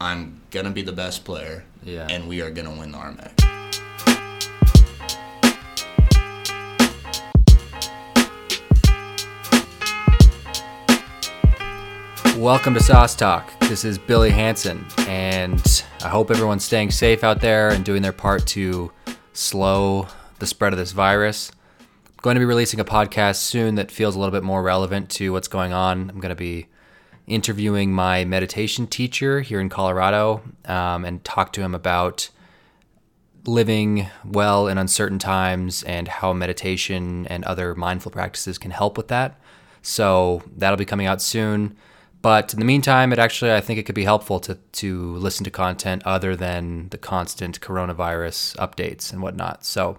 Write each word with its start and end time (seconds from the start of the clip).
I'm 0.00 0.40
gonna 0.50 0.70
be 0.70 0.82
the 0.82 0.92
best 0.92 1.24
player, 1.24 1.64
Yeah. 1.82 2.06
and 2.10 2.28
we 2.28 2.40
are 2.42 2.50
gonna 2.50 2.70
win 2.72 2.92
the 2.92 2.98
RMAC. 2.98 3.30
Welcome 12.36 12.74
to 12.74 12.80
Sauce 12.80 13.14
Talk. 13.14 13.58
This 13.60 13.84
is 13.84 13.96
Billy 13.98 14.30
Hanson, 14.30 14.84
and 15.06 15.84
I 16.02 16.08
hope 16.08 16.30
everyone's 16.30 16.64
staying 16.64 16.90
safe 16.90 17.22
out 17.22 17.40
there 17.40 17.70
and 17.70 17.84
doing 17.84 18.02
their 18.02 18.12
part 18.12 18.46
to 18.48 18.90
slow 19.32 20.08
the 20.40 20.46
spread 20.46 20.72
of 20.72 20.78
this 20.78 20.92
virus. 20.92 21.52
I'm 21.80 22.14
going 22.22 22.34
to 22.34 22.40
be 22.40 22.44
releasing 22.44 22.80
a 22.80 22.84
podcast 22.84 23.36
soon 23.36 23.76
that 23.76 23.90
feels 23.90 24.16
a 24.16 24.18
little 24.18 24.32
bit 24.32 24.42
more 24.42 24.62
relevant 24.62 25.10
to 25.10 25.32
what's 25.32 25.48
going 25.48 25.72
on. 25.72 26.10
I'm 26.10 26.20
going 26.20 26.30
to 26.30 26.34
be 26.34 26.66
interviewing 27.26 27.92
my 27.92 28.24
meditation 28.24 28.86
teacher 28.86 29.40
here 29.40 29.60
in 29.60 29.68
Colorado 29.68 30.42
um, 30.66 31.04
and 31.04 31.24
talk 31.24 31.52
to 31.54 31.60
him 31.62 31.74
about 31.74 32.28
living 33.46 34.08
well 34.24 34.68
in 34.68 34.78
uncertain 34.78 35.18
times 35.18 35.82
and 35.82 36.08
how 36.08 36.32
meditation 36.32 37.26
and 37.26 37.44
other 37.44 37.74
mindful 37.74 38.10
practices 38.10 38.58
can 38.58 38.70
help 38.70 38.96
with 38.96 39.08
that. 39.08 39.38
So 39.82 40.42
that'll 40.56 40.78
be 40.78 40.84
coming 40.84 41.06
out 41.06 41.20
soon. 41.20 41.76
But 42.22 42.54
in 42.54 42.58
the 42.58 42.64
meantime, 42.64 43.12
it 43.12 43.18
actually 43.18 43.52
I 43.52 43.60
think 43.60 43.78
it 43.78 43.82
could 43.82 43.94
be 43.94 44.04
helpful 44.04 44.40
to 44.40 44.54
to 44.54 45.16
listen 45.16 45.44
to 45.44 45.50
content 45.50 46.02
other 46.06 46.34
than 46.34 46.88
the 46.88 46.96
constant 46.96 47.60
coronavirus 47.60 48.56
updates 48.56 49.12
and 49.12 49.20
whatnot. 49.20 49.66
So 49.66 49.98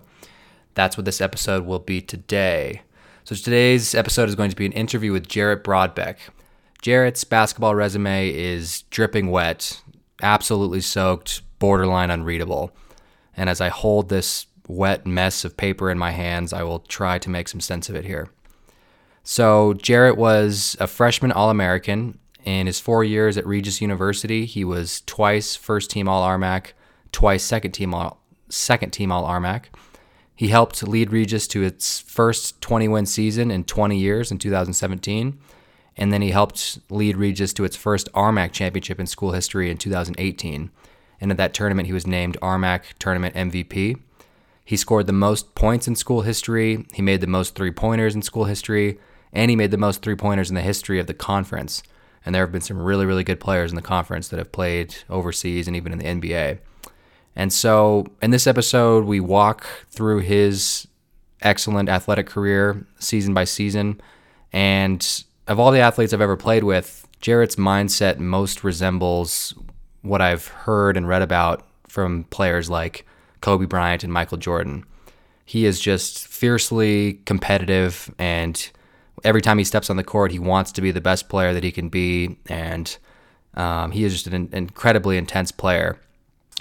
that's 0.73 0.97
what 0.97 1.05
this 1.05 1.21
episode 1.21 1.65
will 1.65 1.79
be 1.79 2.01
today. 2.01 2.81
So 3.25 3.35
today's 3.35 3.93
episode 3.93 4.27
is 4.27 4.33
going 4.33 4.49
to 4.49 4.55
be 4.55 4.65
an 4.65 4.71
interview 4.71 5.11
with 5.11 5.27
Jarrett 5.27 5.63
Broadbeck. 5.63 6.17
Jarrett's 6.81 7.23
basketball 7.23 7.75
resume 7.75 8.29
is 8.29 8.83
dripping 8.83 9.31
wet, 9.31 9.81
absolutely 10.21 10.81
soaked, 10.81 11.41
borderline 11.59 12.11
unreadable. 12.11 12.71
And 13.35 13.49
as 13.49 13.59
I 13.59 13.69
hold 13.69 14.09
this 14.09 14.47
wet 14.67 15.05
mess 15.05 15.45
of 15.45 15.57
paper 15.57 15.89
in 15.89 15.97
my 15.97 16.11
hands, 16.11 16.53
I 16.53 16.63
will 16.63 16.79
try 16.79 17.17
to 17.19 17.29
make 17.29 17.47
some 17.47 17.61
sense 17.61 17.89
of 17.89 17.95
it 17.95 18.05
here. 18.05 18.29
So, 19.23 19.73
Jarrett 19.73 20.17
was 20.17 20.77
a 20.79 20.87
freshman 20.87 21.31
All 21.31 21.49
American. 21.49 22.19
In 22.43 22.67
his 22.67 22.79
four 22.79 23.03
years 23.03 23.37
at 23.37 23.47
Regis 23.47 23.81
University, 23.81 24.45
he 24.45 24.63
was 24.63 25.01
twice 25.07 25.55
first 25.55 25.89
team 25.89 26.07
All 26.07 26.27
RMAC, 26.27 26.73
twice 27.11 27.43
second 27.43 27.71
team 27.71 27.93
All 27.93 28.21
second 28.49 28.91
team 28.91 29.11
All 29.11 29.23
RMAC. 29.23 29.65
He 30.35 30.49
helped 30.49 30.87
lead 30.87 31.11
Regis 31.11 31.47
to 31.47 31.63
its 31.63 32.01
first 32.01 32.61
20 32.61 32.87
win 32.87 33.05
season 33.05 33.49
in 33.49 33.63
20 33.63 33.97
years 33.97 34.31
in 34.31 34.37
2017. 34.37 35.39
And 35.97 36.11
then 36.11 36.21
he 36.21 36.31
helped 36.31 36.79
lead 36.89 37.17
Regis 37.17 37.53
to 37.53 37.63
its 37.63 37.75
first 37.75 38.11
RMAC 38.13 38.51
championship 38.51 38.99
in 38.99 39.07
school 39.07 39.31
history 39.31 39.69
in 39.69 39.77
2018. 39.77 40.69
And 41.21 41.31
at 41.31 41.37
that 41.37 41.53
tournament, 41.53 41.87
he 41.87 41.93
was 41.93 42.05
named 42.05 42.37
RMAC 42.41 42.81
tournament 42.99 43.35
MVP. 43.35 43.99
He 44.65 44.77
scored 44.77 45.07
the 45.07 45.13
most 45.13 45.55
points 45.55 45.87
in 45.87 45.95
school 45.95 46.21
history. 46.21 46.85
He 46.93 47.01
made 47.01 47.21
the 47.21 47.27
most 47.27 47.55
three 47.55 47.71
pointers 47.71 48.15
in 48.15 48.21
school 48.21 48.45
history. 48.45 48.99
And 49.31 49.49
he 49.49 49.55
made 49.55 49.71
the 49.71 49.77
most 49.77 50.01
three 50.01 50.15
pointers 50.15 50.49
in 50.49 50.55
the 50.55 50.61
history 50.61 50.99
of 50.99 51.07
the 51.07 51.13
conference. 51.13 51.83
And 52.25 52.33
there 52.33 52.43
have 52.43 52.51
been 52.51 52.61
some 52.61 52.81
really, 52.81 53.05
really 53.05 53.23
good 53.23 53.39
players 53.39 53.71
in 53.71 53.75
the 53.75 53.81
conference 53.81 54.27
that 54.29 54.37
have 54.37 54.51
played 54.51 54.95
overseas 55.09 55.67
and 55.67 55.75
even 55.75 55.93
in 55.93 55.99
the 55.99 56.05
NBA. 56.05 56.59
And 57.35 57.53
so 57.53 58.07
in 58.21 58.31
this 58.31 58.47
episode, 58.47 59.05
we 59.05 59.19
walk 59.19 59.65
through 59.89 60.19
his 60.19 60.87
excellent 61.41 61.89
athletic 61.89 62.25
career 62.25 62.85
season 62.97 63.33
by 63.33 63.43
season. 63.43 64.01
And 64.51 65.23
of 65.47 65.59
all 65.59 65.71
the 65.71 65.79
athletes 65.79 66.13
I've 66.13 66.21
ever 66.21 66.37
played 66.37 66.63
with, 66.63 67.07
Jarrett's 67.21 67.55
mindset 67.55 68.19
most 68.19 68.63
resembles 68.63 69.53
what 70.01 70.21
I've 70.21 70.47
heard 70.47 70.97
and 70.97 71.07
read 71.07 71.21
about 71.21 71.67
from 71.87 72.25
players 72.25 72.69
like 72.69 73.05
Kobe 73.41 73.65
Bryant 73.65 74.03
and 74.03 74.13
Michael 74.13 74.37
Jordan. 74.37 74.85
He 75.45 75.65
is 75.65 75.79
just 75.79 76.27
fiercely 76.27 77.21
competitive, 77.25 78.13
and 78.17 78.69
every 79.23 79.41
time 79.41 79.57
he 79.57 79.63
steps 79.63 79.89
on 79.89 79.97
the 79.97 80.03
court, 80.03 80.31
he 80.31 80.39
wants 80.39 80.71
to 80.73 80.81
be 80.81 80.91
the 80.91 81.01
best 81.01 81.29
player 81.29 81.53
that 81.53 81.63
he 81.63 81.71
can 81.71 81.89
be. 81.89 82.37
And 82.47 82.97
um, 83.53 83.91
he 83.91 84.03
is 84.03 84.13
just 84.13 84.27
an 84.27 84.49
incredibly 84.51 85.17
intense 85.17 85.51
player. 85.51 85.99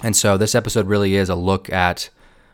And 0.03 0.15
so 0.15 0.37
this 0.37 0.55
episode 0.55 0.87
really 0.87 1.15
is 1.15 1.29
a 1.29 1.35
look 1.35 1.71
at 1.71 2.09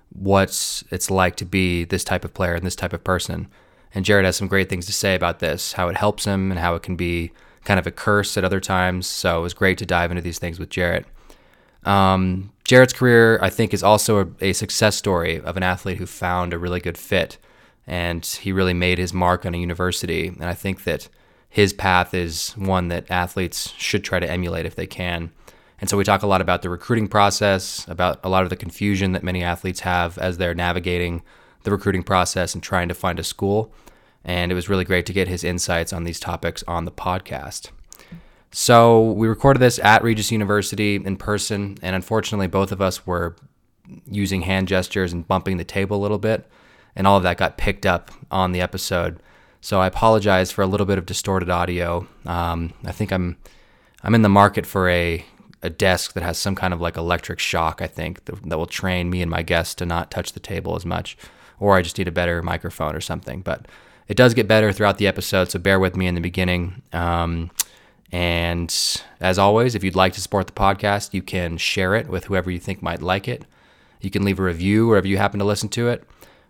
what 0.10 0.84
it's 0.92 1.12
like 1.12 1.36
to 1.38 1.46
be 1.46 1.84
this 1.84 2.04
type 2.04 2.26
of 2.26 2.34
player 2.34 2.54
and 2.54 2.66
this 2.66 2.76
type 2.76 2.94
of 2.94 3.04
person. 3.04 3.48
And 3.94 4.06
Jarrett 4.06 4.26
has 4.26 4.38
some 4.38 4.48
great 4.48 4.70
things 4.70 4.86
to 4.86 4.94
say 4.94 5.16
about 5.16 5.40
this, 5.40 5.74
how 5.74 5.90
it 5.90 5.98
helps 5.98 6.26
him 6.26 6.52
and 6.52 6.60
how 6.60 6.76
it 6.76 6.84
can 6.84 6.96
be 6.96 7.32
kind 7.64 7.80
of 7.80 7.86
a 7.86 7.92
curse 7.92 8.38
at 8.38 8.44
other 8.44 8.60
times. 8.60 9.08
So 9.08 9.40
it 9.40 9.42
was 9.42 9.54
great 9.54 9.78
to 9.80 9.86
dive 9.86 10.12
into 10.12 10.22
these 10.22 10.40
things 10.40 10.60
with 10.60 10.70
Jarrett. 10.70 11.06
Um, 11.84 12.52
career, 12.94 13.40
I 13.42 13.50
think, 13.50 13.74
is 13.74 13.84
also 13.84 14.22
a, 14.22 14.50
a, 14.50 14.54
success 14.54 14.96
story 14.96 15.42
of 15.42 15.58
an 15.58 15.64
athlete 15.64 15.98
who 15.98 16.06
found 16.06 16.54
a 16.54 16.60
really 16.60 16.80
good 16.80 16.98
fit. 16.98 17.38
And 17.86 18.26
he 18.26 18.52
really 18.52 18.74
made 18.74 18.98
his 18.98 19.14
mark 19.14 19.46
on 19.46 19.56
a 19.56 19.58
university. 19.58 20.28
And 20.28 20.46
I 20.46 20.54
think 20.54 20.84
that 20.86 21.10
his 21.50 21.74
path 21.74 22.14
is 22.14 22.52
one 22.52 22.88
that 22.88 23.10
athletes 23.12 23.74
should 23.78 24.04
try 24.04 24.20
to 24.20 24.30
emulate 24.30 24.66
if 24.66 24.76
they 24.76 24.88
can. 24.88 25.32
And 25.82 25.90
so 25.90 25.98
we 25.98 26.04
talk 26.04 26.22
a 26.22 26.28
lot 26.28 26.42
about 26.42 26.62
the 26.62 26.70
recruiting 26.70 27.08
process, 27.08 27.86
about 27.88 28.20
a 28.24 28.30
lot 28.30 28.44
of 28.44 28.50
the 28.50 28.56
confusion 28.56 29.12
that 29.14 29.24
many 29.24 29.44
athletes 29.44 29.82
have 29.82 30.18
as 30.20 30.38
they're 30.38 30.54
navigating 30.54 31.24
the 31.64 31.72
recruiting 31.72 32.04
process 32.04 32.54
and 32.54 32.64
trying 32.64 32.88
to 32.88 32.94
find 32.94 33.20
a 33.20 33.24
school. 33.24 33.74
And 34.24 34.52
it 34.52 34.56
was 34.56 34.70
really 34.70 34.86
great 34.86 35.06
to 35.08 35.14
get 35.14 35.28
his 35.28 35.44
insights 35.44 35.92
on 35.94 36.04
these 36.04 36.20
topics 36.20 36.64
on 36.68 36.86
the 36.86 36.92
podcast. 36.92 37.70
So 38.52 39.12
we 39.12 39.28
recorded 39.28 39.60
this 39.60 39.80
at 39.80 40.04
Regis 40.04 40.32
University 40.32 40.96
in 40.96 41.16
person, 41.16 41.78
and 41.82 41.96
unfortunately, 41.96 42.48
both 42.48 42.72
of 42.72 42.82
us 42.82 43.08
were 43.08 43.36
using 44.06 44.42
hand 44.42 44.68
gestures 44.68 45.14
and 45.14 45.28
bumping 45.28 45.58
the 45.58 45.64
table 45.64 45.98
a 45.98 46.02
little 46.02 46.18
bit, 46.18 46.50
and 46.96 47.08
all 47.08 47.18
of 47.18 47.24
that 47.24 47.38
got 47.38 47.58
picked 47.58 47.86
up 47.86 48.12
on 48.30 48.52
the 48.52 48.62
episode. 48.62 49.22
So 49.62 49.80
I 49.80 49.88
apologize 49.88 50.52
for 50.52 50.64
a 50.64 50.68
little 50.68 50.86
bit 50.86 50.98
of 50.98 51.06
distorted 51.06 51.50
audio. 51.50 52.08
Um, 52.26 52.74
I 52.84 52.92
think 52.92 53.14
I'm 53.14 53.38
I'm 54.04 54.16
in 54.16 54.22
the 54.22 54.30
market 54.30 54.66
for 54.66 54.90
a 54.90 55.26
a 55.62 55.70
desk 55.70 56.14
that 56.14 56.24
has 56.24 56.38
some 56.38 56.56
kind 56.56 56.74
of 56.74 56.82
like 56.82 56.98
electric 56.98 57.40
shock. 57.40 57.82
I 57.82 57.88
think 57.88 58.26
that, 58.26 58.42
that 58.50 58.58
will 58.58 58.66
train 58.66 59.10
me 59.10 59.22
and 59.22 59.30
my 59.30 59.44
guests 59.44 59.76
to 59.76 59.86
not 59.86 60.12
touch 60.12 60.34
the 60.34 60.40
table 60.40 60.76
as 60.76 60.86
much, 60.86 61.16
or 61.62 61.78
I 61.78 61.84
just 61.84 61.98
need 61.98 62.08
a 62.10 62.12
better 62.12 62.42
microphone 62.42 62.96
or 62.96 63.02
something. 63.02 63.42
But 63.42 63.68
it 64.10 64.18
does 64.18 64.34
get 64.34 64.48
better 64.48 64.74
throughout 64.74 64.98
the 64.98 65.08
episode, 65.08 65.52
so 65.52 65.60
bear 65.60 65.80
with 65.80 65.96
me 65.96 66.08
in 66.08 66.16
the 66.16 66.22
beginning. 66.22 66.82
Um, 66.92 67.52
and 68.12 68.76
as 69.22 69.40
always, 69.40 69.76
if 69.76 69.84
you'd 69.84 69.96
like 69.96 70.14
to 70.14 70.22
support 70.22 70.48
the 70.48 70.54
podcast, 70.54 71.14
you 71.14 71.22
can 71.22 71.58
share 71.58 71.96
it 71.96 72.10
with 72.10 72.26
whoever 72.26 72.52
you 72.52 72.60
think 72.60 72.82
might 72.82 73.02
like 73.02 73.28
it. 73.28 73.46
You 74.02 74.10
can 74.10 74.26
leave 74.26 74.40
a 74.40 74.44
review 74.44 74.88
wherever 74.88 75.08
you 75.08 75.18
happen 75.18 75.40
to 75.40 75.46
listen 75.46 75.70
to 75.70 75.88
it, 75.88 76.04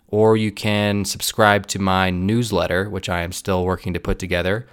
or 0.07 0.37
you 0.37 0.51
can 0.51 1.03
subscribe 1.03 1.67
to 1.67 1.79
my 1.79 2.09
newsletter, 2.09 2.89
which 2.89 3.09
I 3.09 3.21
am 3.21 3.33
still 3.33 3.65
working 3.65 3.93
to 3.93 3.99
put 3.99 4.17
together. 4.17 4.65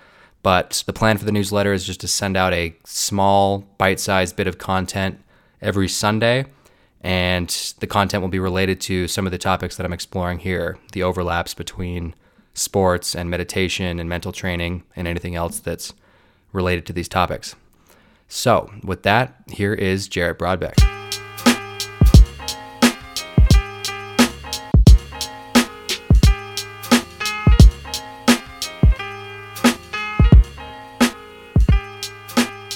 But 0.45 0.85
the 0.87 0.93
plan 0.93 1.19
for 1.19 1.25
the 1.25 1.33
newsletter 1.33 1.73
is 1.73 1.85
just 1.85 2.01
to 2.01 2.09
send 2.09 2.37
out 2.37 2.53
a 2.55 2.77
small, 2.85 3.67
bite 3.77 3.99
sized 3.99 4.37
bit 4.37 4.47
of 4.47 4.59
content 4.59 5.21
every 5.61 5.89
Sunday. 5.89 6.47
And 7.01 7.49
the 7.79 7.87
content 7.87 8.23
will 8.23 8.29
be 8.29 8.41
related 8.41 8.81
to 8.83 9.07
some 9.07 9.27
of 9.27 9.33
the 9.33 9.39
topics 9.39 9.77
that 9.77 9.87
I'm 9.87 9.93
exploring 9.93 10.41
here 10.41 10.79
the 10.93 11.03
overlaps 11.03 11.55
between 11.55 12.15
sports 12.55 13.15
and 13.15 13.31
meditation 13.31 13.99
and 14.01 14.09
mental 14.09 14.33
training 14.33 14.83
and 14.97 15.07
anything 15.07 15.35
else 15.35 15.61
that's 15.61 15.95
related 16.53 16.87
to 16.87 16.93
these 16.93 17.09
topics. 17.09 17.55
So, 18.27 18.71
with 18.83 19.05
that, 19.05 19.35
here 19.49 19.73
is 19.73 20.09
Jarrett 20.09 20.39
Broadbeck. 20.39 20.77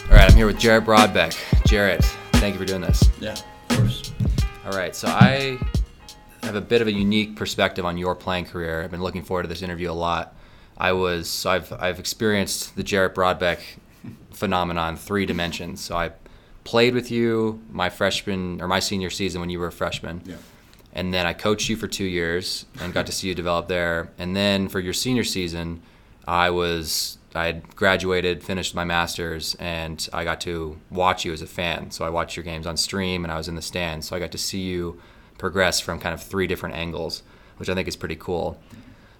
All 0.08 0.16
right, 0.16 0.30
I'm 0.30 0.36
here 0.36 0.46
with 0.46 0.58
Jarrett 0.58 0.84
Broadbeck. 0.84 1.36
Jarrett, 1.66 2.02
thank 2.34 2.54
you 2.54 2.58
for 2.58 2.64
doing 2.64 2.80
this. 2.80 3.10
Yeah. 3.20 3.34
All 4.64 4.72
right, 4.72 4.94
so 4.94 5.08
I 5.08 5.58
have 6.44 6.54
a 6.54 6.60
bit 6.60 6.80
of 6.80 6.86
a 6.86 6.92
unique 6.92 7.34
perspective 7.34 7.84
on 7.84 7.98
your 7.98 8.14
playing 8.14 8.44
career. 8.44 8.82
I've 8.82 8.92
been 8.92 9.02
looking 9.02 9.24
forward 9.24 9.42
to 9.42 9.48
this 9.48 9.60
interview 9.60 9.90
a 9.90 9.92
lot. 9.92 10.36
I 10.78 10.92
was 10.92 11.28
so 11.28 11.50
I've 11.50 11.72
I've 11.72 11.98
experienced 11.98 12.76
the 12.76 12.84
Jarrett 12.84 13.12
Broadbeck 13.12 13.58
phenomenon 14.32 14.96
three 14.96 15.26
dimensions. 15.26 15.80
So 15.80 15.96
I 15.96 16.12
played 16.62 16.94
with 16.94 17.10
you 17.10 17.60
my 17.70 17.90
freshman 17.90 18.60
or 18.62 18.68
my 18.68 18.78
senior 18.78 19.10
season 19.10 19.40
when 19.40 19.50
you 19.50 19.58
were 19.58 19.66
a 19.66 19.72
freshman. 19.72 20.22
Yeah. 20.24 20.36
And 20.92 21.12
then 21.12 21.26
I 21.26 21.32
coached 21.32 21.68
you 21.68 21.74
for 21.74 21.88
two 21.88 22.04
years 22.04 22.66
and 22.80 22.94
got 22.94 23.06
to 23.06 23.12
see 23.12 23.26
you 23.26 23.34
develop 23.34 23.66
there. 23.66 24.12
And 24.16 24.36
then 24.36 24.68
for 24.68 24.78
your 24.78 24.92
senior 24.92 25.24
season, 25.24 25.82
I 26.26 26.50
was 26.50 27.18
I 27.34 27.46
had 27.46 27.76
graduated, 27.76 28.42
finished 28.42 28.74
my 28.74 28.84
master's, 28.84 29.54
and 29.56 30.06
I 30.12 30.24
got 30.24 30.40
to 30.42 30.78
watch 30.90 31.24
you 31.24 31.32
as 31.32 31.42
a 31.42 31.46
fan. 31.46 31.90
So 31.90 32.04
I 32.04 32.10
watched 32.10 32.36
your 32.36 32.44
games 32.44 32.66
on 32.66 32.76
stream, 32.76 33.24
and 33.24 33.32
I 33.32 33.36
was 33.36 33.48
in 33.48 33.54
the 33.54 33.62
stands. 33.62 34.08
So 34.08 34.16
I 34.16 34.18
got 34.18 34.32
to 34.32 34.38
see 34.38 34.60
you 34.60 35.00
progress 35.38 35.80
from 35.80 35.98
kind 35.98 36.14
of 36.14 36.22
three 36.22 36.46
different 36.46 36.74
angles, 36.74 37.22
which 37.56 37.68
I 37.68 37.74
think 37.74 37.88
is 37.88 37.96
pretty 37.96 38.16
cool. 38.16 38.60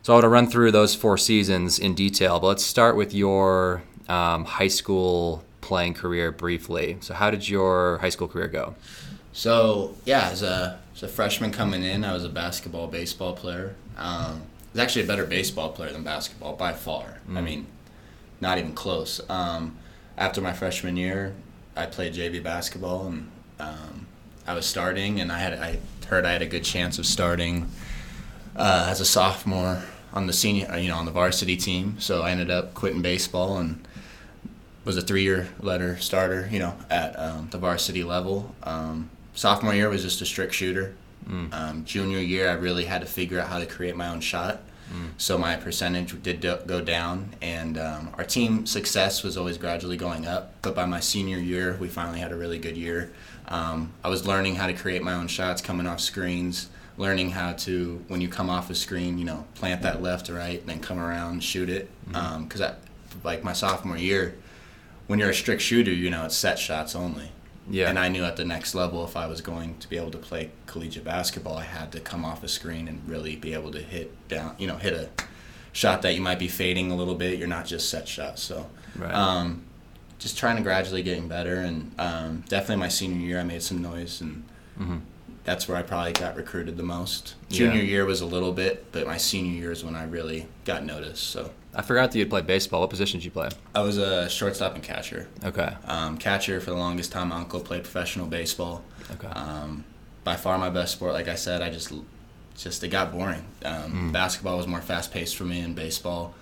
So 0.02 0.12
I 0.12 0.16
want 0.16 0.24
to 0.24 0.28
run 0.28 0.46
through 0.48 0.72
those 0.72 0.94
four 0.94 1.16
seasons 1.16 1.78
in 1.78 1.94
detail, 1.94 2.40
but 2.40 2.48
let's 2.48 2.64
start 2.64 2.96
with 2.96 3.14
your 3.14 3.82
um, 4.08 4.44
high 4.44 4.68
school 4.68 5.44
playing 5.60 5.94
career 5.94 6.32
briefly. 6.32 6.98
So, 7.00 7.14
how 7.14 7.30
did 7.30 7.48
your 7.48 7.98
high 7.98 8.08
school 8.10 8.28
career 8.28 8.48
go? 8.48 8.74
So 9.32 9.96
yeah, 10.04 10.28
as 10.28 10.42
a 10.42 10.78
as 10.94 11.02
a 11.02 11.08
freshman 11.08 11.50
coming 11.50 11.82
in, 11.82 12.04
I 12.04 12.12
was 12.12 12.24
a 12.24 12.28
basketball 12.28 12.86
baseball 12.86 13.32
player. 13.32 13.74
Um, 13.96 14.42
I 14.42 14.72
was 14.72 14.80
actually 14.80 15.04
a 15.04 15.06
better 15.06 15.24
baseball 15.24 15.70
player 15.70 15.92
than 15.92 16.02
basketball 16.02 16.54
by 16.56 16.72
far. 16.72 17.18
I 17.34 17.40
mean, 17.40 17.66
not 18.42 18.58
even 18.58 18.74
close. 18.74 19.20
Um, 19.30 19.76
after 20.18 20.42
my 20.42 20.52
freshman 20.52 20.96
year, 20.96 21.32
I 21.76 21.86
played 21.86 22.12
JV 22.12 22.42
basketball 22.42 23.06
and 23.06 23.30
um, 23.58 24.06
I 24.46 24.54
was 24.54 24.66
starting, 24.66 25.20
and 25.20 25.30
I 25.30 25.38
had 25.38 25.54
I 25.54 25.78
heard 26.08 26.26
I 26.26 26.32
had 26.32 26.42
a 26.42 26.46
good 26.46 26.64
chance 26.64 26.98
of 26.98 27.06
starting 27.06 27.68
uh, 28.56 28.88
as 28.90 29.00
a 29.00 29.04
sophomore 29.04 29.82
on 30.12 30.26
the 30.26 30.32
senior, 30.32 30.70
uh, 30.70 30.76
you 30.76 30.88
know, 30.88 30.96
on 30.96 31.06
the 31.06 31.12
varsity 31.12 31.56
team. 31.56 31.96
So 32.00 32.22
I 32.22 32.32
ended 32.32 32.50
up 32.50 32.74
quitting 32.74 33.00
baseball 33.00 33.56
and 33.58 33.86
was 34.84 34.96
a 34.96 35.00
three-year 35.00 35.48
letter 35.60 35.96
starter, 35.98 36.48
you 36.50 36.58
know, 36.58 36.74
at 36.90 37.16
um, 37.18 37.48
the 37.50 37.58
varsity 37.58 38.02
level. 38.02 38.52
Um, 38.64 39.08
sophomore 39.32 39.74
year 39.74 39.88
was 39.88 40.02
just 40.02 40.20
a 40.20 40.26
strict 40.26 40.52
shooter. 40.52 40.94
Um, 41.52 41.84
junior 41.84 42.18
year, 42.18 42.50
I 42.50 42.54
really 42.54 42.84
had 42.84 43.00
to 43.00 43.06
figure 43.06 43.38
out 43.38 43.48
how 43.48 43.60
to 43.60 43.66
create 43.66 43.94
my 43.96 44.08
own 44.08 44.20
shot. 44.20 44.60
So 45.16 45.38
my 45.38 45.56
percentage 45.56 46.20
did 46.22 46.40
do- 46.40 46.58
go 46.66 46.80
down, 46.80 47.34
and 47.40 47.78
um, 47.78 48.10
our 48.18 48.24
team 48.24 48.66
success 48.66 49.22
was 49.22 49.36
always 49.36 49.56
gradually 49.56 49.96
going 49.96 50.26
up. 50.26 50.54
But 50.62 50.74
by 50.74 50.84
my 50.86 51.00
senior 51.00 51.38
year, 51.38 51.76
we 51.80 51.88
finally 51.88 52.20
had 52.20 52.32
a 52.32 52.36
really 52.36 52.58
good 52.58 52.76
year. 52.76 53.12
Um, 53.48 53.92
I 54.04 54.08
was 54.08 54.26
learning 54.26 54.56
how 54.56 54.66
to 54.66 54.72
create 54.72 55.02
my 55.02 55.14
own 55.14 55.28
shots 55.28 55.62
coming 55.62 55.86
off 55.86 56.00
screens, 56.00 56.68
learning 56.96 57.30
how 57.30 57.52
to, 57.52 58.04
when 58.08 58.20
you 58.20 58.28
come 58.28 58.50
off 58.50 58.70
a 58.70 58.74
screen, 58.74 59.18
you 59.18 59.24
know, 59.24 59.44
plant 59.54 59.82
that 59.82 60.02
left 60.02 60.28
right, 60.28 60.64
then 60.66 60.80
come 60.80 60.98
around 60.98 61.32
and 61.32 61.44
shoot 61.44 61.68
it. 61.70 61.88
Because 62.06 62.60
I, 62.60 62.74
like 63.24 63.42
my 63.44 63.52
sophomore 63.52 63.96
year, 63.96 64.34
when 65.06 65.18
you're 65.18 65.30
a 65.30 65.34
strict 65.34 65.62
shooter, 65.62 65.92
you 65.92 66.10
know, 66.10 66.26
it's 66.26 66.36
set 66.36 66.58
shots 66.58 66.94
only. 66.94 67.30
Yeah. 67.70 67.88
And 67.88 67.98
I 67.98 68.08
knew 68.08 68.24
at 68.24 68.36
the 68.36 68.44
next 68.44 68.74
level, 68.74 69.04
if 69.04 69.16
I 69.16 69.26
was 69.26 69.40
going 69.40 69.78
to 69.78 69.88
be 69.88 69.96
able 69.96 70.10
to 70.10 70.18
play 70.18 70.50
collegiate 70.66 71.04
basketball, 71.04 71.56
I 71.56 71.64
had 71.64 71.92
to 71.92 72.00
come 72.00 72.24
off 72.24 72.42
a 72.42 72.48
screen 72.48 72.88
and 72.88 73.00
really 73.08 73.36
be 73.36 73.54
able 73.54 73.70
to 73.72 73.80
hit 73.80 74.10
down, 74.28 74.56
you 74.58 74.66
know, 74.66 74.76
hit 74.76 74.92
a 74.94 75.08
shot 75.72 76.02
that 76.02 76.14
you 76.14 76.20
might 76.20 76.38
be 76.38 76.48
fading 76.48 76.90
a 76.90 76.96
little 76.96 77.14
bit. 77.14 77.38
You're 77.38 77.48
not 77.48 77.66
just 77.66 77.88
set 77.88 78.08
shots. 78.08 78.42
So, 78.42 78.68
Right. 78.96 79.14
um, 79.14 79.62
just 80.18 80.36
trying 80.38 80.56
to 80.56 80.62
gradually 80.62 81.02
getting 81.02 81.28
better. 81.28 81.56
And 81.56 81.92
um, 81.98 82.44
definitely 82.48 82.76
my 82.76 82.88
senior 82.88 83.24
year, 83.26 83.40
I 83.40 83.44
made 83.44 83.62
some 83.62 83.80
noise, 83.80 84.20
and 84.20 84.44
that's 85.44 85.66
where 85.68 85.76
I 85.76 85.82
probably 85.82 86.12
got 86.12 86.36
recruited 86.36 86.76
the 86.76 86.82
most. 86.82 87.34
Yeah. 87.48 87.58
Junior 87.58 87.82
year 87.82 88.04
was 88.04 88.20
a 88.20 88.26
little 88.26 88.52
bit, 88.52 88.86
but 88.92 89.06
my 89.06 89.16
senior 89.16 89.52
year 89.52 89.72
is 89.72 89.82
when 89.84 89.96
I 89.96 90.04
really 90.04 90.46
got 90.64 90.84
noticed. 90.84 91.24
So, 91.24 91.50
I 91.74 91.82
forgot 91.82 92.12
that 92.12 92.18
you'd 92.18 92.30
played 92.30 92.46
baseball. 92.46 92.80
What 92.80 92.90
position 92.90 93.20
did 93.20 93.24
you 93.24 93.30
play? 93.30 93.48
I 93.74 93.80
was 93.80 93.96
a 93.96 94.28
shortstop 94.28 94.74
and 94.74 94.82
catcher. 94.82 95.28
Okay. 95.44 95.74
Um, 95.86 96.18
catcher 96.18 96.60
for 96.60 96.70
the 96.70 96.76
longest 96.76 97.12
time. 97.12 97.28
My 97.28 97.36
uncle 97.36 97.60
played 97.60 97.82
professional 97.82 98.26
baseball. 98.26 98.82
Okay. 99.10 99.28
Um, 99.28 99.84
by 100.24 100.36
far 100.36 100.58
my 100.58 100.70
best 100.70 100.92
sport. 100.92 101.12
Like 101.12 101.28
I 101.28 101.34
said, 101.34 101.62
I 101.62 101.70
just 101.70 101.92
just 102.56 102.84
it 102.84 102.88
got 102.88 103.12
boring. 103.12 103.44
Um, 103.64 104.12
Basketball 104.12 104.58
was 104.58 104.66
more 104.66 104.82
fast 104.82 105.12
paced 105.12 105.36
for 105.36 105.44
me, 105.44 105.60
and 105.60 105.74
baseball 105.74 106.34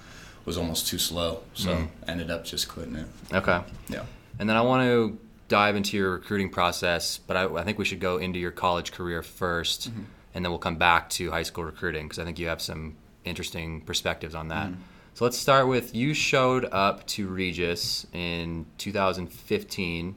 was 0.44 0.56
almost 0.58 0.88
too 0.88 0.98
slow. 0.98 1.42
So 1.54 1.86
I 2.06 2.10
ended 2.10 2.30
up 2.30 2.44
just 2.44 2.68
quitting 2.68 2.96
it. 2.96 3.06
Okay. 3.32 3.60
Yeah. 3.88 4.04
And 4.38 4.48
then 4.48 4.56
I 4.56 4.62
want 4.62 4.82
to 4.84 5.18
dive 5.48 5.76
into 5.76 5.96
your 5.96 6.12
recruiting 6.12 6.48
process, 6.48 7.18
but 7.18 7.36
I, 7.36 7.44
I 7.44 7.62
think 7.64 7.78
we 7.78 7.84
should 7.84 8.00
go 8.00 8.16
into 8.18 8.38
your 8.38 8.52
college 8.52 8.92
career 8.92 9.20
1st 9.20 9.90
and 10.32 10.44
then 10.44 10.50
we'll 10.50 10.58
come 10.60 10.76
back 10.76 11.10
to 11.10 11.30
high 11.30 11.42
school 11.42 11.64
recruiting 11.64 12.06
because 12.06 12.18
I 12.18 12.24
think 12.24 12.38
you 12.38 12.46
have 12.48 12.62
some 12.62 12.96
interesting 13.24 13.80
perspectives 13.82 14.34
on 14.34 14.48
that. 14.48 14.70
So 15.14 15.24
let's 15.24 15.36
start 15.36 15.68
with 15.68 15.94
you 15.94 16.14
showed 16.14 16.66
up 16.72 17.06
to 17.08 17.28
Regis 17.28 18.06
in 18.12 18.64
2015, 18.78 20.14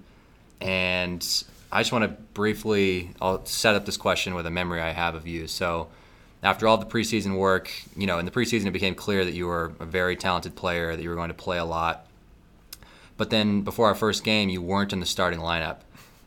and 0.61 1.43
I 1.71 1.81
just 1.81 1.91
want 1.91 2.03
to 2.03 2.09
briefly 2.33 3.11
I'll 3.19 3.45
set 3.45 3.75
up 3.75 3.85
this 3.85 3.97
question 3.97 4.33
with 4.33 4.45
a 4.45 4.51
memory 4.51 4.81
I 4.81 4.91
have 4.91 5.15
of 5.15 5.27
you. 5.27 5.47
So 5.47 5.89
after 6.41 6.67
all 6.67 6.77
the 6.77 6.85
preseason 6.85 7.37
work, 7.37 7.71
you 7.97 8.05
know, 8.05 8.19
in 8.19 8.25
the 8.25 8.31
preseason 8.31 8.67
it 8.67 8.71
became 8.71 8.95
clear 8.95 9.25
that 9.25 9.33
you 9.33 9.47
were 9.47 9.73
a 9.79 9.85
very 9.85 10.15
talented 10.15 10.55
player, 10.55 10.95
that 10.95 11.01
you 11.01 11.09
were 11.09 11.15
going 11.15 11.29
to 11.29 11.33
play 11.33 11.57
a 11.57 11.65
lot. 11.65 12.07
But 13.17 13.29
then 13.29 13.61
before 13.61 13.87
our 13.87 13.95
first 13.95 14.23
game, 14.23 14.49
you 14.49 14.61
weren't 14.61 14.93
in 14.93 14.99
the 14.99 15.05
starting 15.05 15.39
lineup. 15.39 15.77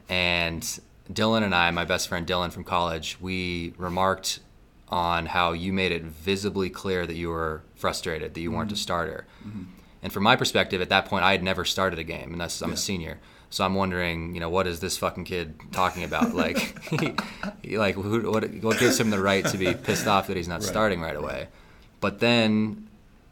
And 0.08 0.62
Dylan 1.12 1.42
and 1.42 1.54
I, 1.54 1.70
my 1.70 1.84
best 1.84 2.08
friend 2.08 2.26
Dylan 2.26 2.52
from 2.52 2.64
college, 2.64 3.18
we 3.20 3.74
remarked 3.76 4.40
on 4.88 5.26
how 5.26 5.52
you 5.52 5.72
made 5.72 5.92
it 5.92 6.02
visibly 6.02 6.70
clear 6.70 7.06
that 7.06 7.16
you 7.16 7.28
were 7.28 7.62
frustrated, 7.74 8.34
that 8.34 8.40
you 8.40 8.52
weren't 8.52 8.70
a 8.70 8.74
mm-hmm. 8.74 8.80
starter. 8.80 9.26
Mm-hmm. 9.46 9.62
And 10.02 10.12
from 10.12 10.22
my 10.22 10.36
perspective, 10.36 10.80
at 10.80 10.88
that 10.90 11.06
point, 11.06 11.24
I 11.24 11.32
had 11.32 11.42
never 11.42 11.64
started 11.64 11.98
a 11.98 12.04
game, 12.04 12.32
and 12.32 12.40
that's 12.40 12.60
I'm 12.62 12.72
a 12.72 12.76
senior. 12.76 13.18
So 13.50 13.64
I'm 13.64 13.74
wondering, 13.74 14.34
you 14.34 14.40
know, 14.40 14.50
what 14.50 14.66
is 14.66 14.80
this 14.80 14.96
fucking 14.98 15.24
kid 15.24 15.54
talking 15.72 16.04
about? 16.04 16.34
Like, 16.34 16.78
he, 17.62 17.78
like 17.78 17.94
who, 17.94 18.30
what, 18.30 18.48
what 18.62 18.78
gives 18.78 19.00
him 19.00 19.10
the 19.10 19.20
right 19.20 19.44
to 19.46 19.56
be 19.56 19.74
pissed 19.74 20.06
off 20.06 20.26
that 20.26 20.36
he's 20.36 20.48
not 20.48 20.62
starting 20.62 21.00
right 21.00 21.16
away? 21.16 21.48
But 22.00 22.20
then 22.20 22.88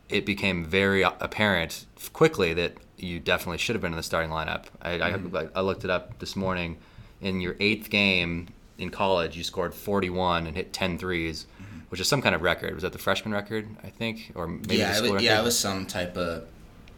it 0.08 0.24
became 0.24 0.64
very 0.64 1.02
apparent 1.02 1.86
quickly 2.12 2.54
that 2.54 2.76
you 2.96 3.20
definitely 3.20 3.58
should 3.58 3.74
have 3.74 3.82
been 3.82 3.92
in 3.92 3.96
the 3.96 4.02
starting 4.02 4.30
lineup. 4.30 4.64
I, 4.80 4.94
I, 4.94 5.12
mm-hmm. 5.12 5.56
I 5.56 5.60
looked 5.60 5.84
it 5.84 5.90
up 5.90 6.18
this 6.18 6.34
morning. 6.34 6.78
In 7.20 7.40
your 7.40 7.56
eighth 7.60 7.88
game 7.88 8.48
in 8.79 8.91
college, 8.91 9.37
you 9.37 9.44
scored 9.44 9.75
41 9.75 10.47
and 10.47 10.56
hit 10.56 10.73
10 10.73 10.99
threes, 10.99 11.47
which 11.88 12.00
is 12.00 12.09
some 12.09 12.23
kind 12.23 12.35
of 12.35 12.43
record. 12.43 12.75
Was 12.75 12.82
that 12.82 12.93
the 12.93 12.99
freshman 12.99 13.32
record, 13.32 13.69
I 13.82 13.88
think? 13.88 14.32
Or 14.35 14.47
maybe 14.49 14.76
yeah, 14.76 14.97
it 14.97 15.11
was, 15.12 15.23
yeah, 15.23 15.41
it 15.41 15.44
was 15.44 15.59
some 15.59 15.87
type 15.87 16.17
of 16.17 16.47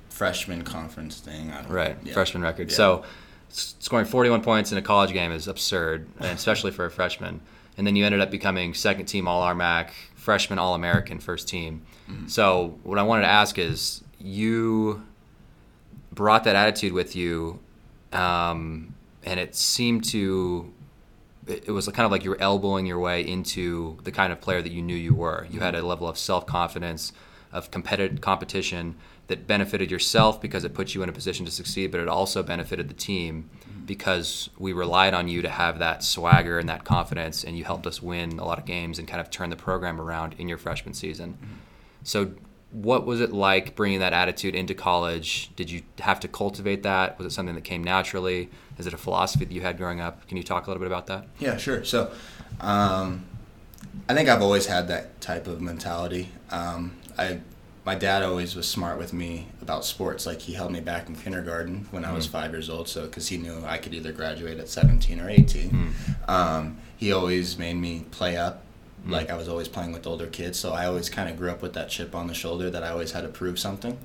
freshman 0.08 0.62
conference 0.64 1.20
thing. 1.20 1.50
I 1.50 1.62
don't 1.62 1.70
Right, 1.70 1.96
yeah. 2.02 2.14
freshman 2.14 2.42
record. 2.42 2.70
Yeah. 2.70 2.76
So 2.76 3.04
scoring 3.48 4.06
41 4.06 4.42
points 4.42 4.72
in 4.72 4.78
a 4.78 4.82
college 4.82 5.12
game 5.12 5.32
is 5.32 5.48
absurd, 5.48 6.08
and 6.18 6.30
especially 6.30 6.70
for 6.70 6.84
a 6.86 6.90
freshman. 6.90 7.40
And 7.76 7.86
then 7.86 7.94
you 7.94 8.06
ended 8.06 8.20
up 8.20 8.30
becoming 8.30 8.72
second 8.72 9.06
team 9.06 9.28
All 9.28 9.42
RMAC, 9.42 9.90
freshman 10.14 10.58
All 10.58 10.74
American, 10.74 11.18
first 11.20 11.46
team. 11.48 11.82
Mm-hmm. 12.10 12.28
So 12.28 12.78
what 12.82 12.98
I 12.98 13.02
wanted 13.02 13.22
to 13.22 13.28
ask 13.28 13.58
is, 13.58 14.02
you 14.18 15.04
brought 16.12 16.44
that 16.44 16.56
attitude 16.56 16.92
with 16.92 17.14
you, 17.14 17.58
um, 18.12 18.94
and 19.24 19.38
it 19.38 19.54
seemed 19.54 20.04
to. 20.06 20.72
It 21.46 21.70
was 21.70 21.86
kind 21.88 22.04
of 22.04 22.10
like 22.10 22.24
you 22.24 22.30
were 22.30 22.40
elbowing 22.40 22.86
your 22.86 22.98
way 22.98 23.26
into 23.26 23.98
the 24.02 24.10
kind 24.10 24.32
of 24.32 24.40
player 24.40 24.62
that 24.62 24.72
you 24.72 24.82
knew 24.82 24.96
you 24.96 25.14
were. 25.14 25.46
You 25.50 25.60
had 25.60 25.74
a 25.74 25.78
mm-hmm. 25.78 25.86
level 25.86 26.08
of 26.08 26.18
self 26.18 26.46
confidence, 26.46 27.12
of 27.52 27.70
competitive 27.70 28.20
competition 28.20 28.96
that 29.28 29.46
benefited 29.46 29.90
yourself 29.90 30.40
because 30.40 30.64
it 30.64 30.74
put 30.74 30.94
you 30.94 31.02
in 31.02 31.08
a 31.08 31.12
position 31.12 31.44
to 31.44 31.50
succeed, 31.50 31.90
but 31.90 32.00
it 32.00 32.08
also 32.08 32.42
benefited 32.42 32.88
the 32.88 32.94
team 32.94 33.48
mm-hmm. 33.60 33.84
because 33.84 34.50
we 34.58 34.72
relied 34.72 35.14
on 35.14 35.28
you 35.28 35.42
to 35.42 35.48
have 35.48 35.78
that 35.78 36.02
swagger 36.02 36.58
and 36.58 36.68
that 36.68 36.84
confidence, 36.84 37.44
and 37.44 37.56
you 37.56 37.64
helped 37.64 37.86
us 37.86 38.02
win 38.02 38.38
a 38.38 38.44
lot 38.44 38.58
of 38.58 38.64
games 38.64 38.98
and 38.98 39.08
kind 39.08 39.20
of 39.20 39.30
turn 39.30 39.50
the 39.50 39.56
program 39.56 40.00
around 40.00 40.34
in 40.38 40.48
your 40.48 40.58
freshman 40.58 40.94
season. 40.94 41.34
Mm-hmm. 41.34 41.54
So, 42.02 42.32
what 42.76 43.06
was 43.06 43.22
it 43.22 43.32
like 43.32 43.74
bringing 43.74 44.00
that 44.00 44.12
attitude 44.12 44.54
into 44.54 44.74
college? 44.74 45.50
Did 45.56 45.70
you 45.70 45.80
have 46.00 46.20
to 46.20 46.28
cultivate 46.28 46.82
that? 46.82 47.16
Was 47.16 47.26
it 47.26 47.30
something 47.30 47.54
that 47.54 47.64
came 47.64 47.82
naturally? 47.82 48.50
Is 48.76 48.86
it 48.86 48.92
a 48.92 48.98
philosophy 48.98 49.46
that 49.46 49.54
you 49.54 49.62
had 49.62 49.78
growing 49.78 49.98
up? 49.98 50.28
Can 50.28 50.36
you 50.36 50.42
talk 50.42 50.66
a 50.66 50.70
little 50.70 50.80
bit 50.80 50.86
about 50.86 51.06
that? 51.06 51.26
Yeah, 51.38 51.56
sure. 51.56 51.84
So, 51.84 52.12
um, 52.60 53.24
I 54.10 54.14
think 54.14 54.28
I've 54.28 54.42
always 54.42 54.66
had 54.66 54.88
that 54.88 55.22
type 55.22 55.46
of 55.46 55.62
mentality. 55.62 56.28
Um, 56.50 56.96
I, 57.16 57.40
my 57.86 57.94
dad 57.94 58.22
always 58.22 58.54
was 58.54 58.68
smart 58.68 58.98
with 58.98 59.14
me 59.14 59.46
about 59.62 59.86
sports. 59.86 60.26
Like 60.26 60.40
he 60.40 60.52
held 60.52 60.70
me 60.70 60.80
back 60.80 61.08
in 61.08 61.16
kindergarten 61.16 61.86
when 61.92 62.04
I 62.04 62.12
was 62.12 62.26
five 62.26 62.50
years 62.52 62.68
old, 62.68 62.88
so 62.90 63.06
because 63.06 63.28
he 63.28 63.38
knew 63.38 63.64
I 63.64 63.78
could 63.78 63.94
either 63.94 64.12
graduate 64.12 64.58
at 64.58 64.68
17 64.68 65.18
or 65.18 65.30
18. 65.30 65.94
Um, 66.28 66.76
he 66.98 67.10
always 67.10 67.56
made 67.58 67.74
me 67.74 68.04
play 68.10 68.36
up. 68.36 68.64
Like 69.06 69.30
I 69.30 69.36
was 69.36 69.48
always 69.48 69.68
playing 69.68 69.92
with 69.92 70.06
older 70.06 70.26
kids, 70.26 70.58
so 70.58 70.72
I 70.72 70.86
always 70.86 71.08
kind 71.08 71.28
of 71.28 71.36
grew 71.36 71.50
up 71.50 71.62
with 71.62 71.74
that 71.74 71.88
chip 71.88 72.14
on 72.14 72.26
the 72.26 72.34
shoulder 72.34 72.70
that 72.70 72.82
I 72.82 72.88
always 72.90 73.12
had 73.12 73.22
to 73.22 73.28
prove 73.28 73.58
something. 73.58 73.98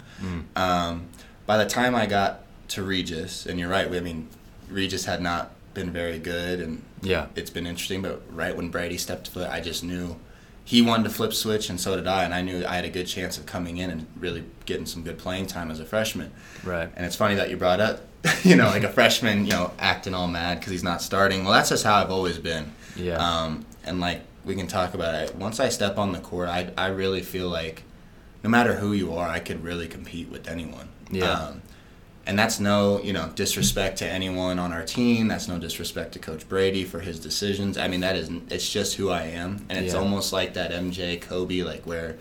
Um, 0.56 1.08
by 1.46 1.58
the 1.58 1.66
time 1.70 1.96
I 1.96 2.06
got 2.06 2.42
to 2.70 2.84
Regis, 2.84 3.46
and 3.46 3.60
you're 3.60 3.70
right, 3.70 3.88
I 3.92 4.00
mean, 4.00 4.28
Regis 4.70 5.06
had 5.06 5.22
not 5.22 5.52
been 5.74 5.92
very 5.92 6.20
good, 6.20 6.60
and 6.60 6.84
Yeah. 7.02 7.28
it's 7.36 7.50
been 7.50 7.66
interesting. 7.68 8.02
But 8.02 8.22
right 8.32 8.56
when 8.56 8.70
Brady 8.70 8.98
stepped 8.98 9.28
foot, 9.30 9.50
I 9.50 9.60
just 9.62 9.84
knew 9.84 10.18
he 10.64 10.82
wanted 10.82 11.04
to 11.06 11.10
flip 11.10 11.34
switch, 11.34 11.70
and 11.70 11.80
so 11.80 11.96
did 11.96 12.08
I. 12.08 12.24
And 12.24 12.34
I 12.34 12.42
knew 12.42 12.64
I 12.66 12.76
had 12.76 12.86
a 12.86 12.90
good 12.90 13.08
chance 13.08 13.38
of 13.38 13.46
coming 13.46 13.78
in 13.78 13.90
and 13.90 14.06
really 14.20 14.44
getting 14.66 14.86
some 14.86 15.04
good 15.04 15.18
playing 15.18 15.48
time 15.48 15.72
as 15.72 15.80
a 15.80 15.86
freshman. 15.86 16.32
Right. 16.64 16.90
And 16.96 17.06
it's 17.06 17.16
funny 17.16 17.36
that 17.36 17.50
you 17.50 17.58
brought 17.58 17.80
up, 17.80 18.02
you 18.44 18.56
know, 18.56 18.68
like 18.68 18.84
a 18.84 18.90
freshman, 18.92 19.46
you 19.46 19.52
know, 19.52 19.72
acting 19.80 20.14
all 20.14 20.28
mad 20.28 20.60
because 20.60 20.72
he's 20.72 20.84
not 20.84 21.02
starting. 21.02 21.44
Well, 21.44 21.54
that's 21.54 21.70
just 21.70 21.84
how 21.84 21.96
I've 21.96 22.12
always 22.12 22.38
been. 22.38 22.72
Yeah. 22.96 23.16
Um, 23.18 23.66
and 23.84 24.00
like 24.00 24.22
we 24.46 24.56
can 24.56 24.68
talk 24.68 24.94
about 24.94 25.16
it. 25.16 25.36
Once 25.36 25.60
I 25.60 25.70
step 25.70 25.98
on 25.98 26.12
the 26.12 26.20
court, 26.20 26.50
I 26.50 26.72
I 26.78 26.88
really 26.88 27.22
feel 27.22 27.50
like 27.50 27.84
no 28.44 28.50
matter 28.50 28.76
who 28.76 28.94
you 28.94 29.14
are, 29.14 29.28
I 29.28 29.40
could 29.40 29.64
really 29.64 29.88
compete 29.88 30.30
with 30.30 30.48
anyone. 30.48 30.90
Yeah. 31.12 31.32
Um, 31.32 31.62
and 32.26 32.38
that's 32.38 32.60
no, 32.60 33.02
you 33.02 33.14
know, 33.14 33.32
disrespect 33.36 33.98
to 34.00 34.08
anyone 34.08 34.60
on 34.60 34.72
our 34.72 34.84
team. 34.84 35.28
That's 35.28 35.48
no 35.48 35.58
disrespect 35.58 36.12
to 36.14 36.20
Coach 36.20 36.48
Brady 36.48 36.84
for 36.84 37.00
his 37.00 37.20
decisions. 37.20 37.78
I 37.78 37.88
mean, 37.88 38.02
that 38.02 38.16
is, 38.16 38.30
it's 38.50 38.70
just 38.72 38.96
who 38.96 39.10
I 39.10 39.24
am, 39.24 39.66
and 39.70 39.84
it's 39.84 39.94
Yeah. 39.96 40.00
almost 40.00 40.32
like 40.32 40.54
that 40.54 40.72
MJ 40.72 41.20
Kobe, 41.20 41.64
like 41.64 41.86
where 41.86 42.18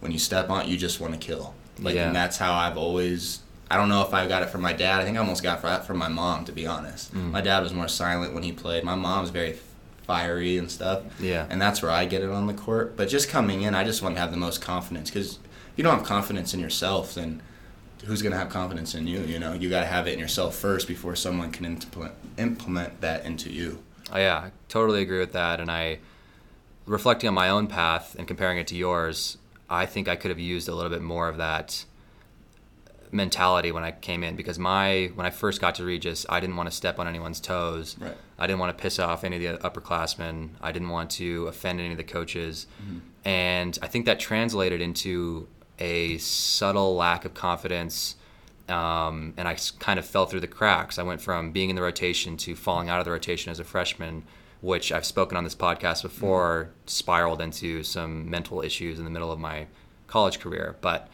when 0.00 0.12
you 0.12 0.18
step 0.18 0.50
on, 0.50 0.68
you 0.68 0.76
just 0.76 1.00
want 1.00 1.14
to 1.14 1.18
kill. 1.18 1.54
Like, 1.80 1.96
Yeah. 1.96 2.06
and 2.06 2.16
that's 2.16 2.36
how 2.38 2.54
I've 2.54 2.76
always 2.76 3.40
I 3.70 3.76
don't 3.76 3.88
know 3.88 4.02
if 4.02 4.12
I 4.14 4.28
got 4.28 4.42
it 4.42 4.50
from 4.50 4.60
my 4.60 4.72
dad. 4.72 5.00
I 5.00 5.04
think 5.04 5.16
I 5.16 5.20
almost 5.20 5.42
got 5.42 5.64
it 5.64 5.84
from 5.86 5.96
my 5.96 6.08
mom, 6.08 6.44
to 6.44 6.52
be 6.52 6.66
honest. 6.66 7.12
Mm. 7.14 7.30
My 7.32 7.40
dad 7.40 7.62
was 7.62 7.72
more 7.72 7.88
silent 7.88 8.34
when 8.34 8.42
he 8.44 8.52
played. 8.52 8.84
My 8.84 8.94
mom's 8.94 9.30
very 9.30 9.54
fiery 10.06 10.58
and 10.58 10.70
stuff. 10.70 11.02
Yeah. 11.20 11.46
And 11.50 11.60
that's 11.60 11.82
where 11.82 11.90
I 11.90 12.04
get 12.04 12.22
it 12.22 12.30
on 12.30 12.46
the 12.46 12.54
court. 12.54 12.96
But 12.96 13.08
just 13.08 13.28
coming 13.28 13.62
in, 13.62 13.74
I 13.74 13.84
just 13.84 14.02
want 14.02 14.14
to 14.16 14.20
have 14.20 14.30
the 14.30 14.36
most 14.36 14.60
confidence 14.60 15.10
because 15.10 15.34
if 15.34 15.72
you 15.76 15.84
don't 15.84 15.98
have 15.98 16.06
confidence 16.06 16.54
in 16.54 16.60
yourself, 16.60 17.14
then 17.14 17.42
who's 18.04 18.22
going 18.22 18.32
to 18.32 18.38
have 18.38 18.50
confidence 18.50 18.94
in 18.94 19.06
you? 19.06 19.20
You 19.20 19.38
know, 19.38 19.52
you 19.52 19.70
got 19.70 19.80
to 19.80 19.86
have 19.86 20.06
it 20.06 20.12
in 20.12 20.18
yourself 20.18 20.54
first 20.54 20.86
before 20.86 21.16
someone 21.16 21.50
can 21.50 21.64
implement 21.64 22.14
implement 22.36 23.00
that 23.00 23.24
into 23.24 23.50
you. 23.50 23.82
Oh, 24.12 24.18
yeah, 24.18 24.36
I 24.36 24.50
totally 24.68 25.02
agree 25.02 25.18
with 25.18 25.32
that. 25.32 25.60
And 25.60 25.70
I, 25.70 25.98
reflecting 26.86 27.28
on 27.28 27.34
my 27.34 27.48
own 27.48 27.66
path 27.66 28.14
and 28.18 28.28
comparing 28.28 28.58
it 28.58 28.66
to 28.68 28.76
yours, 28.76 29.38
I 29.70 29.86
think 29.86 30.08
I 30.08 30.16
could 30.16 30.30
have 30.30 30.38
used 30.38 30.68
a 30.68 30.74
little 30.74 30.90
bit 30.90 31.02
more 31.02 31.28
of 31.28 31.38
that 31.38 31.84
mentality 33.14 33.72
when 33.72 33.84
I 33.84 33.92
came 33.92 34.24
in 34.24 34.36
because 34.36 34.58
my 34.58 35.10
when 35.14 35.24
I 35.24 35.30
first 35.30 35.60
got 35.60 35.76
to 35.76 35.84
Regis, 35.84 36.26
I 36.28 36.40
didn't 36.40 36.56
want 36.56 36.68
to 36.68 36.74
step 36.74 36.98
on 36.98 37.06
anyone's 37.06 37.40
toes. 37.40 37.96
Right. 37.98 38.16
I 38.38 38.46
didn't 38.46 38.58
want 38.58 38.76
to 38.76 38.82
piss 38.82 38.98
off 38.98 39.24
any 39.24 39.36
of 39.36 39.60
the 39.60 39.68
upperclassmen. 39.68 40.50
I 40.60 40.72
didn't 40.72 40.88
want 40.88 41.10
to 41.12 41.46
offend 41.46 41.80
any 41.80 41.92
of 41.92 41.96
the 41.96 42.04
coaches, 42.04 42.66
and 43.24 43.78
I 43.80 43.86
think 43.86 44.06
that 44.06 44.18
translated 44.18 44.80
into 44.80 45.48
a 45.78 46.18
subtle 46.18 46.96
lack 46.96 47.24
of 47.24 47.34
confidence. 47.34 48.16
Um, 48.66 49.34
and 49.36 49.46
I 49.46 49.58
kind 49.78 49.98
of 49.98 50.06
fell 50.06 50.24
through 50.24 50.40
the 50.40 50.46
cracks. 50.46 50.98
I 50.98 51.02
went 51.02 51.20
from 51.20 51.52
being 51.52 51.68
in 51.68 51.76
the 51.76 51.82
rotation 51.82 52.38
to 52.38 52.56
falling 52.56 52.88
out 52.88 52.98
of 52.98 53.04
the 53.04 53.10
rotation 53.10 53.50
as 53.50 53.60
a 53.60 53.64
freshman, 53.64 54.22
which 54.62 54.90
I've 54.90 55.04
spoken 55.04 55.36
on 55.36 55.44
this 55.44 55.54
podcast 55.54 56.02
before, 56.02 56.70
spiraled 56.86 57.42
into 57.42 57.82
some 57.82 58.30
mental 58.30 58.62
issues 58.62 58.98
in 58.98 59.04
the 59.04 59.10
middle 59.10 59.30
of 59.30 59.38
my 59.38 59.66
college 60.06 60.40
career. 60.40 60.76
But 60.80 61.08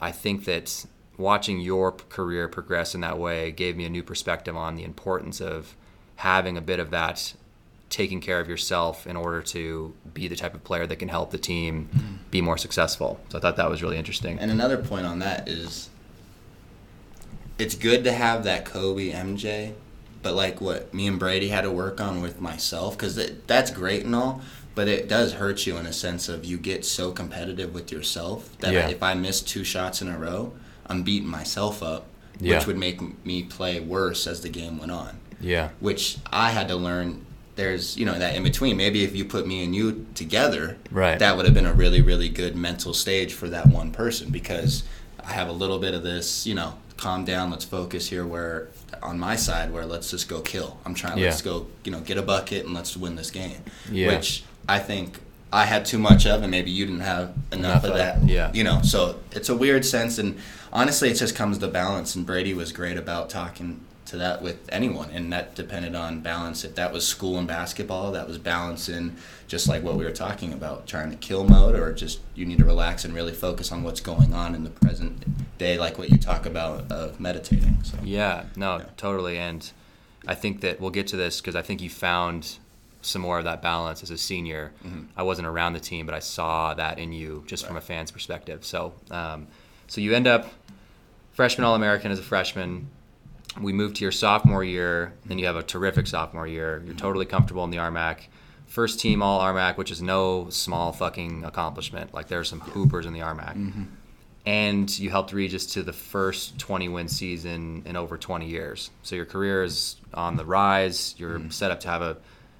I 0.00 0.10
think 0.10 0.44
that 0.46 0.86
watching 1.18 1.60
your 1.60 1.92
career 1.92 2.48
progress 2.48 2.94
in 2.94 3.00
that 3.02 3.18
way 3.18 3.50
gave 3.50 3.76
me 3.76 3.84
a 3.84 3.90
new 3.90 4.02
perspective 4.02 4.56
on 4.56 4.76
the 4.76 4.84
importance 4.84 5.40
of 5.40 5.74
having 6.16 6.56
a 6.56 6.60
bit 6.60 6.80
of 6.80 6.90
that 6.90 7.34
taking 7.90 8.20
care 8.20 8.40
of 8.40 8.48
yourself 8.48 9.06
in 9.06 9.16
order 9.16 9.42
to 9.42 9.94
be 10.14 10.28
the 10.28 10.36
type 10.36 10.54
of 10.54 10.62
player 10.62 10.86
that 10.86 10.96
can 10.96 11.08
help 11.08 11.30
the 11.30 11.38
team 11.38 11.88
mm-hmm. 11.94 12.16
be 12.30 12.40
more 12.40 12.58
successful. 12.58 13.18
So 13.30 13.38
I 13.38 13.40
thought 13.40 13.56
that 13.56 13.68
was 13.68 13.82
really 13.82 13.96
interesting. 13.96 14.38
And 14.38 14.50
another 14.50 14.76
point 14.76 15.06
on 15.06 15.18
that 15.20 15.48
is 15.48 15.88
it's 17.58 17.74
good 17.74 18.04
to 18.04 18.12
have 18.12 18.44
that 18.44 18.64
Kobe 18.64 19.10
MJ, 19.10 19.72
but 20.22 20.34
like 20.34 20.60
what 20.60 20.92
me 20.92 21.06
and 21.06 21.18
Brady 21.18 21.48
had 21.48 21.62
to 21.62 21.70
work 21.70 22.00
on 22.00 22.20
with 22.20 22.40
myself, 22.40 22.96
because 22.96 23.18
that's 23.46 23.70
great 23.70 24.04
and 24.04 24.14
all, 24.14 24.42
but 24.74 24.86
it 24.86 25.08
does 25.08 25.34
hurt 25.34 25.66
you 25.66 25.76
in 25.76 25.86
a 25.86 25.92
sense 25.92 26.28
of 26.28 26.44
you 26.44 26.58
get 26.58 26.84
so 26.84 27.10
competitive 27.10 27.72
with 27.74 27.90
yourself 27.90 28.56
that 28.58 28.72
Yeah. 28.72 28.88
if 28.88 29.02
I 29.02 29.14
miss 29.14 29.40
two 29.40 29.64
shots 29.64 30.02
in 30.02 30.08
a 30.08 30.18
row, 30.18 30.52
I'm 30.88 31.02
beating 31.02 31.28
myself 31.28 31.82
up, 31.82 32.06
Yeah. 32.40 32.56
which 32.58 32.66
would 32.66 32.78
make 32.78 33.00
me 33.26 33.42
play 33.42 33.80
worse 33.80 34.26
as 34.26 34.40
the 34.40 34.48
game 34.48 34.78
went 34.78 34.92
on. 34.92 35.18
Yeah. 35.40 35.70
Which 35.80 36.18
I 36.32 36.50
had 36.50 36.68
to 36.68 36.76
learn. 36.76 37.24
There's 37.56 37.96
you 37.96 38.06
know 38.06 38.16
that 38.18 38.36
in 38.36 38.44
between. 38.44 38.76
Maybe 38.76 39.02
if 39.02 39.16
you 39.16 39.24
put 39.24 39.46
me 39.46 39.64
and 39.64 39.74
you 39.74 40.06
together, 40.14 40.76
Right. 40.92 41.18
that 41.18 41.36
would 41.36 41.44
have 41.44 41.54
been 41.54 41.66
a 41.66 41.72
really 41.72 42.00
really 42.00 42.28
good 42.28 42.54
mental 42.54 42.94
stage 42.94 43.32
for 43.34 43.48
that 43.48 43.66
one 43.66 43.90
person 43.90 44.30
because 44.30 44.84
I 45.24 45.32
have 45.32 45.48
a 45.48 45.52
little 45.52 45.78
bit 45.80 45.92
of 45.92 46.02
this, 46.04 46.46
you 46.46 46.54
know, 46.54 46.74
calm 46.96 47.24
down, 47.24 47.50
let's 47.50 47.64
focus 47.64 48.08
here. 48.08 48.24
Where 48.24 48.68
on 49.02 49.18
my 49.18 49.34
side, 49.36 49.72
where 49.72 49.84
let's 49.86 50.10
just 50.10 50.28
go 50.28 50.40
kill. 50.40 50.78
I'm 50.84 50.94
trying. 50.94 51.20
Let's 51.20 51.42
go, 51.42 51.66
you 51.84 51.90
know, 51.92 52.00
get 52.00 52.16
a 52.16 52.22
bucket 52.22 52.64
and 52.64 52.74
let's 52.74 52.96
win 52.96 53.16
this 53.16 53.30
game. 53.32 53.62
Yeah. 53.90 54.08
Which 54.08 54.44
I 54.68 54.78
think 54.78 55.18
I 55.52 55.64
had 55.64 55.86
too 55.86 55.98
much 55.98 56.26
of, 56.26 56.42
and 56.42 56.50
maybe 56.50 56.70
you 56.70 56.84
didn't 56.84 57.00
have 57.00 57.32
enough, 57.52 57.84
Enough 57.84 57.84
of 57.84 57.94
that. 57.96 58.22
yeah. 58.28 58.50
You 58.52 58.64
know, 58.64 58.82
so 58.82 59.18
it's 59.32 59.48
a 59.48 59.56
weird 59.56 59.84
sense, 59.84 60.18
and 60.18 60.36
honestly, 60.72 61.08
it 61.10 61.14
just 61.14 61.34
comes 61.34 61.58
to 61.58 61.68
balance. 61.68 62.14
And 62.14 62.26
Brady 62.26 62.52
was 62.54 62.70
great 62.72 62.96
about 62.98 63.30
talking 63.30 63.80
to 64.06 64.16
that 64.16 64.42
with 64.42 64.58
anyone, 64.70 65.10
and 65.10 65.32
that 65.32 65.54
depended 65.54 65.94
on 65.94 66.20
balance. 66.20 66.64
If 66.64 66.74
that 66.76 66.92
was 66.92 67.06
school 67.06 67.38
and 67.38 67.46
basketball, 67.48 68.12
that 68.12 68.26
was 68.28 68.36
balance 68.38 68.88
in 68.88 69.16
just 69.46 69.68
like 69.68 69.82
what 69.82 69.96
we 69.96 70.04
were 70.04 70.10
talking 70.10 70.52
about, 70.52 70.86
trying 70.86 71.10
to 71.10 71.16
kill 71.16 71.44
mode, 71.44 71.74
or 71.74 71.92
just 71.94 72.20
you 72.34 72.44
need 72.44 72.58
to 72.58 72.64
relax 72.64 73.04
and 73.04 73.14
really 73.14 73.32
focus 73.32 73.70
on 73.72 73.82
what's 73.82 74.00
going 74.00 74.34
on 74.34 74.54
in 74.54 74.64
the 74.64 74.70
present 74.70 75.24
day, 75.58 75.78
like 75.78 75.98
what 75.98 76.10
you 76.10 76.18
talk 76.18 76.44
about 76.46 76.90
of 76.92 77.18
meditating. 77.20 77.78
So 77.84 77.96
Yeah, 78.02 78.44
no, 78.56 78.78
Yeah. 78.78 78.84
totally. 78.98 79.38
And 79.38 79.70
I 80.26 80.34
think 80.34 80.60
that 80.60 80.78
we'll 80.80 80.90
get 80.90 81.06
to 81.08 81.16
this 81.16 81.40
because 81.40 81.54
I 81.56 81.62
think 81.62 81.80
you 81.80 81.88
found 81.90 82.58
some 83.02 83.22
more 83.22 83.38
of 83.38 83.44
that 83.44 83.62
balance 83.62 84.02
as 84.02 84.10
a 84.10 84.18
senior. 84.18 84.72
Mm-hmm. 84.84 85.04
I 85.16 85.22
wasn't 85.22 85.46
around 85.46 85.74
the 85.74 85.80
team, 85.80 86.06
but 86.06 86.14
I 86.14 86.18
saw 86.18 86.74
that 86.74 86.98
in 86.98 87.12
you 87.12 87.44
just 87.46 87.66
from 87.66 87.76
a 87.76 87.80
fan's 87.80 88.10
perspective. 88.10 88.64
So, 88.64 88.94
um, 89.10 89.46
so 89.86 90.00
you 90.00 90.14
end 90.14 90.26
up 90.26 90.48
freshman 91.32 91.64
All 91.64 91.74
American 91.74 92.10
as 92.10 92.18
a 92.18 92.22
freshman. 92.22 92.90
We 93.60 93.72
move 93.72 93.94
to 93.94 94.04
your 94.04 94.12
sophomore 94.12 94.64
year, 94.64 95.14
then 95.26 95.38
you 95.38 95.46
have 95.46 95.56
a 95.56 95.62
terrific 95.62 96.06
sophomore 96.06 96.46
year. 96.46 96.82
You're 96.84 96.94
mm-hmm. 96.94 96.96
totally 96.96 97.26
comfortable 97.26 97.64
in 97.64 97.70
the 97.70 97.78
RMAC. 97.78 98.26
First 98.66 99.00
team 99.00 99.22
All 99.22 99.40
RMAC, 99.40 99.76
which 99.76 99.90
is 99.90 100.02
no 100.02 100.50
small 100.50 100.92
fucking 100.92 101.44
accomplishment. 101.44 102.12
Like 102.12 102.28
there 102.28 102.40
are 102.40 102.44
some 102.44 102.60
hoopers 102.60 103.06
in 103.06 103.12
the 103.12 103.20
RMAC 103.20 103.56
mm-hmm. 103.56 103.84
and 104.44 104.98
you 104.98 105.10
helped 105.10 105.32
Regis 105.32 105.66
to 105.74 105.82
the 105.82 105.92
first 105.92 106.58
20 106.58 106.88
win 106.88 107.08
season 107.08 107.82
in 107.86 107.96
over 107.96 108.18
20 108.18 108.46
years. 108.46 108.90
So 109.02 109.16
your 109.16 109.24
career 109.24 109.62
is 109.62 109.96
on 110.12 110.36
the 110.36 110.44
rise. 110.44 111.14
You're 111.16 111.50
set 111.50 111.70
up 111.70 111.80
to 111.80 111.88
have 111.88 112.02
a, 112.02 112.16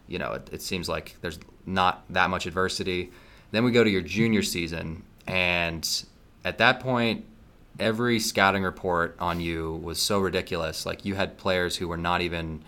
you 0.09 0.19
know, 0.19 0.33
it, 0.33 0.49
it 0.53 0.63
seems 0.63 0.89
like 0.89 1.17
there's 1.21 1.39
not 1.67 2.05
that 2.11 2.31
much 2.31 2.47
adversity. 2.47 3.13
Then 3.51 3.65
we 3.65 3.71
go 3.71 3.85
to 3.85 3.91
your 3.91 4.03
junior 4.03 4.41
mm-hmm. 4.41 4.47
season, 4.47 5.03
and 5.27 6.05
at 6.45 6.59
that 6.59 6.81
point, 6.81 7.25
every 7.79 8.19
scouting 8.19 8.63
report 8.63 9.17
on 9.21 9.41
you 9.41 9.81
was 9.83 10.01
so 10.01 10.19
ridiculous. 10.19 10.85
Like 10.85 11.05
you 11.05 11.15
had 11.15 11.39
players 11.39 11.77
who 11.77 11.89
were 11.89 11.97
not 11.97 12.21
even 12.21 12.63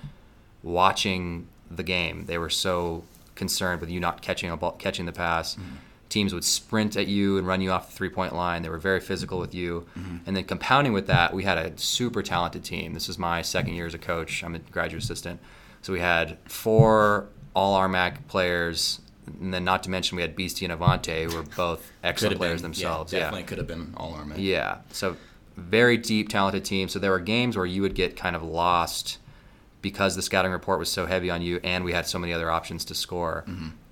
watching 0.62 1.48
the 1.70 1.82
game. 1.82 2.26
They 2.26 2.38
were 2.38 2.50
so 2.50 3.04
concerned 3.34 3.80
with 3.80 3.90
you 3.90 4.00
not 4.00 4.22
catching 4.22 4.50
a 4.50 4.56
ball, 4.56 4.72
catching 4.72 5.06
the 5.06 5.12
pass. 5.12 5.54
Mm-hmm. 5.54 5.76
Teams 6.08 6.34
would 6.34 6.44
sprint 6.44 6.96
at 6.96 7.06
you 7.06 7.38
and 7.38 7.46
run 7.46 7.60
you 7.60 7.70
off 7.70 7.90
the 7.90 7.96
three 7.96 8.08
point 8.08 8.34
line. 8.34 8.62
They 8.62 8.68
were 8.68 8.78
very 8.78 9.00
physical 9.00 9.38
with 9.38 9.54
you. 9.54 9.86
Mm-hmm. 9.96 10.16
And 10.26 10.36
then 10.36 10.44
compounding 10.44 10.92
with 10.92 11.06
that, 11.06 11.32
we 11.32 11.44
had 11.44 11.56
a 11.56 11.78
super 11.78 12.22
talented 12.22 12.64
team. 12.64 12.94
This 12.94 13.08
is 13.08 13.18
my 13.18 13.42
second 13.42 13.74
year 13.74 13.86
as 13.86 13.94
a 13.94 13.98
coach. 13.98 14.42
I'm 14.42 14.54
a 14.54 14.58
graduate 14.58 15.02
assistant. 15.02 15.40
So 15.82 15.92
we 15.92 16.00
had 16.00 16.38
four 16.46 17.28
all 17.54 17.78
RMAC 17.80 18.26
players. 18.28 19.00
And 19.40 19.54
then, 19.54 19.64
not 19.64 19.84
to 19.84 19.90
mention, 19.90 20.16
we 20.16 20.22
had 20.22 20.34
Beastie 20.34 20.64
and 20.64 20.74
Avante, 20.78 21.30
who 21.30 21.36
were 21.36 21.44
both 21.44 21.92
excellent 22.02 22.36
players 22.36 22.62
been, 22.62 22.72
themselves. 22.72 23.12
Yeah, 23.12 23.18
Yeah, 23.18 23.24
definitely 23.26 23.46
could 23.46 23.58
have 23.58 23.66
been 23.66 23.94
all 23.96 24.14
arm. 24.14 24.32
yeah. 24.36 24.78
So 24.90 25.16
very 25.56 25.96
deep, 25.96 26.28
talented 26.28 26.64
team. 26.64 26.88
So 26.88 26.98
there 26.98 27.12
were 27.12 27.20
games 27.20 27.56
where 27.56 27.66
you 27.66 27.82
would 27.82 27.94
get 27.94 28.16
kind 28.16 28.34
of 28.34 28.42
lost 28.42 29.18
because 29.82 30.16
the 30.16 30.22
scouting 30.22 30.50
report 30.52 30.78
was 30.78 30.90
so 30.90 31.06
heavy 31.06 31.30
on 31.30 31.42
you, 31.42 31.60
and 31.62 31.84
we 31.84 31.92
had 31.92 32.06
so 32.06 32.18
many 32.18 32.32
other 32.32 32.50
options 32.50 32.84
to 32.86 32.94
score. 32.94 33.44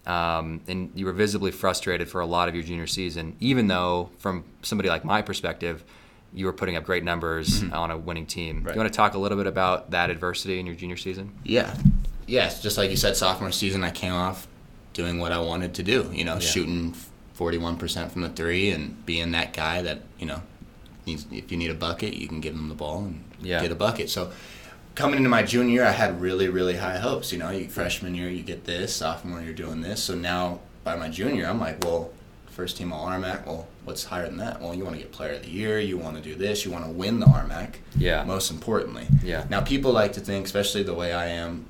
Um, 0.07 0.63
and 0.67 0.91
you 0.95 1.05
were 1.07 1.13
visibly 1.13 1.51
frustrated 1.51 2.09
for 2.09 2.21
a 2.21 2.27
lot 2.27 2.49
of 2.49 2.55
your 2.55 2.65
junior 2.65 2.87
season, 2.87 3.37
even 3.41 3.69
though, 3.69 4.11
from 4.19 4.45
somebody 4.63 4.89
like 4.89 5.05
my 5.05 5.23
perspective, 5.23 5.85
you 6.33 6.47
were 6.47 6.53
putting 6.53 6.77
up 6.77 6.85
great 6.85 7.05
numbers 7.05 7.63
mm-hmm. 7.63 7.73
on 7.73 7.91
a 7.91 7.97
winning 7.97 8.27
team. 8.27 8.63
Right. 8.63 8.75
You 8.75 8.81
want 8.81 8.93
to 8.93 8.97
talk 8.97 9.15
a 9.15 9.19
little 9.19 9.39
bit 9.39 9.47
about 9.47 9.91
that 9.91 10.11
adversity 10.11 10.59
in 10.59 10.67
your 10.67 10.75
junior 10.75 10.97
season? 10.97 11.33
Yeah. 11.45 11.75
Yes, 12.27 12.63
just 12.63 12.77
like 12.77 12.91
you 12.91 12.97
said, 12.97 13.17
sophomore 13.17 13.53
season, 13.53 13.83
I 13.83 13.91
came 13.91 14.13
off 14.13 14.47
doing 14.93 15.19
what 15.19 15.33
I 15.33 15.39
wanted 15.39 15.75
to 15.75 15.83
do. 15.83 16.11
You 16.13 16.25
know, 16.25 16.39
shooting 16.39 16.95
41% 17.39 18.11
from 18.11 18.23
the 18.23 18.29
three 18.29 18.71
and 18.71 19.05
being 19.07 19.33
that 19.33 19.53
guy 19.55 19.81
that, 19.83 20.03
you 20.19 20.27
know, 20.27 20.43
needs, 21.07 21.27
if 21.31 21.51
you 21.51 21.57
need 21.57 21.71
a 21.71 21.75
bucket, 21.75 22.15
you 22.15 22.29
can 22.29 22.41
give 22.41 22.55
them 22.55 22.69
the 22.69 22.75
ball 22.75 23.05
and 23.05 23.25
Yeah. 23.41 23.63
get 23.63 23.73
a 23.73 23.77
bucket. 23.77 24.11
So 24.11 24.31
coming 24.95 25.17
into 25.17 25.31
my 25.31 25.43
junior 25.43 25.73
year, 25.73 25.85
I 25.85 25.93
had 25.93 26.21
really, 26.21 26.49
really 26.49 26.77
high 26.77 26.99
hopes. 26.99 27.33
You 27.33 27.39
know, 27.39 27.51
you, 27.51 27.69
freshman 27.69 28.15
year, 28.15 28.29
you 28.29 28.43
get 28.43 28.65
this, 28.65 28.95
sophomore, 28.95 29.41
you're 29.41 29.55
doing 29.55 29.81
this. 29.81 30.03
So 30.03 30.15
now 30.15 30.61
by 30.85 30.97
my 30.97 31.09
junior, 31.09 31.47
I'm 31.47 31.61
like, 31.61 31.83
well, 31.85 32.11
first 32.59 32.77
team 32.77 32.93
all 32.93 33.07
RMAC, 33.07 33.47
well, 33.47 33.69
what's 33.85 34.03
higher 34.03 34.27
than 34.27 34.39
that? 34.39 34.61
Well, 34.61 34.75
you 34.75 34.83
want 34.83 34.97
to 34.97 35.01
get 35.01 35.13
player 35.13 35.35
of 35.35 35.43
the 35.43 35.49
year, 35.49 35.79
you 35.79 35.97
want 35.97 36.17
to 36.17 36.21
do 36.21 36.35
this, 36.35 36.65
you 36.65 36.73
want 36.73 36.85
to 36.85 36.91
win 36.91 37.21
the 37.21 37.27
RMAC. 37.27 37.75
Yeah. 37.97 38.25
Most 38.25 38.51
importantly. 38.51 39.07
Yeah. 39.23 39.47
Now, 39.49 39.61
people 39.61 39.93
like 39.93 40.15
to 40.15 40.21
think, 40.21 40.45
especially 40.45 40.83
the 40.83 40.93
way 40.93 41.13
I 41.13 41.27
am, 41.29 41.67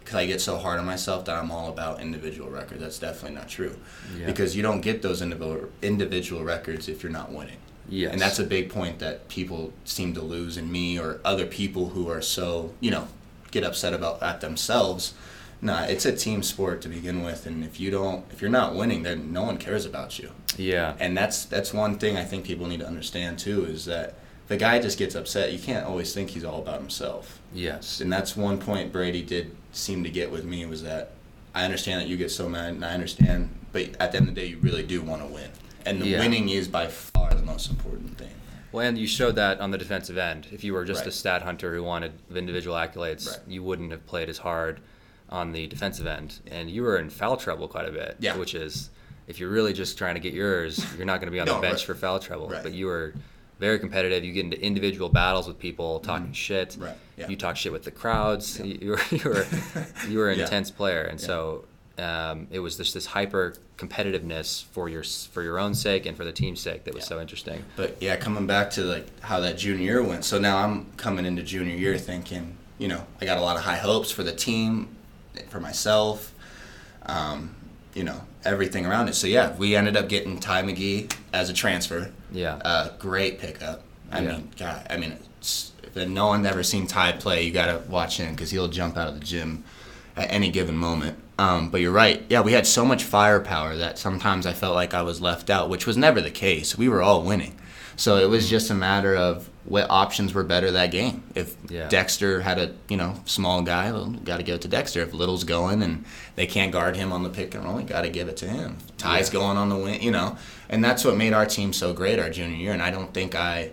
because 0.00 0.16
I 0.16 0.26
get 0.26 0.40
so 0.40 0.58
hard 0.58 0.80
on 0.80 0.84
myself 0.84 1.26
that 1.26 1.36
I'm 1.36 1.52
all 1.52 1.68
about 1.68 2.00
individual 2.00 2.50
records. 2.50 2.80
That's 2.80 2.98
definitely 2.98 3.36
not 3.36 3.48
true. 3.48 3.76
Yeah. 4.18 4.26
Because 4.26 4.56
you 4.56 4.64
don't 4.64 4.80
get 4.80 5.00
those 5.00 5.22
individual 5.22 5.68
individual 5.80 6.42
records 6.42 6.88
if 6.88 7.04
you're 7.04 7.12
not 7.12 7.30
winning. 7.30 7.58
Yes. 7.88 8.10
And 8.10 8.20
that's 8.20 8.40
a 8.40 8.44
big 8.44 8.68
point 8.68 8.98
that 8.98 9.28
people 9.28 9.72
seem 9.84 10.12
to 10.14 10.22
lose 10.22 10.56
in 10.56 10.72
me 10.72 10.98
or 10.98 11.20
other 11.24 11.46
people 11.46 11.90
who 11.90 12.10
are 12.10 12.20
so, 12.20 12.74
you 12.80 12.90
know, 12.90 13.06
get 13.52 13.62
upset 13.62 13.94
about 13.94 14.18
that 14.18 14.40
themselves. 14.40 15.14
Nah, 15.62 15.84
it's 15.84 16.04
a 16.04 16.14
team 16.14 16.42
sport 16.42 16.82
to 16.82 16.88
begin 16.88 17.22
with, 17.22 17.46
and 17.46 17.64
if 17.64 17.80
you 17.80 17.90
don't, 17.90 18.24
if 18.30 18.40
you're 18.42 18.50
not 18.50 18.74
winning, 18.74 19.02
then 19.02 19.32
no 19.32 19.42
one 19.42 19.56
cares 19.56 19.86
about 19.86 20.18
you. 20.18 20.30
Yeah. 20.58 20.94
And 21.00 21.16
that's 21.16 21.44
that's 21.46 21.72
one 21.72 21.98
thing 21.98 22.16
I 22.16 22.24
think 22.24 22.44
people 22.44 22.66
need 22.66 22.80
to 22.80 22.86
understand 22.86 23.38
too 23.38 23.64
is 23.64 23.84
that 23.86 24.14
the 24.48 24.56
guy 24.56 24.78
just 24.78 24.98
gets 24.98 25.14
upset. 25.14 25.52
You 25.52 25.58
can't 25.58 25.86
always 25.86 26.14
think 26.14 26.30
he's 26.30 26.44
all 26.44 26.60
about 26.60 26.80
himself. 26.80 27.40
Yes. 27.54 28.00
And 28.00 28.12
that's 28.12 28.36
one 28.36 28.58
point 28.58 28.92
Brady 28.92 29.22
did 29.22 29.56
seem 29.72 30.04
to 30.04 30.10
get 30.10 30.30
with 30.30 30.44
me 30.44 30.66
was 30.66 30.82
that 30.82 31.12
I 31.54 31.64
understand 31.64 32.02
that 32.02 32.08
you 32.08 32.16
get 32.18 32.30
so 32.30 32.48
mad, 32.48 32.74
and 32.74 32.84
I 32.84 32.92
understand, 32.92 33.48
but 33.72 33.96
at 33.98 34.12
the 34.12 34.18
end 34.18 34.28
of 34.28 34.34
the 34.34 34.40
day, 34.40 34.46
you 34.48 34.58
really 34.58 34.82
do 34.82 35.00
want 35.00 35.22
to 35.22 35.28
win, 35.28 35.50
and 35.86 36.02
the 36.02 36.08
Yeah. 36.08 36.18
winning 36.20 36.50
is 36.50 36.68
by 36.68 36.86
far 36.86 37.32
the 37.32 37.42
most 37.42 37.70
important 37.70 38.18
thing. 38.18 38.30
Well, 38.72 38.86
and 38.86 38.98
you 38.98 39.06
showed 39.06 39.36
that 39.36 39.58
on 39.60 39.70
the 39.70 39.78
defensive 39.78 40.18
end. 40.18 40.48
If 40.52 40.62
you 40.64 40.74
were 40.74 40.84
just 40.84 41.00
Right. 41.00 41.08
a 41.08 41.12
stat 41.12 41.40
hunter 41.42 41.74
who 41.74 41.82
wanted 41.82 42.12
individual 42.34 42.76
accolades, 42.76 43.26
Right. 43.26 43.38
you 43.48 43.62
wouldn't 43.62 43.90
have 43.90 44.04
played 44.06 44.28
as 44.28 44.38
hard 44.38 44.80
on 45.30 45.52
the 45.52 45.66
defensive 45.66 46.06
end. 46.06 46.40
And 46.50 46.70
you 46.70 46.82
were 46.82 46.98
in 46.98 47.10
foul 47.10 47.36
trouble 47.36 47.68
quite 47.68 47.88
a 47.88 47.92
bit, 47.92 48.16
Yeah. 48.20 48.36
which 48.36 48.54
is, 48.54 48.90
if 49.26 49.40
you're 49.40 49.50
really 49.50 49.72
just 49.72 49.98
trying 49.98 50.14
to 50.14 50.20
get 50.20 50.32
yours, 50.34 50.84
you're 50.96 51.06
not 51.06 51.20
going 51.20 51.26
to 51.26 51.32
be 51.32 51.40
on 51.40 51.46
the 51.46 51.54
bench 51.60 51.78
right. 51.78 51.80
for 51.82 51.94
foul 51.94 52.18
trouble. 52.20 52.48
Right. 52.48 52.62
But 52.62 52.72
you 52.74 52.86
were 52.86 53.14
very 53.58 53.78
competitive. 53.78 54.22
You 54.24 54.32
get 54.32 54.44
into 54.44 54.60
individual 54.62 55.08
battles 55.08 55.48
with 55.48 55.58
people, 55.58 55.98
talking 56.00 56.32
shit. 56.32 56.70
Mm-hmm. 56.70 56.84
Right, 56.84 56.96
yeah. 57.16 57.28
You 57.28 57.36
talk 57.36 57.56
shit 57.56 57.72
with 57.72 57.84
the 57.84 57.90
crowds. 57.90 58.60
You, 58.60 58.78
you 58.80 58.90
were 58.90 59.00
you 59.10 59.24
were 59.30 59.46
you 60.08 60.18
were 60.18 60.30
an 60.30 60.38
Yeah. 60.38 60.44
intense 60.44 60.70
player, 60.70 61.02
and 61.02 61.18
Yeah. 61.18 61.26
so 61.26 61.64
um, 61.98 62.46
it 62.50 62.58
was 62.60 62.76
just 62.76 62.92
this 62.92 63.06
hyper 63.06 63.54
competitiveness 63.78 64.64
for 64.64 64.88
your 64.88 65.02
for 65.02 65.42
your 65.42 65.58
own 65.58 65.74
sake 65.74 66.06
and 66.06 66.16
for 66.16 66.24
the 66.24 66.32
team's 66.32 66.60
sake 66.60 66.84
that 66.84 66.94
was 66.94 67.04
Yeah. 67.04 67.08
so 67.08 67.20
interesting. 67.20 67.64
But 67.76 67.96
yeah, 68.00 68.16
coming 68.16 68.46
back 68.46 68.70
to 68.72 68.82
like 68.82 69.06
how 69.20 69.40
that 69.40 69.56
junior 69.58 69.82
year 69.84 70.02
went. 70.02 70.24
So 70.24 70.38
now 70.38 70.58
I'm 70.58 70.92
coming 70.98 71.24
into 71.24 71.42
junior 71.42 71.74
year 71.74 71.96
thinking, 71.98 72.56
you 72.78 72.88
know, 72.88 73.06
I 73.20 73.24
got 73.24 73.38
a 73.38 73.40
lot 73.40 73.56
of 73.56 73.62
high 73.62 73.76
hopes 73.76 74.10
for 74.10 74.22
the 74.22 74.32
team, 74.32 74.88
for 75.48 75.60
myself, 75.60 76.32
um, 77.06 77.54
you 77.94 78.04
know, 78.04 78.20
everything 78.44 78.86
around 78.86 79.08
it. 79.08 79.14
So 79.14 79.26
yeah, 79.26 79.54
we 79.56 79.76
ended 79.76 79.96
up 79.96 80.08
getting 80.08 80.38
Ty 80.38 80.62
McGee 80.62 81.12
as 81.32 81.50
a 81.50 81.52
transfer. 81.52 82.10
Yeah. 82.32 82.56
Uh, 82.64 82.90
great 82.98 83.38
pickup. 83.38 83.82
I 84.10 84.20
Yeah. 84.20 84.32
mean, 84.32 84.50
God, 84.58 84.86
I 84.90 84.96
mean, 84.96 85.16
if 85.40 86.08
no 86.08 86.26
one's 86.28 86.46
ever 86.46 86.62
seen 86.62 86.86
Ty 86.86 87.12
play, 87.12 87.44
you 87.44 87.52
got 87.52 87.66
to 87.66 87.88
watch 87.90 88.18
him 88.18 88.34
because 88.34 88.50
he'll 88.50 88.68
jump 88.68 88.96
out 88.96 89.08
of 89.08 89.14
the 89.20 89.24
gym 89.24 89.64
at 90.16 90.30
any 90.30 90.50
given 90.50 90.76
moment. 90.76 91.18
Um, 91.38 91.70
but 91.70 91.80
you're 91.80 91.92
right. 91.92 92.24
Yeah, 92.28 92.40
we 92.40 92.52
had 92.52 92.66
so 92.66 92.84
much 92.84 93.04
firepower 93.04 93.76
that 93.76 93.98
sometimes 93.98 94.46
I 94.46 94.52
felt 94.54 94.74
like 94.74 94.94
I 94.94 95.02
was 95.02 95.20
left 95.20 95.50
out, 95.50 95.68
which 95.68 95.86
was 95.86 95.96
never 95.96 96.20
the 96.20 96.30
case. 96.30 96.78
We 96.78 96.88
were 96.88 97.02
all 97.02 97.22
winning. 97.22 97.54
So 97.96 98.16
it 98.18 98.28
was 98.30 98.48
just 98.48 98.70
a 98.70 98.74
matter 98.74 99.14
of 99.14 99.48
what 99.66 99.90
options 99.90 100.32
were 100.32 100.44
better 100.44 100.70
that 100.70 100.90
game. 100.92 101.22
If 101.34 101.56
Yeah. 101.68 101.88
Dexter 101.88 102.40
had 102.40 102.58
a 102.58 102.72
you 102.88 102.96
know 102.96 103.20
small 103.24 103.62
guy, 103.62 103.90
well, 103.92 104.06
got 104.06 104.36
to 104.38 104.42
give 104.42 104.54
it 104.56 104.60
to 104.62 104.68
Dexter. 104.68 105.02
If 105.02 105.12
Little's 105.12 105.44
going 105.44 105.82
and 105.82 106.04
they 106.36 106.46
can't 106.46 106.70
guard 106.72 106.96
him 106.96 107.12
on 107.12 107.22
the 107.24 107.28
pick 107.30 107.54
and 107.54 107.64
roll, 107.64 107.80
got 107.80 108.02
to 108.02 108.08
give 108.08 108.28
it 108.28 108.36
to 108.38 108.46
him. 108.48 108.78
Ty's 108.96 109.28
Yeah. 109.28 109.32
going 109.40 109.56
on 109.56 109.68
the 109.68 109.76
win, 109.76 110.00
you 110.00 110.10
know, 110.12 110.36
and 110.68 110.84
that's 110.84 111.04
what 111.04 111.16
made 111.16 111.32
our 111.32 111.46
team 111.46 111.72
so 111.72 111.92
great 111.92 112.18
our 112.18 112.30
junior 112.30 112.56
year. 112.56 112.72
And 112.72 112.80
I 112.82 112.90
don't 112.90 113.12
think 113.12 113.34
I, 113.34 113.70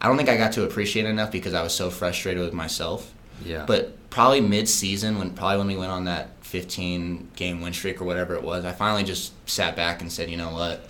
I 0.00 0.08
don't 0.08 0.16
think 0.16 0.28
I 0.28 0.36
got 0.36 0.52
to 0.52 0.64
appreciate 0.64 1.04
it 1.06 1.08
enough 1.10 1.30
because 1.30 1.54
I 1.54 1.62
was 1.62 1.74
so 1.74 1.90
frustrated 1.90 2.42
with 2.42 2.52
myself. 2.54 3.12
Yeah. 3.44 3.64
But 3.66 4.10
probably 4.10 4.40
mid-season, 4.40 5.18
when 5.18 5.30
probably 5.30 5.58
when 5.58 5.66
we 5.68 5.76
went 5.76 5.92
on 5.92 6.04
that 6.06 6.30
15 6.40 7.28
game 7.36 7.60
win 7.60 7.72
streak 7.72 8.00
or 8.00 8.04
whatever 8.04 8.34
it 8.34 8.42
was, 8.42 8.64
I 8.64 8.72
finally 8.72 9.04
just 9.04 9.32
sat 9.48 9.76
back 9.76 10.00
and 10.02 10.10
said, 10.10 10.28
you 10.28 10.36
know 10.36 10.50
what? 10.50 10.84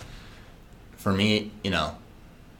For 0.97 1.13
me, 1.13 1.51
you 1.63 1.71
know, 1.71 1.95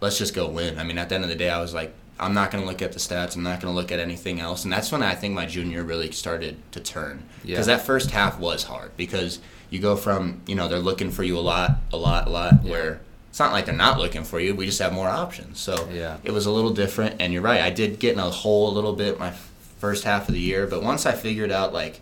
let's 0.02 0.18
just 0.18 0.34
go 0.34 0.48
win. 0.50 0.78
I 0.80 0.84
mean, 0.84 0.98
at 0.98 1.10
the 1.10 1.16
end 1.16 1.24
of 1.24 1.30
the 1.30 1.36
day, 1.36 1.50
I 1.50 1.62
was 1.62 1.74
like, 1.74 1.94
I'm 2.20 2.34
not 2.34 2.52
going 2.52 2.64
to 2.64 2.70
look 2.70 2.82
at 2.82 2.92
the 2.92 3.00
stats. 3.00 3.36
I'm 3.36 3.44
not 3.44 3.62
going 3.62 3.74
to 3.74 3.76
look 3.80 3.92
at 3.92 4.00
anything 4.00 4.40
else. 4.40 4.64
And 4.64 4.74
that's 4.74 4.92
when 4.92 5.02
I 5.02 5.16
think 5.16 5.34
my 5.34 5.46
junior 5.46 5.84
really 5.84 6.12
started 6.12 6.58
to 6.74 6.80
turn. 6.80 7.24
Yeah. 7.44 7.56
Because 7.56 7.68
that 7.68 7.82
first 7.86 8.12
half 8.12 8.40
was 8.40 8.64
hard 8.64 8.92
because 8.98 9.40
you 9.70 9.80
go 9.80 9.96
from, 9.96 10.42
you 10.46 10.56
know, 10.56 10.68
they're 10.68 10.80
looking 10.80 11.10
for 11.12 11.24
you 11.24 11.38
a 11.38 11.42
lot, 11.42 11.78
a 11.94 11.98
lot, 11.98 12.28
a 12.28 12.30
lot, 12.30 12.64
Yeah. 12.64 12.72
where 12.72 13.02
it's 13.30 13.40
not 13.40 13.54
like 13.54 13.66
they're 13.66 13.74
not 13.76 13.98
looking 13.98 14.24
for 14.24 14.40
you. 14.40 14.54
We 14.54 14.66
just 14.66 14.80
have 14.80 14.92
more 14.94 15.08
options. 15.10 15.60
So 15.60 15.88
Yeah. 15.92 16.18
it 16.24 16.32
was 16.32 16.46
a 16.46 16.52
little 16.52 16.72
different. 16.74 17.16
And 17.20 17.32
you're 17.34 17.42
right. 17.42 17.62
I 17.62 17.70
did 17.70 17.98
get 18.00 18.14
in 18.14 18.20
a 18.20 18.30
hole 18.30 18.70
a 18.70 18.74
little 18.74 18.94
bit 18.94 19.18
my 19.20 19.34
first 19.80 20.04
half 20.04 20.28
of 20.28 20.34
the 20.36 20.42
year. 20.42 20.68
But 20.68 20.84
once 20.84 21.06
I 21.06 21.14
figured 21.14 21.52
out, 21.52 21.74
like, 21.74 22.02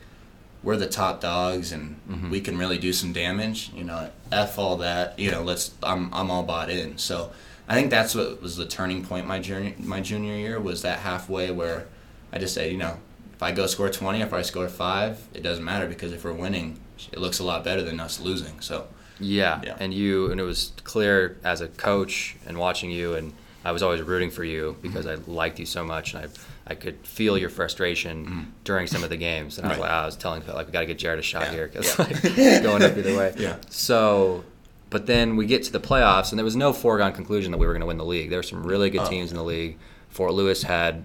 we're 0.63 0.75
the 0.75 0.87
top 0.87 1.21
dogs 1.21 1.71
and 1.71 1.95
Mhm. 2.09 2.29
we 2.29 2.41
can 2.41 2.57
really 2.57 2.77
do 2.77 2.91
some 2.91 3.13
damage, 3.13 3.71
you 3.73 3.83
know, 3.85 4.09
F 4.31 4.59
all 4.59 4.75
that, 4.77 5.17
you 5.17 5.31
know, 5.31 5.41
let's, 5.43 5.71
I'm, 5.81 6.13
I'm 6.13 6.29
all 6.29 6.43
bought 6.43 6.69
in. 6.69 6.97
So 6.97 7.31
I 7.69 7.75
think 7.75 7.91
that's 7.91 8.15
what 8.15 8.41
was 8.41 8.57
the 8.57 8.65
turning 8.65 9.05
point 9.05 9.27
my 9.27 9.39
junior, 9.39 9.73
my 9.79 10.01
junior 10.01 10.33
year 10.35 10.59
was 10.59 10.81
that 10.81 10.99
halfway 10.99 11.51
where 11.51 11.85
I 12.33 12.39
just 12.39 12.53
said, 12.55 12.71
you 12.71 12.77
know, 12.77 12.97
if 13.34 13.43
I 13.43 13.51
go 13.51 13.67
score 13.67 13.89
20, 13.89 14.21
if 14.21 14.34
I 14.34 14.41
score 14.41 14.67
five, 14.67 15.19
it 15.34 15.43
doesn't 15.43 15.63
matter 15.63 15.88
because 15.88 16.12
if 16.12 16.23
we're 16.25 16.34
winning, 16.34 16.79
it 17.12 17.19
looks 17.19 17.39
a 17.39 17.43
lot 17.43 17.63
better 17.63 17.82
than 17.84 17.99
us 17.99 18.19
losing. 18.19 18.60
So 18.60 18.88
Yeah. 19.19 19.62
Yeah. 19.63 19.77
and 19.79 19.93
you 19.93 20.32
and 20.32 20.39
it 20.39 20.43
was 20.43 20.71
clear 20.84 21.38
as 21.43 21.62
a 21.62 21.67
coach 21.67 22.36
and 22.47 22.58
watching 22.58 22.89
you, 22.91 23.13
and 23.13 23.34
I 23.63 23.71
was 23.71 23.84
always 23.84 24.01
rooting 24.01 24.32
for 24.32 24.43
you 24.43 24.75
because 24.82 25.05
Mm-hmm. 25.05 25.29
I 25.29 25.34
liked 25.34 25.60
you 25.60 25.65
so 25.65 25.84
much, 25.84 26.13
and 26.15 26.25
I 26.25 26.29
I 26.71 26.75
could 26.75 26.97
feel 27.05 27.36
your 27.38 27.49
frustration 27.49 28.53
during 28.63 28.86
some 28.88 29.03
of 29.03 29.10
the 29.10 29.17
games, 29.17 29.58
and 29.58 29.65
I 29.65 29.69
was 29.69 29.77
Mm-hmm. 29.77 29.82
Right. 29.84 29.89
like, 29.91 30.03
I 30.03 30.05
was 30.05 30.15
telling 30.15 30.41
Phil 30.41 30.53
like 30.55 30.67
we 30.67 30.71
got 30.73 30.82
to 30.82 30.86
get 30.86 30.97
Jarrett 30.99 31.19
a 31.19 31.23
shot 31.23 31.43
Yeah. 31.43 31.51
here 31.51 31.67
because 31.67 31.88
Yeah. 31.97 32.05
like, 32.05 32.63
going 32.63 32.84
up 32.84 32.97
either 32.97 33.15
way. 33.17 33.34
Yeah. 33.38 33.55
So. 33.69 34.43
But 34.89 35.06
then 35.06 35.36
we 35.36 35.45
get 35.45 35.63
to 35.63 35.71
the 35.71 35.80
playoffs, 35.80 36.32
and 36.32 36.39
there 36.39 36.43
was 36.45 36.56
no 36.56 36.73
foregone 36.73 37.13
conclusion 37.13 37.52
that 37.52 37.58
we 37.60 37.67
were 37.67 37.73
going 37.73 37.82
to 37.82 37.86
win 37.88 37.97
the 37.97 38.06
league. 38.06 38.30
There 38.30 38.39
were 38.39 38.43
some 38.43 38.63
really 38.63 38.89
good 38.89 39.02
Oh. 39.02 39.10
teams 39.10 39.30
in 39.32 39.38
the 39.38 39.43
league. 39.43 39.78
Fort 40.10 40.34
Lewis 40.34 40.63
had 40.63 41.04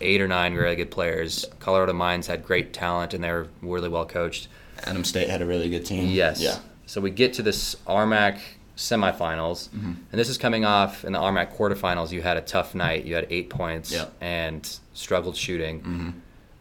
eight 0.00 0.20
or 0.20 0.28
nine 0.28 0.54
really 0.54 0.76
good 0.76 0.90
players. 0.90 1.44
Colorado 1.58 1.92
Mines 1.92 2.26
had 2.28 2.44
great 2.44 2.72
talent, 2.72 3.14
and 3.14 3.22
they 3.24 3.30
were 3.32 3.48
really 3.60 3.88
well 3.88 4.06
coached. 4.06 4.48
Adams 4.84 5.08
State 5.08 5.28
had 5.28 5.42
a 5.42 5.46
really 5.46 5.68
good 5.68 5.84
team. 5.84 6.08
Yes. 6.08 6.40
Yeah. 6.40 6.58
So 6.86 7.00
we 7.00 7.10
get 7.10 7.32
to 7.34 7.42
this 7.42 7.74
RMAC 7.86 8.38
semifinals, 8.76 9.68
Mm-hmm. 9.70 9.92
and 10.12 10.18
this 10.20 10.28
is 10.28 10.38
coming 10.38 10.64
off 10.64 11.04
in 11.04 11.12
the 11.12 11.18
RMAC 11.18 11.54
quarterfinals. 11.56 12.12
You 12.12 12.22
had 12.22 12.36
a 12.36 12.40
tough 12.40 12.74
night. 12.74 13.04
You 13.04 13.14
had 13.16 13.26
eight 13.30 13.50
points 13.50 13.92
and 14.20 14.78
struggled 14.94 15.36
shooting. 15.36 15.80
Mm-hmm. 15.80 16.10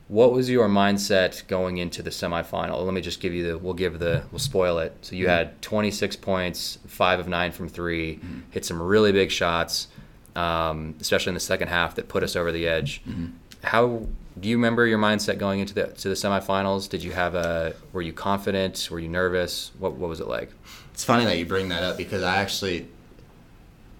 What 0.08 0.32
was 0.32 0.50
your 0.50 0.70
mindset 0.70 1.46
going 1.48 1.78
into 1.78 2.02
the 2.02 2.12
semifinal? 2.12 2.84
Let 2.86 2.94
me 2.94 3.02
just 3.02 3.20
give 3.20 3.34
you 3.34 3.46
the. 3.52 3.58
We'll 3.58 3.74
give 3.74 4.00
the. 4.00 4.24
We'll 4.32 4.40
spoil 4.40 4.80
it. 4.80 4.96
So 5.02 5.16
you 5.16 5.26
Mm-hmm. 5.26 5.32
had 5.34 5.62
26 5.62 6.16
points, 6.18 6.80
five 6.88 7.20
of 7.20 7.28
nine 7.28 7.52
from 7.52 7.68
3 7.68 8.20
hit 8.52 8.64
some 8.64 8.82
really 8.82 9.12
big 9.12 9.32
shots, 9.32 9.88
um, 10.36 10.96
especially 11.02 11.32
in 11.32 11.34
the 11.34 11.42
second 11.42 11.68
half 11.68 11.96
that 11.96 12.08
put 12.08 12.24
us 12.24 12.36
over 12.38 12.52
the 12.54 12.68
edge. 12.68 13.02
Mm-hmm. 13.04 13.26
How 13.64 14.08
do 14.40 14.48
you 14.48 14.56
remember 14.56 14.86
your 14.86 15.00
mindset 15.00 15.40
going 15.40 15.60
into 15.60 15.74
the 15.74 15.88
to 15.88 16.08
the 16.10 16.16
semifinals? 16.16 16.88
Did 16.88 17.04
you 17.04 17.12
have 17.12 17.36
a? 17.36 17.74
Were 17.92 18.02
you 18.04 18.14
confident? 18.14 18.88
Were 18.90 19.00
you 19.00 19.10
nervous? 19.10 19.72
What 19.80 19.94
What 19.94 20.10
was 20.10 20.22
it 20.22 20.28
like? 20.28 20.52
It's 20.94 21.04
funny 21.04 21.26
that 21.26 21.38
you 21.38 21.46
bring 21.46 21.68
that 21.70 21.84
up 21.84 21.98
because 21.98 22.24
I 22.24 22.38
actually, 22.38 22.88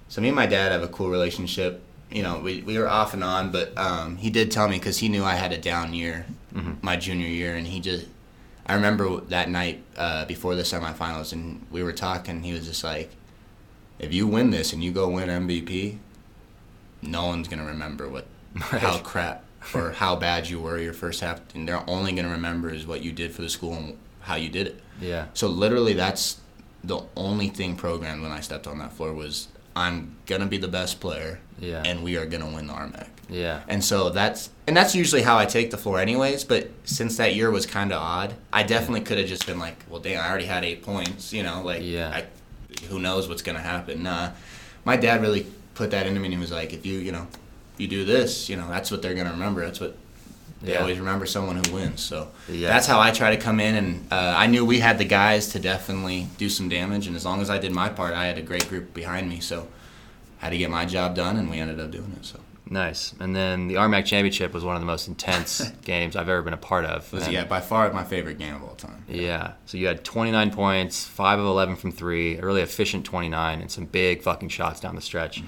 so 0.08 0.22
me 0.22 0.30
and 0.30 0.36
my 0.36 0.46
dad 0.46 0.72
have 0.72 0.84
a 0.84 0.88
cool 0.88 1.10
relationship. 1.10 1.84
You 2.12 2.24
know, 2.24 2.40
we, 2.40 2.62
we 2.62 2.78
were 2.78 2.88
off 2.88 3.14
and 3.14 3.24
on, 3.24 3.52
but 3.52 3.78
um, 3.78 4.16
he 4.18 4.30
did 4.30 4.50
tell 4.50 4.68
me 4.70 4.78
because 4.80 4.98
he 5.00 5.10
knew 5.10 5.24
I 5.26 5.34
had 5.36 5.52
a 5.52 5.58
down 5.58 5.94
year, 5.94 6.26
my 6.82 6.96
junior 6.96 7.28
year, 7.28 7.56
and 7.56 7.68
he 7.68 7.80
just, 7.82 8.08
I 8.66 8.76
remember 8.76 9.20
that 9.22 9.50
night 9.50 9.84
uh, 9.98 10.26
before 10.26 10.56
the 10.56 10.64
semifinals, 10.64 11.34
and 11.34 11.66
we 11.70 11.84
were 11.84 11.92
talking. 11.94 12.44
He 12.44 12.54
was 12.54 12.66
just 12.66 12.84
like, 12.84 13.12
if 14.00 14.14
you 14.14 14.26
win 14.28 14.52
this 14.52 14.74
and 14.74 14.84
you 14.84 14.92
go 14.92 15.10
win 15.10 15.30
MVP, 15.30 15.98
no 17.02 17.26
one's 17.28 17.48
gonna 17.48 17.66
remember 17.66 18.08
what 18.08 18.26
how 18.56 18.98
crap 19.00 19.44
or 19.74 19.92
how 19.92 20.16
bad 20.16 20.50
you 20.50 20.60
were 20.60 20.78
your 20.80 20.94
first 20.94 21.20
half, 21.22 21.42
and 21.54 21.68
they're 21.68 21.88
only 21.90 22.14
gonna 22.14 22.30
remember 22.30 22.70
is 22.70 22.88
what 22.88 23.02
you 23.02 23.12
did 23.12 23.32
for 23.34 23.42
the 23.42 23.50
school 23.50 23.74
and 23.74 23.98
how 24.22 24.36
you 24.36 24.50
did 24.50 24.68
it. 24.68 24.82
Yeah. 25.02 25.28
So 25.34 25.48
literally, 25.48 25.94
that's 25.94 26.40
the 26.84 27.02
only 27.16 27.50
thing 27.50 27.76
programmed 27.76 28.22
when 28.22 28.32
I 28.32 28.40
stepped 28.40 28.68
on 28.68 28.80
that 28.80 28.94
floor 28.94 29.14
was 29.14 29.50
I'm 29.76 30.16
gonna 30.26 30.46
be 30.48 30.58
the 30.58 30.68
best 30.68 31.00
player, 31.00 31.40
Yeah. 31.60 31.84
and 31.86 32.04
we 32.04 32.18
are 32.18 32.26
gonna 32.26 32.46
win 32.48 32.68
the 32.68 32.74
RMAC. 32.74 33.08
Yeah. 33.30 33.62
And 33.68 33.84
so 33.84 34.10
that's 34.10 34.50
and 34.68 34.76
that's 34.78 34.94
usually 34.96 35.22
how 35.22 35.38
I 35.38 35.46
take 35.46 35.72
the 35.72 35.78
floor, 35.78 36.00
anyways. 36.00 36.44
But 36.44 36.70
since 36.86 37.18
that 37.18 37.36
year 37.36 37.50
was 37.52 37.66
kind 37.66 37.92
of 37.92 38.02
odd, 38.02 38.34
I 38.54 38.64
definitely 38.64 39.02
could 39.02 39.18
have 39.18 39.28
just 39.28 39.46
been 39.48 39.60
like, 39.60 39.84
well, 39.90 40.00
damn, 40.02 40.24
I 40.24 40.30
already 40.30 40.46
had 40.46 40.64
eight 40.66 40.84
points, 40.84 41.34
you 41.34 41.44
know, 41.44 41.62
like, 41.64 41.82
Yeah. 41.84 42.10
I, 42.10 42.26
who 42.90 43.00
knows 43.00 43.28
what's 43.28 43.42
gonna 43.42 43.60
happen? 43.60 44.04
Nah, 44.04 44.32
my 44.86 44.96
dad 44.98 45.22
really 45.22 45.46
put 45.74 45.92
that 45.92 46.06
into 46.08 46.20
me, 46.20 46.28
and 46.28 46.34
he 46.36 46.40
was 46.40 46.52
like, 46.52 46.74
if 46.74 46.86
you, 46.86 47.00
you 47.00 47.12
know, 47.12 47.28
you 47.78 47.88
do 47.88 48.06
this, 48.06 48.50
you 48.50 48.56
know, 48.56 48.68
that's 48.70 48.90
what 48.92 49.02
they're 49.02 49.14
gonna 49.16 49.32
remember. 49.32 49.64
That's 49.66 49.80
what 49.80 49.96
they 50.62 50.74
Yeah. 50.74 50.80
always 50.82 50.98
remember 50.98 51.26
someone 51.26 51.62
who 51.64 51.74
wins. 51.74 52.02
So 52.02 52.30
Yeah. 52.50 52.70
that's 52.70 52.88
how 52.88 53.00
I 53.00 53.12
try 53.12 53.36
to 53.36 53.38
come 53.42 53.60
in, 53.60 53.76
and 53.76 54.08
uh, 54.12 54.34
I 54.38 54.48
knew 54.48 54.64
we 54.66 54.80
had 54.80 54.98
the 54.98 55.06
guys 55.06 55.50
to 55.50 55.60
definitely 55.60 56.28
do 56.38 56.50
some 56.50 56.68
damage. 56.70 57.08
And 57.08 57.16
as 57.16 57.26
long 57.26 57.42
as 57.42 57.50
I 57.50 57.58
did 57.58 57.72
my 57.72 57.90
part, 57.90 58.14
I 58.14 58.26
had 58.26 58.38
a 58.38 58.42
great 58.42 58.68
group 58.70 58.94
behind 58.94 59.30
me. 59.30 59.40
So 59.40 59.68
had 60.38 60.50
to 60.50 60.58
get 60.58 60.70
my 60.70 60.86
job 60.86 61.16
done, 61.16 61.38
and 61.38 61.50
we 61.50 61.58
ended 61.58 61.80
up 61.80 61.92
doing 61.92 62.14
it. 62.18 62.26
So 62.26 62.40
Nice. 62.70 63.14
And 63.20 63.36
then 63.36 63.68
the 63.68 63.76
RMAC 63.76 64.06
championship 64.06 64.54
was 64.54 64.64
one 64.64 64.76
of 64.76 64.82
the 64.82 64.86
most 64.86 65.08
intense 65.08 65.62
games 65.84 66.16
I've 66.16 66.30
ever 66.30 66.42
been 66.42 66.54
a 66.54 66.58
part 66.58 66.86
of. 66.86 67.06
it 67.14 67.18
was 67.18 67.28
yeah 67.30 67.46
by 67.46 67.62
far 67.62 67.92
my 67.94 68.04
favorite 68.04 68.38
game 68.38 68.56
of 68.56 68.64
all 68.64 68.76
time. 68.76 69.04
Yeah. 69.08 69.54
So 69.66 69.78
you 69.78 69.88
had 69.88 70.04
29 70.04 70.52
points, 70.52 71.06
5 71.06 71.40
of 71.40 71.46
11 71.46 71.76
from 71.78 71.92
3, 71.92 72.38
a 72.38 72.46
really 72.46 72.62
efficient 72.62 73.06
29, 73.06 73.62
and 73.62 73.72
some 73.72 73.86
big 73.86 74.22
fucking 74.22 74.50
shots 74.50 74.80
down 74.80 74.96
the 74.96 75.02
stretch. 75.02 75.42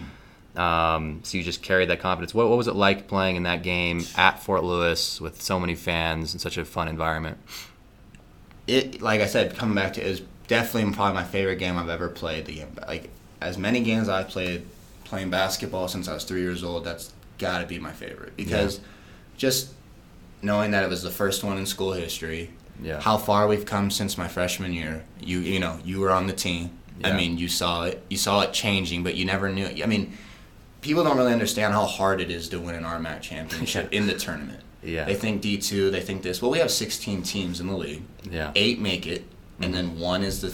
Um, 0.56 1.22
so 1.24 1.38
you 1.38 1.44
just 1.44 1.62
carried 1.62 1.90
that 1.90 2.00
confidence. 2.00 2.34
What, 2.34 2.50
what 2.50 2.58
was 2.58 2.68
it 2.68 2.76
like 2.76 3.08
playing 3.08 3.36
in 3.36 3.44
that 3.44 3.64
game 3.64 4.02
at 4.16 4.42
Fort 4.42 4.64
Lewis 4.64 5.22
with 5.22 5.42
so 5.42 5.60
many 5.60 5.76
fans 5.76 6.34
and 6.34 6.42
such 6.42 6.58
a 6.58 6.66
fun 6.66 6.88
environment? 6.88 7.38
it 8.68 9.02
like 9.02 9.22
I 9.22 9.26
said, 9.26 9.58
coming 9.58 9.76
back 9.76 9.94
to 9.94 10.06
it 10.06 10.10
was 10.10 10.22
definitely 10.48 10.94
probably 10.94 11.16
my 11.16 11.24
favorite 11.24 11.58
game 11.58 11.78
I've 11.78 11.90
ever 11.90 12.08
played. 12.08 12.46
The 12.46 12.56
game 12.56 12.76
like 12.88 13.10
as 13.42 13.58
many 13.58 13.82
games 13.82 14.08
I've 14.10 14.30
played 14.30 14.66
playing 15.10 15.30
basketball 15.30 15.88
since 15.88 16.08
I 16.08 16.14
was 16.14 16.24
three 16.24 16.42
years 16.42 16.64
old. 16.64 16.86
That's 16.86 17.12
got 17.38 17.60
to 17.60 17.66
be 17.66 17.80
my 17.80 17.92
favorite 17.92 18.36
because 18.38 18.80
just 19.38 19.74
knowing 20.42 20.72
that 20.72 20.84
it 20.84 20.90
was 20.90 21.04
the 21.04 21.12
first 21.12 21.44
one 21.44 21.58
in 21.58 21.66
school 21.66 21.94
history. 21.94 22.52
Yeah. 22.82 23.02
How 23.02 23.18
far 23.18 23.48
we've 23.48 23.66
come 23.66 23.92
since 23.92 24.18
my 24.18 24.28
freshman 24.28 24.72
year. 24.74 25.04
You 25.20 25.40
you 25.40 25.60
know 25.60 25.80
you 25.84 26.00
were 26.00 26.12
on 26.12 26.28
the 26.28 26.34
team. 26.34 26.72
I 27.04 27.14
mean 27.14 27.38
you 27.38 27.48
saw 27.48 27.84
it. 27.86 28.02
You 28.10 28.18
saw 28.18 28.42
it 28.42 28.54
changing, 28.54 29.04
but 29.04 29.16
you 29.16 29.26
never 29.26 29.50
knew. 29.50 29.68
I 29.84 29.86
mean. 29.86 30.18
people 30.82 31.04
don't 31.04 31.18
really 31.18 31.34
understand 31.34 31.74
how 31.74 31.84
hard 31.86 32.22
it 32.22 32.32
is 32.32 32.48
to 32.48 32.58
win 32.58 32.74
an 32.74 32.84
RMAC 32.84 33.20
championship 33.22 33.92
in 33.98 34.08
the 34.08 34.14
tournament. 34.14 34.62
Yeah. 34.82 35.04
They 35.04 35.16
think 35.16 35.42
D 35.42 35.58
two, 35.58 35.92
they 35.92 36.00
think 36.00 36.22
this. 36.24 36.42
Well, 36.42 36.52
we 36.52 36.60
have 36.60 36.72
16 36.72 37.24
teams 37.24 37.60
in 37.60 37.68
the 37.68 37.76
league. 37.76 38.04
Yeah. 38.24 38.54
Eight 38.56 38.80
make 38.80 39.06
it, 39.06 39.26
and 39.60 39.74
mm-hmm. 39.74 39.88
then 39.90 40.00
one 40.00 40.24
is 40.24 40.40
the 40.40 40.52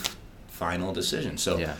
final 0.47 0.93
decision. 0.93 1.37
So 1.37 1.57
Yeah. 1.57 1.75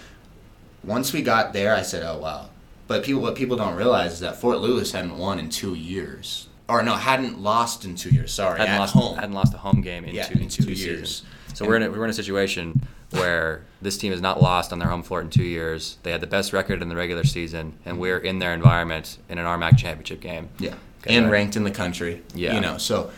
once 0.84 1.12
we 1.12 1.24
got 1.24 1.54
there, 1.54 1.74
I 1.74 1.82
said, 1.82 2.04
"Oh 2.04 2.20
wow!" 2.20 2.50
But 2.88 3.04
people, 3.04 3.22
what 3.22 3.36
people 3.36 3.58
don't 3.58 3.76
realize 3.76 4.14
is 4.14 4.20
that 4.20 4.40
Fort 4.40 4.60
Lewis 4.60 4.92
hadn't 4.92 5.18
won 5.18 5.40
in 5.40 5.50
two 5.50 5.74
years, 5.74 6.48
or 6.70 6.84
no, 6.84 6.96
hadn't 6.96 7.40
lost 7.40 7.84
in 7.86 7.96
two 7.96 8.10
years. 8.10 8.32
Sorry, 8.32 8.60
hadn't 8.60 8.76
at 8.76 8.80
lost 8.80 8.94
home. 8.94 9.16
hadn't 9.16 9.34
lost 9.34 9.54
a 9.54 9.58
home 9.58 9.82
game 9.82 10.06
in 10.06 10.14
Yeah, 10.14 10.26
two, 10.26 10.40
in 10.40 10.50
two 10.50 10.64
two 10.64 10.74
years. 10.74 11.24
So 11.54 11.66
we're 11.66 11.78
in 11.78 11.84
a, 11.84 11.90
we're 11.92 12.04
in 12.04 12.10
a 12.10 12.14
situation 12.14 12.82
where 13.12 13.64
this 13.82 13.98
team 13.98 14.12
has 14.12 14.22
not 14.22 14.42
lost 14.42 14.74
on 14.74 14.80
their 14.80 14.90
home 14.90 15.04
floor 15.04 15.22
in 15.22 15.30
two 15.30 15.44
years. 15.44 15.98
They 16.04 16.12
had 16.12 16.22
the 16.22 16.28
best 16.28 16.54
record 16.54 16.82
in 16.82 16.90
the 16.90 16.96
regular 16.96 17.24
season, 17.24 17.74
and 17.86 17.98
we're 17.98 18.18
in 18.18 18.40
their 18.40 18.54
environment 18.54 19.18
in 19.30 19.38
an 19.38 19.46
RMAC 19.46 19.78
championship 19.78 20.22
game. 20.22 20.50
Yeah, 20.60 20.76
and 21.08 21.32
ranked 21.32 21.56
in 21.56 21.64
the 21.64 21.72
country. 21.72 22.24
Yeah. 22.34 22.56
you 22.56 22.62
know 22.62 22.78
so. 22.78 23.12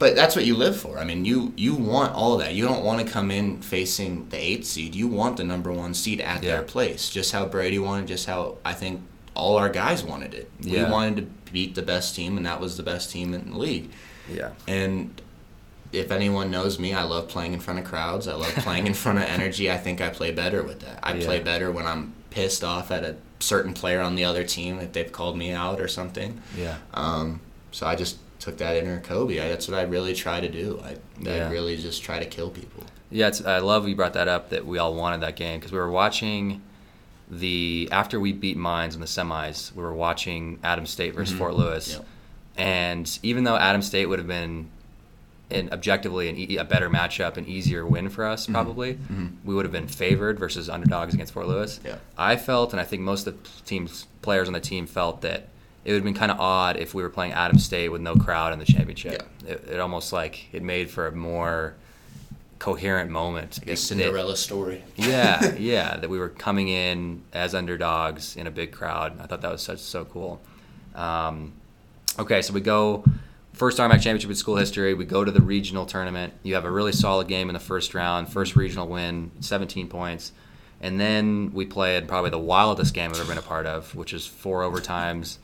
But 0.00 0.16
that's 0.16 0.34
what 0.34 0.44
you 0.46 0.56
live 0.56 0.76
for. 0.76 0.98
I 0.98 1.04
mean, 1.04 1.24
you 1.24 1.52
you 1.56 1.74
want 1.74 2.14
all 2.14 2.32
of 2.34 2.40
that. 2.40 2.54
You 2.54 2.64
don't 2.66 2.82
want 2.82 3.06
to 3.06 3.12
come 3.12 3.30
in 3.30 3.60
facing 3.60 4.28
the 4.30 4.38
eighth 4.38 4.64
seed. 4.66 4.94
You 4.96 5.06
want 5.06 5.36
the 5.36 5.44
number 5.44 5.70
one 5.70 5.94
seed 5.94 6.20
at 6.20 6.42
Yeah. 6.42 6.50
their 6.56 6.62
place. 6.62 7.08
Just 7.10 7.30
how 7.32 7.44
Brady 7.46 7.78
wanted. 7.78 8.08
Just 8.08 8.26
how 8.26 8.56
I 8.64 8.72
think 8.72 9.02
all 9.34 9.56
our 9.58 9.68
guys 9.68 10.02
wanted 10.02 10.34
it. 10.34 10.50
Yeah. 10.60 10.86
We 10.86 10.90
wanted 10.90 11.16
to 11.16 11.52
beat 11.52 11.74
the 11.76 11.82
best 11.82 12.16
team, 12.16 12.36
and 12.36 12.44
that 12.46 12.60
was 12.60 12.76
the 12.76 12.82
best 12.82 13.10
team 13.12 13.32
in 13.34 13.50
the 13.52 13.58
league. 13.58 13.90
Yeah. 14.28 14.50
And 14.66 15.20
if 15.92 16.10
anyone 16.10 16.50
knows 16.50 16.78
me, 16.78 16.94
I 16.94 17.02
love 17.02 17.28
playing 17.28 17.52
in 17.52 17.60
front 17.60 17.78
of 17.78 17.84
crowds. 17.84 18.26
I 18.26 18.34
love 18.34 18.54
playing 18.56 18.86
in 18.86 18.94
front 18.94 19.18
of 19.18 19.24
energy. 19.28 19.70
I 19.70 19.76
think 19.76 20.00
I 20.00 20.08
play 20.08 20.30
better 20.32 20.62
with 20.62 20.80
that. 20.80 20.98
I 21.02 21.12
play 21.18 21.40
better 21.40 21.70
when 21.70 21.86
I'm 21.86 22.14
pissed 22.30 22.64
off 22.64 22.90
at 22.90 23.04
a 23.04 23.16
certain 23.40 23.74
player 23.74 24.00
on 24.00 24.14
the 24.14 24.24
other 24.24 24.44
team 24.44 24.78
if 24.78 24.92
they've 24.92 25.12
called 25.12 25.36
me 25.36 25.50
out 25.52 25.78
or 25.80 25.88
something. 25.88 26.40
Yeah. 26.56 26.76
Um, 26.94 27.40
so 27.72 27.86
I 27.86 27.96
just 27.96 28.16
took 28.40 28.56
that 28.56 28.76
inner 28.76 29.00
Kobe. 29.00 29.38
I, 29.38 29.48
that's 29.48 29.68
what 29.68 29.78
I 29.78 29.82
really 29.82 30.14
try 30.14 30.40
to 30.40 30.48
do. 30.48 30.80
I, 30.82 30.96
Yeah. 31.20 31.48
I 31.48 31.50
really 31.50 31.76
just 31.76 32.02
try 32.02 32.18
to 32.18 32.26
kill 32.26 32.50
people. 32.50 32.82
Yeah, 33.10 33.28
it's, 33.28 33.44
I 33.44 33.58
love 33.58 33.88
you 33.88 33.94
brought 33.94 34.14
that 34.14 34.28
up 34.28 34.50
that 34.50 34.66
we 34.66 34.78
all 34.78 34.94
wanted 34.94 35.20
that 35.20 35.36
game 35.36 35.58
because 35.58 35.72
we 35.72 35.78
were 35.78 35.90
watching 35.90 36.62
the 37.30 37.88
after 37.92 38.18
we 38.18 38.32
beat 38.32 38.56
Mines 38.56 38.94
in 38.94 39.00
the 39.00 39.06
semis, 39.06 39.72
we 39.74 39.82
were 39.82 39.94
watching 39.94 40.58
Adams 40.64 40.90
State 40.90 41.14
versus 41.14 41.30
mm-hmm. 41.32 41.38
Fort 41.38 41.54
Lewis, 41.54 41.92
Yep. 41.92 42.06
and 42.56 43.18
even 43.22 43.44
though 43.44 43.56
Adams 43.56 43.86
State 43.86 44.06
would 44.06 44.18
have 44.18 44.28
been 44.28 44.68
an 45.50 45.68
objectively 45.72 46.28
an 46.28 46.36
e- 46.36 46.56
a 46.56 46.64
better 46.64 46.88
matchup, 46.90 47.36
an 47.36 47.46
easier 47.46 47.86
win 47.86 48.08
for 48.08 48.24
us 48.24 48.44
mm-hmm. 48.44 48.52
probably, 48.52 48.94
mm-hmm. 48.94 49.28
we 49.44 49.54
would 49.54 49.64
have 49.64 49.72
been 49.72 49.88
favored 49.88 50.38
versus 50.38 50.68
underdogs 50.68 51.14
against 51.14 51.32
Fort 51.32 51.46
Lewis. 51.46 51.80
Yeah. 51.84 51.96
I 52.16 52.36
felt, 52.36 52.72
and 52.72 52.80
I 52.80 52.84
think 52.84 53.02
most 53.02 53.26
of 53.26 53.42
the 53.42 53.48
teams 53.64 54.06
players 54.22 54.48
on 54.48 54.52
the 54.52 54.60
team 54.60 54.86
felt 54.86 55.20
that 55.22 55.48
it 55.84 55.92
would 55.92 55.96
have 55.96 56.04
been 56.04 56.14
kind 56.14 56.30
of 56.30 56.38
odd 56.38 56.76
if 56.76 56.94
we 56.94 57.02
were 57.02 57.10
playing 57.10 57.32
Adams 57.32 57.64
State 57.64 57.88
with 57.88 58.00
no 58.00 58.14
crowd 58.14 58.52
in 58.52 58.58
the 58.58 58.64
championship. 58.64 59.22
It, 59.46 59.68
it 59.72 59.80
almost 59.80 60.12
like 60.12 60.52
it 60.52 60.62
made 60.62 60.90
for 60.90 61.06
a 61.06 61.12
more 61.12 61.74
coherent 62.58 63.10
moment. 63.10 63.58
Like 63.60 63.70
a 63.70 63.76
Cinderella 63.76 64.36
story. 64.36 64.84
yeah, 64.96 65.54
yeah, 65.58 65.96
that 65.96 66.08
we 66.08 66.18
were 66.18 66.28
coming 66.28 66.68
in 66.68 67.22
as 67.32 67.54
underdogs 67.54 68.36
in 68.36 68.46
a 68.46 68.50
big 68.50 68.70
crowd. 68.70 69.18
I 69.20 69.26
thought 69.26 69.40
that 69.40 69.50
was 69.50 69.62
such 69.62 69.80
so 69.80 70.04
cool. 70.04 70.40
Um, 70.94 71.52
okay, 72.18 72.42
so 72.42 72.52
we 72.52 72.60
go 72.60 73.02
first 73.54 73.78
RMAC 73.78 73.94
championship 73.94 74.30
in 74.30 74.36
school 74.36 74.56
history. 74.56 74.94
We 74.94 75.06
go 75.06 75.24
to 75.24 75.30
the 75.30 75.40
regional 75.40 75.86
tournament. 75.86 76.34
You 76.42 76.54
have 76.54 76.64
a 76.64 76.70
really 76.70 76.92
solid 76.92 77.26
game 77.26 77.48
in 77.48 77.54
the 77.54 77.60
first 77.60 77.94
round, 77.94 78.30
first 78.30 78.54
regional 78.54 78.86
win, 78.86 79.30
17 79.40 79.88
points, 79.88 80.32
and 80.80 81.00
then 81.00 81.52
we 81.52 81.64
played 81.64 82.06
probably 82.06 82.30
the 82.30 82.38
wildest 82.38 82.94
game 82.94 83.10
I've 83.10 83.20
ever 83.20 83.28
been 83.28 83.38
a 83.38 83.42
part 83.42 83.66
of, 83.66 83.94
which 83.94 84.12
is 84.12 84.26
four 84.26 84.62
overtimes, 84.62 85.38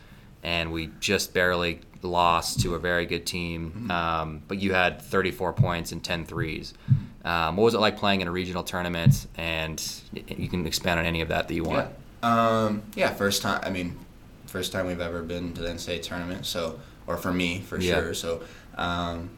and 0.46 0.70
we 0.70 0.90
just 1.00 1.34
barely 1.34 1.80
lost 2.02 2.60
to 2.60 2.76
a 2.76 2.78
very 2.78 3.04
good 3.04 3.26
team. 3.26 3.90
Um, 3.90 4.42
but 4.46 4.58
you 4.58 4.72
had 4.72 5.02
34 5.02 5.52
points 5.52 5.90
and 5.90 6.02
10 6.02 6.24
threes. 6.24 6.72
Um, 7.24 7.56
what 7.56 7.64
was 7.64 7.74
it 7.74 7.80
like 7.80 7.96
playing 7.98 8.20
in 8.20 8.28
a 8.28 8.30
regional 8.30 8.62
tournament? 8.62 9.26
And 9.36 9.84
you 10.12 10.48
can 10.48 10.64
expand 10.68 11.00
on 11.00 11.04
any 11.04 11.20
of 11.20 11.28
that 11.28 11.48
that 11.48 11.54
you 11.54 11.64
want. 11.64 11.90
Yeah. 12.22 12.58
Um, 12.62 12.82
yeah, 12.94 13.12
first 13.12 13.42
time. 13.42 13.60
I 13.64 13.70
mean, 13.70 13.98
first 14.46 14.70
time 14.70 14.86
we've 14.86 15.00
ever 15.00 15.20
been 15.22 15.52
to 15.54 15.62
the 15.62 15.68
NCAA 15.68 16.00
tournament. 16.02 16.46
So, 16.46 16.78
or 17.08 17.16
for 17.16 17.32
me, 17.32 17.60
for 17.62 17.80
Yeah. 17.80 17.94
sure. 17.94 18.14
So, 18.14 18.42
um, 18.76 19.30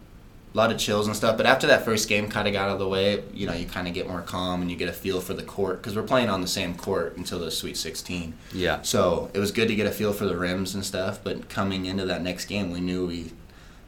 lot 0.58 0.70
of 0.72 0.78
chills 0.78 1.06
and 1.06 1.16
stuff. 1.16 1.36
But 1.36 1.46
after 1.46 1.66
that 1.68 1.84
first 1.84 2.08
game 2.08 2.28
kind 2.28 2.46
of 2.48 2.52
got 2.52 2.68
out 2.68 2.72
of 2.72 2.78
the 2.78 2.88
way, 2.88 3.22
you 3.32 3.46
know, 3.46 3.52
you 3.54 3.66
kind 3.66 3.88
of 3.88 3.94
get 3.94 4.06
more 4.08 4.20
calm 4.22 4.60
and 4.62 4.70
you 4.70 4.76
get 4.76 4.88
a 4.88 4.92
feel 4.92 5.20
for 5.20 5.32
the 5.34 5.42
court 5.42 5.78
because 5.80 5.96
we're 5.96 6.02
playing 6.02 6.28
on 6.28 6.40
the 6.40 6.46
same 6.48 6.74
court 6.74 7.16
until 7.16 7.38
the 7.38 7.50
Sweet 7.50 7.76
16. 7.76 8.34
Yeah. 8.52 8.82
So 8.82 9.30
it 9.34 9.38
was 9.38 9.52
good 9.52 9.68
to 9.68 9.74
get 9.74 9.86
a 9.86 9.90
feel 9.90 10.12
for 10.12 10.26
the 10.26 10.36
rims 10.36 10.74
and 10.74 10.84
stuff. 10.84 11.20
But 11.24 11.48
coming 11.48 11.86
into 11.86 12.04
that 12.06 12.22
next 12.22 12.44
game, 12.46 12.70
we 12.70 12.80
knew 12.80 13.06
we 13.06 13.32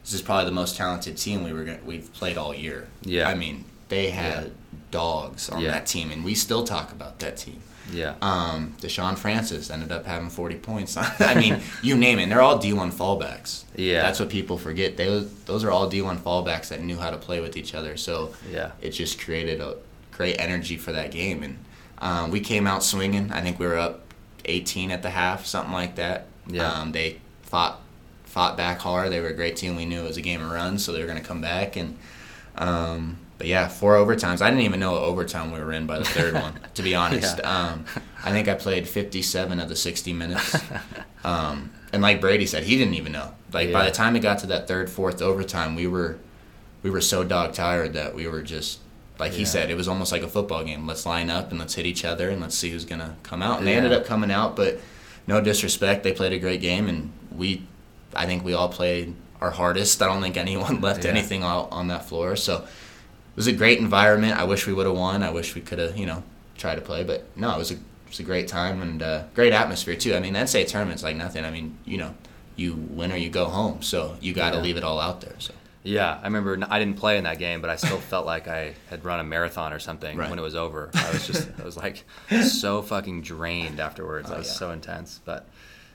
this 0.03 0.13
is 0.13 0.21
probably 0.23 0.45
the 0.45 0.51
most 0.51 0.75
talented 0.77 1.17
team 1.17 1.43
we 1.43 1.53
were 1.53 1.63
gonna, 1.63 1.79
we've 1.85 2.11
played 2.13 2.37
all 2.37 2.55
year. 2.55 2.87
Yeah. 3.03 3.27
I 3.29 3.35
mean, 3.35 3.65
they 3.89 4.09
had 4.09 4.51
dogs 4.89 5.49
on 5.49 5.61
Yeah. 5.61 5.71
that 5.71 5.85
team, 5.85 6.09
and 6.11 6.23
we 6.25 6.33
still 6.33 6.63
talk 6.63 6.91
about 6.91 7.19
that 7.19 7.37
team. 7.37 7.61
Yeah. 7.91 8.15
Um, 8.21 8.75
Deshaun 8.79 9.17
Francis 9.17 9.69
ended 9.69 9.91
up 9.91 10.05
having 10.05 10.29
40 10.29 10.55
points. 10.55 10.95
I 11.19 11.35
mean, 11.35 11.59
you 11.83 11.95
name 11.97 12.19
it. 12.19 12.29
They're 12.29 12.41
all 12.41 12.57
D1 12.59 12.91
fallbacks. 12.93 13.63
Yeah. 13.75 14.01
That's 14.03 14.19
what 14.19 14.29
people 14.29 14.57
forget. 14.57 14.97
They 14.97 15.07
those 15.45 15.63
are 15.63 15.71
all 15.71 15.89
D1 15.89 16.19
fallbacks 16.19 16.69
that 16.69 16.81
knew 16.81 16.97
how 16.97 17.09
to 17.11 17.17
play 17.17 17.39
with 17.41 17.57
each 17.57 17.75
other. 17.75 17.97
So 17.97 18.33
Yeah. 18.51 18.71
it 18.81 18.91
just 18.91 19.19
created 19.19 19.59
a 19.61 19.75
great 20.11 20.39
energy 20.39 20.77
for 20.77 20.91
that 20.93 21.11
game. 21.11 21.43
And 21.43 21.57
um, 21.99 22.31
we 22.31 22.39
came 22.39 22.65
out 22.67 22.83
swinging. 22.83 23.31
I 23.31 23.41
think 23.41 23.59
we 23.59 23.67
were 23.67 23.77
up 23.77 24.01
18 24.45 24.89
at 24.91 25.01
the 25.03 25.09
half, 25.09 25.45
something 25.45 25.73
like 25.73 25.95
that. 25.95 26.27
Yeah. 26.47 26.71
Um, 26.71 26.91
they 26.91 27.19
fought 27.43 27.79
fought 28.23 28.55
back 28.55 28.79
hard. 28.79 29.11
They 29.11 29.19
were 29.19 29.27
a 29.27 29.33
great 29.35 29.57
team. 29.57 29.75
We 29.75 29.85
knew 29.85 29.99
it 30.01 30.07
was 30.07 30.17
a 30.17 30.21
game 30.21 30.41
of 30.41 30.49
runs, 30.51 30.83
so 30.85 30.93
they 30.93 30.99
were 31.01 31.05
going 31.05 31.19
to 31.21 31.27
come 31.27 31.41
back. 31.41 31.75
And 31.75 31.97
um, 32.55 33.17
but 33.41 33.47
yeah, 33.47 33.67
four 33.67 33.95
overtimes. 33.95 34.39
I 34.39 34.51
didn't 34.51 34.65
even 34.65 34.79
know 34.79 34.91
what 34.91 35.01
overtime 35.01 35.51
we 35.51 35.59
were 35.59 35.71
in 35.71 35.87
by 35.87 35.97
the 35.97 36.05
third 36.05 36.35
one. 36.35 36.59
To 36.75 36.83
be 36.83 36.93
honest, 36.93 37.43
um, 37.43 37.85
I 38.23 38.29
think 38.29 38.47
I 38.47 38.53
played 38.53 38.87
57 38.87 39.59
of 39.59 39.67
the 39.67 39.75
60 39.75 40.13
minutes. 40.13 40.55
Um, 41.23 41.71
and 41.93 42.01
like 42.01 42.19
Brady 42.21 42.45
said, 42.47 42.63
he 42.63 42.77
didn't 42.77 42.95
even 42.95 43.11
know. 43.11 43.33
Like 43.53 43.71
by 43.71 43.85
the 43.85 43.91
time 43.91 44.15
it 44.15 44.21
got 44.21 44.39
to 44.39 44.47
that 44.47 44.67
third, 44.67 44.89
fourth 44.89 45.21
overtime, 45.21 45.75
we 45.75 45.85
were 45.87 46.17
we 46.83 46.89
were 46.89 47.01
so 47.01 47.23
dog 47.23 47.53
tired 47.53 47.93
that 47.93 48.15
we 48.15 48.27
were 48.27 48.41
just 48.41 48.79
like 49.19 49.31
he 49.33 49.45
said, 49.45 49.69
it 49.69 49.75
was 49.75 49.87
almost 49.87 50.11
like 50.11 50.23
a 50.23 50.27
football 50.27 50.63
game. 50.63 50.87
Let's 50.87 51.05
line 51.05 51.29
up 51.31 51.49
and 51.51 51.59
let's 51.59 51.75
hit 51.75 51.85
each 51.85 52.03
other 52.05 52.29
and 52.29 52.41
let's 52.41 52.55
see 52.55 52.71
who's 52.71 52.85
gonna 52.85 53.15
come 53.23 53.41
out. 53.43 53.59
And 53.59 53.67
they 53.67 53.75
ended 53.75 53.91
up 53.93 54.05
coming 54.05 54.31
out, 54.31 54.55
but 54.55 54.79
no 55.27 55.41
disrespect, 55.41 56.01
they 56.03 56.11
played 56.11 56.33
a 56.33 56.39
great 56.39 56.61
game, 56.61 56.87
and 56.87 57.11
we, 57.35 57.67
I 58.15 58.25
think 58.25 58.43
we 58.43 58.53
all 58.53 58.69
played 58.69 59.13
our 59.39 59.51
hardest. 59.51 60.01
I 60.01 60.07
don't 60.07 60.21
think 60.23 60.37
anyone 60.37 60.81
left 60.87 61.05
Yeah. 61.05 61.11
anything 61.11 61.43
out 61.43 61.67
on 61.71 61.87
that 61.89 62.05
floor. 62.05 62.35
So 62.35 62.65
it 63.31 63.35
was 63.37 63.47
a 63.47 63.53
great 63.53 63.79
environment. 63.79 64.37
I 64.37 64.43
wish 64.43 64.67
we 64.67 64.73
would 64.73 64.85
have 64.85 64.95
won. 64.95 65.23
I 65.23 65.31
wish 65.31 65.55
we 65.55 65.61
could 65.61 65.79
have, 65.79 65.97
you 65.97 66.05
know, 66.05 66.23
tried 66.57 66.75
to 66.75 66.81
play, 66.81 67.03
but 67.03 67.25
no, 67.37 67.53
it 67.53 67.57
was 67.57 67.71
a 67.71 67.75
it 67.75 67.79
was 68.09 68.19
a 68.19 68.23
great 68.23 68.47
time 68.49 68.81
and 68.81 69.01
uh, 69.01 69.23
great 69.33 69.53
atmosphere 69.53 69.95
too. 69.95 70.13
I 70.15 70.19
mean, 70.19 70.33
NCAA 70.33 70.67
tournament's 70.67 71.01
like 71.03 71.15
nothing. 71.15 71.45
I 71.45 71.51
mean, 71.51 71.77
you 71.85 71.97
know, 71.97 72.13
you 72.57 72.73
win 72.73 73.11
or 73.11 73.15
you 73.15 73.29
go 73.29 73.45
home, 73.45 73.81
so 73.81 74.17
you 74.19 74.33
got 74.33 74.51
to 74.51 74.57
Yeah. 74.57 74.63
leave 74.63 74.77
it 74.77 74.83
all 74.83 74.99
out 74.99 75.21
there. 75.21 75.35
So. 75.39 75.53
Yeah, 75.83 76.19
I 76.21 76.25
remember 76.25 76.59
I 76.69 76.77
didn't 76.77 76.97
play 76.97 77.17
in 77.17 77.23
that 77.23 77.39
game, 77.39 77.61
but 77.61 77.69
I 77.69 77.77
still 77.77 77.97
felt 78.11 78.25
like 78.25 78.47
I 78.49 78.73
had 78.89 79.03
run 79.05 79.19
a 79.19 79.23
marathon 79.23 79.71
or 79.73 79.79
something 79.79 80.17
Right. 80.17 80.29
when 80.29 80.37
it 80.37 80.41
was 80.41 80.55
over. 80.55 80.91
I 80.93 81.11
was 81.11 81.25
just, 81.25 81.49
I 81.59 81.63
was 81.63 81.77
like 81.77 82.03
so 82.43 82.81
fucking 82.81 83.21
drained 83.21 83.79
afterwards. 83.79 84.29
Oh, 84.29 84.35
I 84.35 84.37
was 84.39 84.47
yeah. 84.47 84.53
so 84.53 84.71
intense. 84.71 85.21
But 85.23 85.47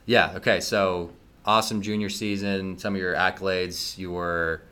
yeah, 0.07 0.33
okay, 0.37 0.61
so 0.61 1.11
awesome 1.45 1.83
junior 1.83 2.09
season. 2.09 2.79
Some 2.79 2.95
of 2.95 3.01
your 3.01 3.15
accolades, 3.15 3.97
you 3.99 4.11
were 4.11 4.63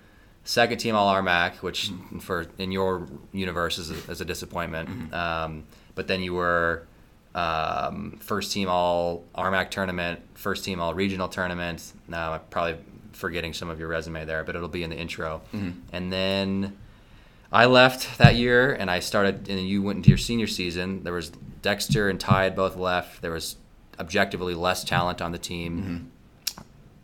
second 0.44 0.78
team 0.78 0.94
All 0.94 1.12
RMAC, 1.14 1.56
which 1.56 1.90
Mm-hmm. 1.90 2.18
for 2.18 2.46
in 2.58 2.70
your 2.72 3.08
universe 3.32 3.78
is 3.78 3.90
a, 3.90 4.10
is 4.10 4.20
a 4.20 4.24
disappointment. 4.24 4.88
Mm-hmm. 4.88 5.14
Um, 5.14 5.64
but 5.94 6.06
then 6.06 6.22
you 6.22 6.34
were 6.34 6.86
um, 7.34 8.18
first 8.20 8.52
team 8.52 8.68
All 8.68 9.24
RMAC 9.34 9.70
tournament, 9.70 10.20
first 10.34 10.64
team 10.64 10.80
All 10.80 10.94
regional 10.94 11.28
tournament. 11.28 11.92
Now 12.08 12.32
I'm 12.34 12.40
probably 12.50 12.76
forgetting 13.12 13.52
some 13.52 13.70
of 13.70 13.78
your 13.78 13.88
resume 13.88 14.24
there, 14.24 14.44
but 14.44 14.56
it'll 14.56 14.68
be 14.68 14.82
in 14.82 14.90
the 14.90 14.96
intro. 14.96 15.40
And 15.92 16.12
then 16.12 16.76
I 17.52 17.66
left 17.66 18.18
that 18.18 18.34
year, 18.34 18.72
and 18.72 18.90
I 18.90 18.98
started, 18.98 19.48
and 19.48 19.68
you 19.68 19.82
went 19.82 19.98
into 19.98 20.08
your 20.08 20.18
senior 20.18 20.48
season. 20.48 21.04
There 21.04 21.12
was 21.12 21.30
Dexter 21.62 22.08
and 22.08 22.18
Ty 22.18 22.44
had 22.44 22.56
both 22.56 22.76
left. 22.76 23.22
There 23.22 23.30
was 23.30 23.56
objectively 24.00 24.54
less 24.54 24.82
talent 24.82 25.22
on 25.22 25.30
the 25.30 25.38
team, 25.38 26.10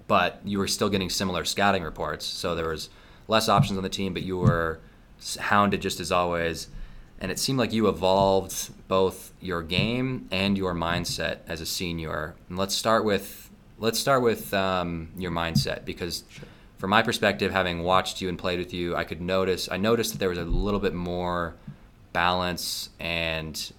but 0.08 0.40
you 0.44 0.58
were 0.58 0.66
still 0.66 0.88
getting 0.88 1.08
similar 1.08 1.44
scouting 1.44 1.84
reports. 1.84 2.26
So 2.26 2.56
there 2.56 2.68
was 2.68 2.90
less 3.30 3.48
options 3.48 3.76
on 3.76 3.82
the 3.82 3.88
team, 3.88 4.12
but 4.12 4.22
you 4.22 4.36
were 4.36 4.80
hounded 5.38 5.80
just 5.80 6.00
as 6.00 6.12
always. 6.12 6.68
And 7.20 7.30
it 7.30 7.38
seemed 7.38 7.58
like 7.58 7.72
you 7.72 7.88
evolved 7.88 8.70
both 8.88 9.32
your 9.40 9.62
game 9.62 10.26
and 10.30 10.56
your 10.56 10.74
mindset 10.74 11.38
as 11.46 11.60
a 11.60 11.66
senior. 11.66 12.34
And 12.48 12.58
let's 12.58 12.74
start 12.74 13.04
with 13.04 13.50
let's 13.78 13.98
start 13.98 14.22
with 14.22 14.52
um, 14.52 15.08
your 15.16 15.30
mindset 15.30 15.84
because, 15.84 16.24
from 16.78 16.90
my 16.90 17.02
perspective, 17.02 17.52
having 17.52 17.82
watched 17.82 18.20
you 18.20 18.28
and 18.28 18.38
played 18.38 18.58
with 18.58 18.74
you, 18.74 18.96
I 18.96 19.04
could 19.04 19.20
notice 19.20 19.68
I 19.70 19.76
noticed 19.76 20.12
that 20.12 20.18
there 20.18 20.30
was 20.30 20.38
a 20.38 20.44
little 20.44 20.80
bit 20.80 20.94
more 20.94 21.54
balance 22.12 22.90
and 22.98 23.72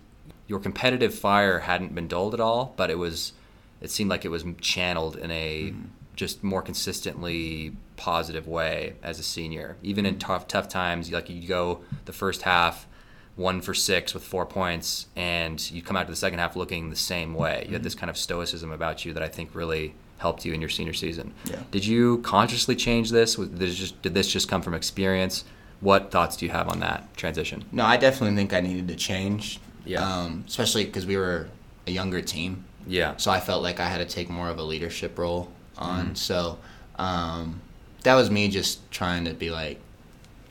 your 0.48 0.60
competitive 0.60 1.14
fire 1.14 1.60
hadn't 1.60 1.96
been 1.96 2.08
dulled 2.08 2.34
at 2.34 2.40
all, 2.40 2.74
but 2.78 2.90
it 2.90 2.98
was 2.98 3.34
it 3.82 3.90
seemed 3.90 4.12
like 4.12 4.24
it 4.24 4.30
was 4.30 4.46
channeled 4.60 5.16
in 5.16 5.32
a 5.32 5.72
mm-hmm. 5.72 5.86
just 6.16 6.44
more 6.44 6.62
consistently 6.62 7.76
positive 8.02 8.48
way 8.48 8.94
as 9.04 9.20
a 9.20 9.24
senior. 9.24 9.78
Even 9.84 10.06
in 10.08 10.18
tough 10.18 10.48
tough 10.48 10.68
times, 10.68 11.12
like 11.12 11.30
you 11.30 11.48
go 11.48 11.82
the 12.06 12.14
first 12.14 12.42
half 12.42 12.88
one 13.36 13.62
for 13.62 13.74
six 13.74 14.14
with 14.14 14.24
four 14.24 14.46
points, 14.46 15.08
and 15.16 15.72
you 15.72 15.82
come 15.82 15.96
out 15.96 16.06
to 16.08 16.12
the 16.12 16.16
second 16.16 16.40
half 16.40 16.56
looking 16.56 16.90
the 16.90 16.96
same 16.96 17.34
way. 17.34 17.58
You 17.60 17.64
mm-hmm. 17.66 17.74
had 17.74 17.84
this 17.84 17.96
kind 17.96 18.10
of 18.10 18.18
stoicism 18.18 18.72
about 18.72 19.06
you 19.06 19.14
that 19.14 19.24
I 19.24 19.28
think 19.28 19.54
really 19.54 19.94
helped 20.18 20.46
you 20.46 20.54
in 20.54 20.62
your 20.62 20.70
senior 20.70 20.94
season. 20.94 21.34
Yeah. 21.46 21.60
Did 21.70 21.86
you 21.86 22.20
consciously 22.20 22.76
change 22.76 23.12
this? 23.12 23.36
Did 23.36 23.58
this 23.58 23.76
just, 23.76 24.02
did 24.02 24.14
this 24.14 24.28
just 24.32 24.50
come 24.50 24.62
from 24.62 24.74
experience? 24.74 25.44
What 25.80 26.12
thoughts 26.12 26.38
do 26.38 26.46
you 26.46 26.52
have 26.52 26.70
on 26.70 26.80
that 26.80 27.16
transition? 27.16 27.64
No, 27.72 27.86
I 27.86 27.98
definitely 27.98 28.36
think 28.36 28.54
I 28.54 28.62
needed 28.62 28.88
to 28.90 28.96
change. 28.96 29.60
Yeah. 29.86 30.08
Um, 30.08 30.44
especially 30.48 30.86
because 30.86 31.06
we 31.06 31.18
were 31.18 31.48
a 31.88 31.92
younger 31.92 32.22
team. 32.22 32.66
Yeah. 32.86 33.18
So 33.18 33.32
I 33.32 33.40
felt 33.40 33.64
like 33.64 33.80
I 33.80 33.88
had 33.88 33.98
to 33.98 34.06
take 34.06 34.30
more 34.30 34.50
of 34.50 34.60
a 34.60 34.64
leadership 34.64 35.18
role 35.18 35.50
on. 35.78 36.06
Mm-hmm. 36.06 36.14
So 36.16 36.60
um, 36.98 37.62
that 38.04 38.16
was 38.16 38.32
me 38.32 38.48
just 38.48 38.90
trying 38.92 39.26
to 39.26 39.34
be 39.34 39.52
like, 39.52 39.80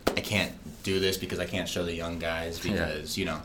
I 0.07 0.21
can't 0.21 0.53
do 0.83 1.01
this 1.01 1.17
because 1.17 1.39
I 1.39 1.47
can't 1.47 1.69
show 1.69 1.85
the 1.85 1.95
young 1.95 2.19
guys 2.19 2.59
because 2.59 3.17
yeah. 3.17 3.21
you 3.21 3.27
know 3.27 3.41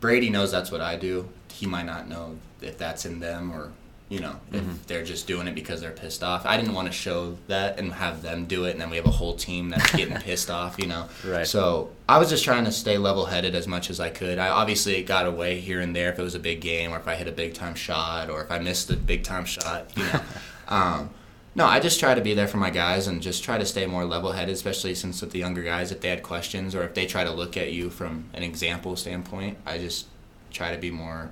Brady 0.00 0.30
knows 0.30 0.50
that's 0.50 0.70
what 0.70 0.80
I 0.80 0.96
do. 0.96 1.28
He 1.52 1.66
might 1.66 1.86
not 1.86 2.08
know 2.08 2.38
if 2.62 2.78
that's 2.78 3.04
in 3.04 3.20
them 3.20 3.52
or 3.52 3.72
you 4.08 4.20
know 4.20 4.34
if 4.52 4.60
mm-hmm. 4.60 4.74
they're 4.86 5.04
just 5.04 5.26
doing 5.26 5.46
it 5.46 5.54
because 5.54 5.80
they're 5.80 5.90
pissed 5.92 6.22
off. 6.22 6.46
I 6.46 6.56
didn't 6.56 6.74
want 6.74 6.88
to 6.88 6.92
show 6.92 7.36
that 7.48 7.78
and 7.78 7.92
have 7.92 8.22
them 8.22 8.46
do 8.46 8.64
it, 8.64 8.72
and 8.72 8.80
then 8.80 8.90
we 8.90 8.96
have 8.96 9.06
a 9.06 9.10
whole 9.10 9.34
team 9.34 9.68
that's 9.70 9.92
getting 9.96 10.16
pissed 10.16 10.50
off. 10.50 10.78
You 10.78 10.86
know. 10.86 11.08
Right. 11.24 11.46
So 11.46 11.90
I 12.08 12.18
was 12.18 12.28
just 12.28 12.44
trying 12.44 12.64
to 12.64 12.72
stay 12.72 12.98
level-headed 12.98 13.54
as 13.54 13.68
much 13.68 13.90
as 13.90 14.00
I 14.00 14.10
could. 14.10 14.38
I 14.38 14.48
obviously 14.48 15.02
got 15.02 15.26
away 15.26 15.60
here 15.60 15.80
and 15.80 15.94
there 15.94 16.10
if 16.10 16.18
it 16.18 16.22
was 16.22 16.34
a 16.34 16.40
big 16.40 16.60
game 16.60 16.92
or 16.92 16.96
if 16.96 17.06
I 17.06 17.14
hit 17.14 17.28
a 17.28 17.32
big 17.32 17.54
time 17.54 17.74
shot 17.74 18.30
or 18.30 18.42
if 18.42 18.50
I 18.50 18.58
missed 18.58 18.90
a 18.90 18.96
big 18.96 19.22
time 19.22 19.44
shot. 19.44 19.90
You 19.96 20.04
know. 20.04 20.20
um, 20.68 21.10
no, 21.54 21.66
I 21.66 21.80
just 21.80 21.98
try 21.98 22.14
to 22.14 22.20
be 22.20 22.34
there 22.34 22.46
for 22.46 22.58
my 22.58 22.70
guys 22.70 23.06
and 23.06 23.20
just 23.20 23.42
try 23.42 23.58
to 23.58 23.66
stay 23.66 23.86
more 23.86 24.04
level 24.04 24.32
headed, 24.32 24.54
especially 24.54 24.94
since 24.94 25.20
with 25.20 25.32
the 25.32 25.38
younger 25.38 25.62
guys, 25.62 25.90
if 25.90 26.00
they 26.00 26.08
had 26.08 26.22
questions 26.22 26.74
or 26.74 26.82
if 26.82 26.94
they 26.94 27.06
try 27.06 27.24
to 27.24 27.32
look 27.32 27.56
at 27.56 27.72
you 27.72 27.90
from 27.90 28.26
an 28.34 28.42
example 28.42 28.94
standpoint, 28.96 29.58
I 29.66 29.78
just 29.78 30.06
try 30.52 30.72
to 30.72 30.78
be 30.80 30.90
more. 30.90 31.30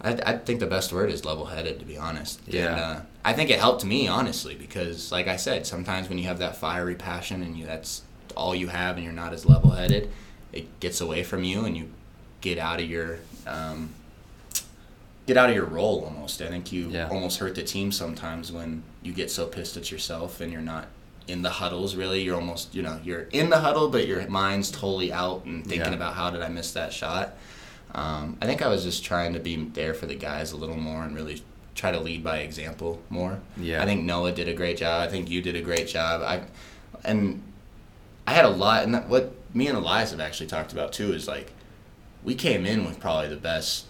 I, 0.00 0.12
I 0.26 0.36
think 0.38 0.60
the 0.60 0.66
best 0.66 0.92
word 0.92 1.10
is 1.10 1.24
level 1.24 1.46
headed, 1.46 1.78
to 1.78 1.84
be 1.84 1.96
honest. 1.96 2.40
Yeah. 2.46 2.66
And, 2.66 2.80
uh, 2.80 3.00
I 3.24 3.32
think 3.34 3.50
it 3.50 3.58
helped 3.58 3.84
me, 3.84 4.08
honestly, 4.08 4.54
because, 4.54 5.12
like 5.12 5.28
I 5.28 5.36
said, 5.36 5.66
sometimes 5.66 6.08
when 6.08 6.18
you 6.18 6.24
have 6.24 6.38
that 6.38 6.56
fiery 6.56 6.94
passion 6.94 7.42
and 7.42 7.56
you 7.56 7.66
that's 7.66 8.02
all 8.36 8.54
you 8.54 8.68
have 8.68 8.96
and 8.96 9.04
you're 9.04 9.12
not 9.12 9.32
as 9.32 9.46
level 9.46 9.70
headed, 9.70 10.10
it 10.52 10.80
gets 10.80 11.00
away 11.00 11.22
from 11.22 11.44
you 11.44 11.64
and 11.64 11.76
you 11.76 11.90
get 12.40 12.58
out 12.58 12.80
of 12.80 12.88
your 12.88 13.18
um, 13.46 13.90
get 15.28 15.36
out 15.36 15.50
of 15.50 15.54
your 15.54 15.66
role 15.66 16.04
almost. 16.06 16.40
I 16.40 16.48
think 16.48 16.72
you 16.72 16.88
yeah. 16.88 17.08
almost 17.08 17.38
hurt 17.38 17.54
the 17.54 17.62
team 17.62 17.92
sometimes 17.92 18.50
when 18.50 18.82
you 19.02 19.12
get 19.12 19.30
so 19.30 19.46
pissed 19.46 19.76
at 19.76 19.92
yourself 19.92 20.40
and 20.40 20.50
you're 20.50 20.62
not 20.62 20.88
in 21.28 21.42
the 21.42 21.50
huddles 21.50 21.94
really. 21.94 22.22
You're 22.22 22.34
almost 22.34 22.74
you 22.74 22.82
know 22.82 22.98
you're 23.04 23.28
in 23.30 23.50
the 23.50 23.58
huddle, 23.58 23.90
but 23.90 24.08
your 24.08 24.26
mind's 24.28 24.70
totally 24.70 25.12
out 25.12 25.44
and 25.44 25.64
thinking 25.64 25.92
yeah. 25.92 25.96
about 25.96 26.14
how 26.14 26.30
did 26.30 26.40
I 26.40 26.48
miss 26.48 26.72
that 26.72 26.94
shot. 26.94 27.36
Um, 27.94 28.38
I 28.40 28.46
think 28.46 28.62
I 28.62 28.68
was 28.68 28.84
just 28.84 29.04
trying 29.04 29.34
to 29.34 29.38
be 29.38 29.56
there 29.56 29.92
for 29.92 30.06
the 30.06 30.14
guys 30.14 30.52
a 30.52 30.56
little 30.56 30.76
more 30.76 31.04
and 31.04 31.14
really 31.14 31.42
try 31.74 31.92
to 31.92 32.00
lead 32.00 32.24
by 32.24 32.38
example 32.38 33.00
more. 33.08 33.40
Yeah. 33.56 33.82
I 33.82 33.86
think 33.86 34.04
Noah 34.04 34.32
did 34.32 34.48
a 34.48 34.54
great 34.54 34.78
job. 34.78 35.06
I 35.06 35.10
think 35.10 35.30
you 35.30 35.42
did 35.42 35.56
a 35.56 35.62
great 35.62 35.88
job. 35.88 36.22
I 36.22 36.42
and 37.04 37.42
I 38.26 38.32
had 38.32 38.46
a 38.46 38.50
lot, 38.50 38.84
and 38.84 38.94
that, 38.94 39.08
what 39.08 39.34
me 39.52 39.68
and 39.68 39.76
Elias 39.76 40.10
have 40.10 40.20
actually 40.20 40.46
talked 40.46 40.72
about 40.72 40.94
too 40.94 41.12
is 41.12 41.28
like 41.28 41.52
we 42.24 42.34
came 42.34 42.64
in 42.64 42.86
with 42.86 42.98
probably 42.98 43.28
the 43.28 43.36
best 43.36 43.87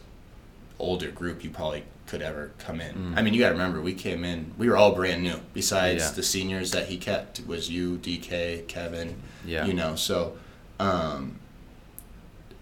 older 0.78 1.10
group 1.10 1.42
you 1.44 1.50
probably 1.50 1.84
could 2.06 2.22
ever 2.22 2.52
come 2.58 2.80
in. 2.80 2.94
Mm. 2.94 3.18
I 3.18 3.22
mean, 3.22 3.34
you 3.34 3.40
got 3.40 3.48
to 3.48 3.54
remember, 3.54 3.80
we 3.80 3.94
came 3.94 4.24
in, 4.24 4.52
we 4.56 4.68
were 4.68 4.76
all 4.76 4.94
brand 4.94 5.22
new. 5.22 5.40
Besides 5.52 6.04
yeah. 6.04 6.10
the 6.12 6.22
seniors 6.22 6.70
that 6.70 6.86
he 6.86 6.96
kept, 6.96 7.46
was 7.46 7.70
you, 7.70 7.98
DK, 7.98 8.66
Kevin. 8.66 9.16
Yeah. 9.44 9.66
You 9.66 9.74
know, 9.74 9.94
so 9.94 10.36
um, 10.80 11.38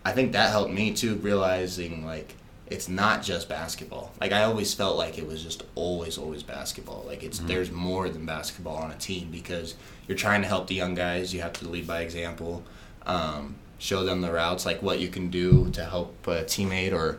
I 0.05 0.13
think 0.13 0.33
that 0.33 0.51
helped 0.51 0.73
me 0.73 0.93
too, 0.93 1.17
realizing 1.17 2.05
like 2.05 2.35
it's 2.67 2.89
not 2.89 3.23
just 3.23 3.49
basketball. 3.49 4.13
Like 4.21 4.33
I 4.33 4.43
always 4.43 4.75
felt 4.75 4.97
like 4.97 5.19
it 5.19 5.27
was 5.27 5.43
just 5.43 5.63
always, 5.75 6.19
always 6.19 6.43
basketball. 6.43 7.05
Like 7.07 7.23
it's 7.23 7.39
mm-hmm. 7.39 7.49
there's 7.49 7.71
more 7.71 8.09
than 8.09 8.27
basketball 8.27 8.77
on 8.77 8.91
a 8.91 8.97
team 8.97 9.29
because 9.31 9.75
you're 10.09 10.19
trying 10.19 10.43
to 10.43 10.49
help 10.49 10.67
the 10.67 10.75
young 10.75 10.95
guys. 10.95 11.33
You 11.33 11.41
have 11.43 11.53
to 11.55 11.69
lead 11.69 11.87
by 11.87 12.01
example. 12.01 12.65
Um, 13.05 13.57
show 13.79 14.05
them 14.05 14.21
the 14.21 14.33
routes, 14.33 14.67
like 14.67 14.83
what 14.83 14.99
you 14.99 15.09
can 15.09 15.29
do 15.29 15.71
to 15.71 15.85
help 15.85 16.27
a 16.27 16.43
teammate 16.43 16.93
or 16.93 17.19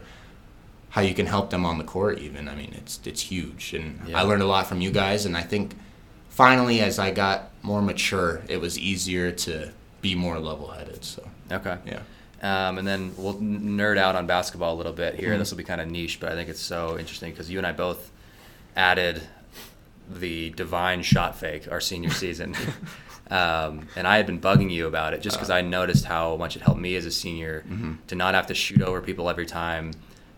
how 0.90 1.02
you 1.02 1.14
can 1.14 1.26
help 1.26 1.50
them 1.50 1.66
on 1.66 1.78
the 1.78 1.84
court 1.84 2.20
even. 2.20 2.48
I 2.48 2.56
mean 2.56 2.74
it's 2.76 3.00
it's 3.06 3.22
huge. 3.22 3.74
And 3.74 4.00
yeah. 4.08 4.20
i 4.20 4.22
learned 4.22 4.42
a 4.42 4.48
lot 4.48 4.68
from 4.68 4.82
you 4.82 4.92
guys. 4.92 5.26
And 5.26 5.36
i 5.36 5.42
think 5.42 5.76
finally 6.30 6.80
as 6.82 7.00
i 7.00 7.12
got 7.12 7.50
more 7.64 7.82
mature 7.82 8.42
it 8.48 8.62
was 8.62 8.78
easier 8.78 9.32
to 9.32 9.72
be 10.02 10.16
more 10.16 10.40
level-headed. 10.40 11.04
So 11.04 11.28
okay. 11.52 11.78
yeah. 11.86 12.02
Um, 12.40 12.78
and 12.78 12.88
then 12.88 13.14
we'll 13.18 13.36
nerd 13.36 13.98
out 13.98 14.16
on 14.16 14.28
basketball 14.28 14.76
a 14.76 14.78
little 14.78 14.94
bit 14.94 15.16
here. 15.16 15.30
Mm-hmm. 15.30 15.40
this 15.40 15.50
will 15.52 15.58
be 15.58 15.64
kind 15.64 15.82
of 15.82 15.90
niche 15.90 16.20
but 16.20 16.32
i 16.32 16.36
think 16.36 16.50
it's 16.50 16.62
so 16.62 16.98
interesting 16.98 17.32
because 17.32 17.50
you 17.50 17.58
and 17.58 17.66
i 17.66 17.72
both 17.72 18.12
added 18.76 19.24
the 20.10 20.52
divine 20.52 21.02
shot 21.04 21.38
fake 21.38 21.70
our 21.72 21.82
senior 21.82 22.10
season. 22.24 22.56
Um, 23.30 23.88
and 23.96 24.08
I 24.08 24.18
had 24.18 24.26
been 24.26 24.40
bugging 24.40 24.72
you 24.72 24.88
about 24.88 25.14
it 25.14 25.22
just 25.22 25.36
because 25.36 25.50
uh, 25.50 25.56
I 25.56 25.62
noticed 25.62 26.06
how 26.06 26.38
much 26.38 26.56
it 26.56 26.62
helped 26.62 26.80
me 26.80 26.96
as 26.96 27.06
a 27.06 27.12
senior 27.12 27.66
mm-hmm. 27.68 27.96
to 28.08 28.16
not 28.16 28.36
have 28.36 28.48
to 28.48 28.54
shoot 28.54 28.82
over 28.82 29.02
people 29.02 29.30
every 29.30 29.46
time, 29.46 29.92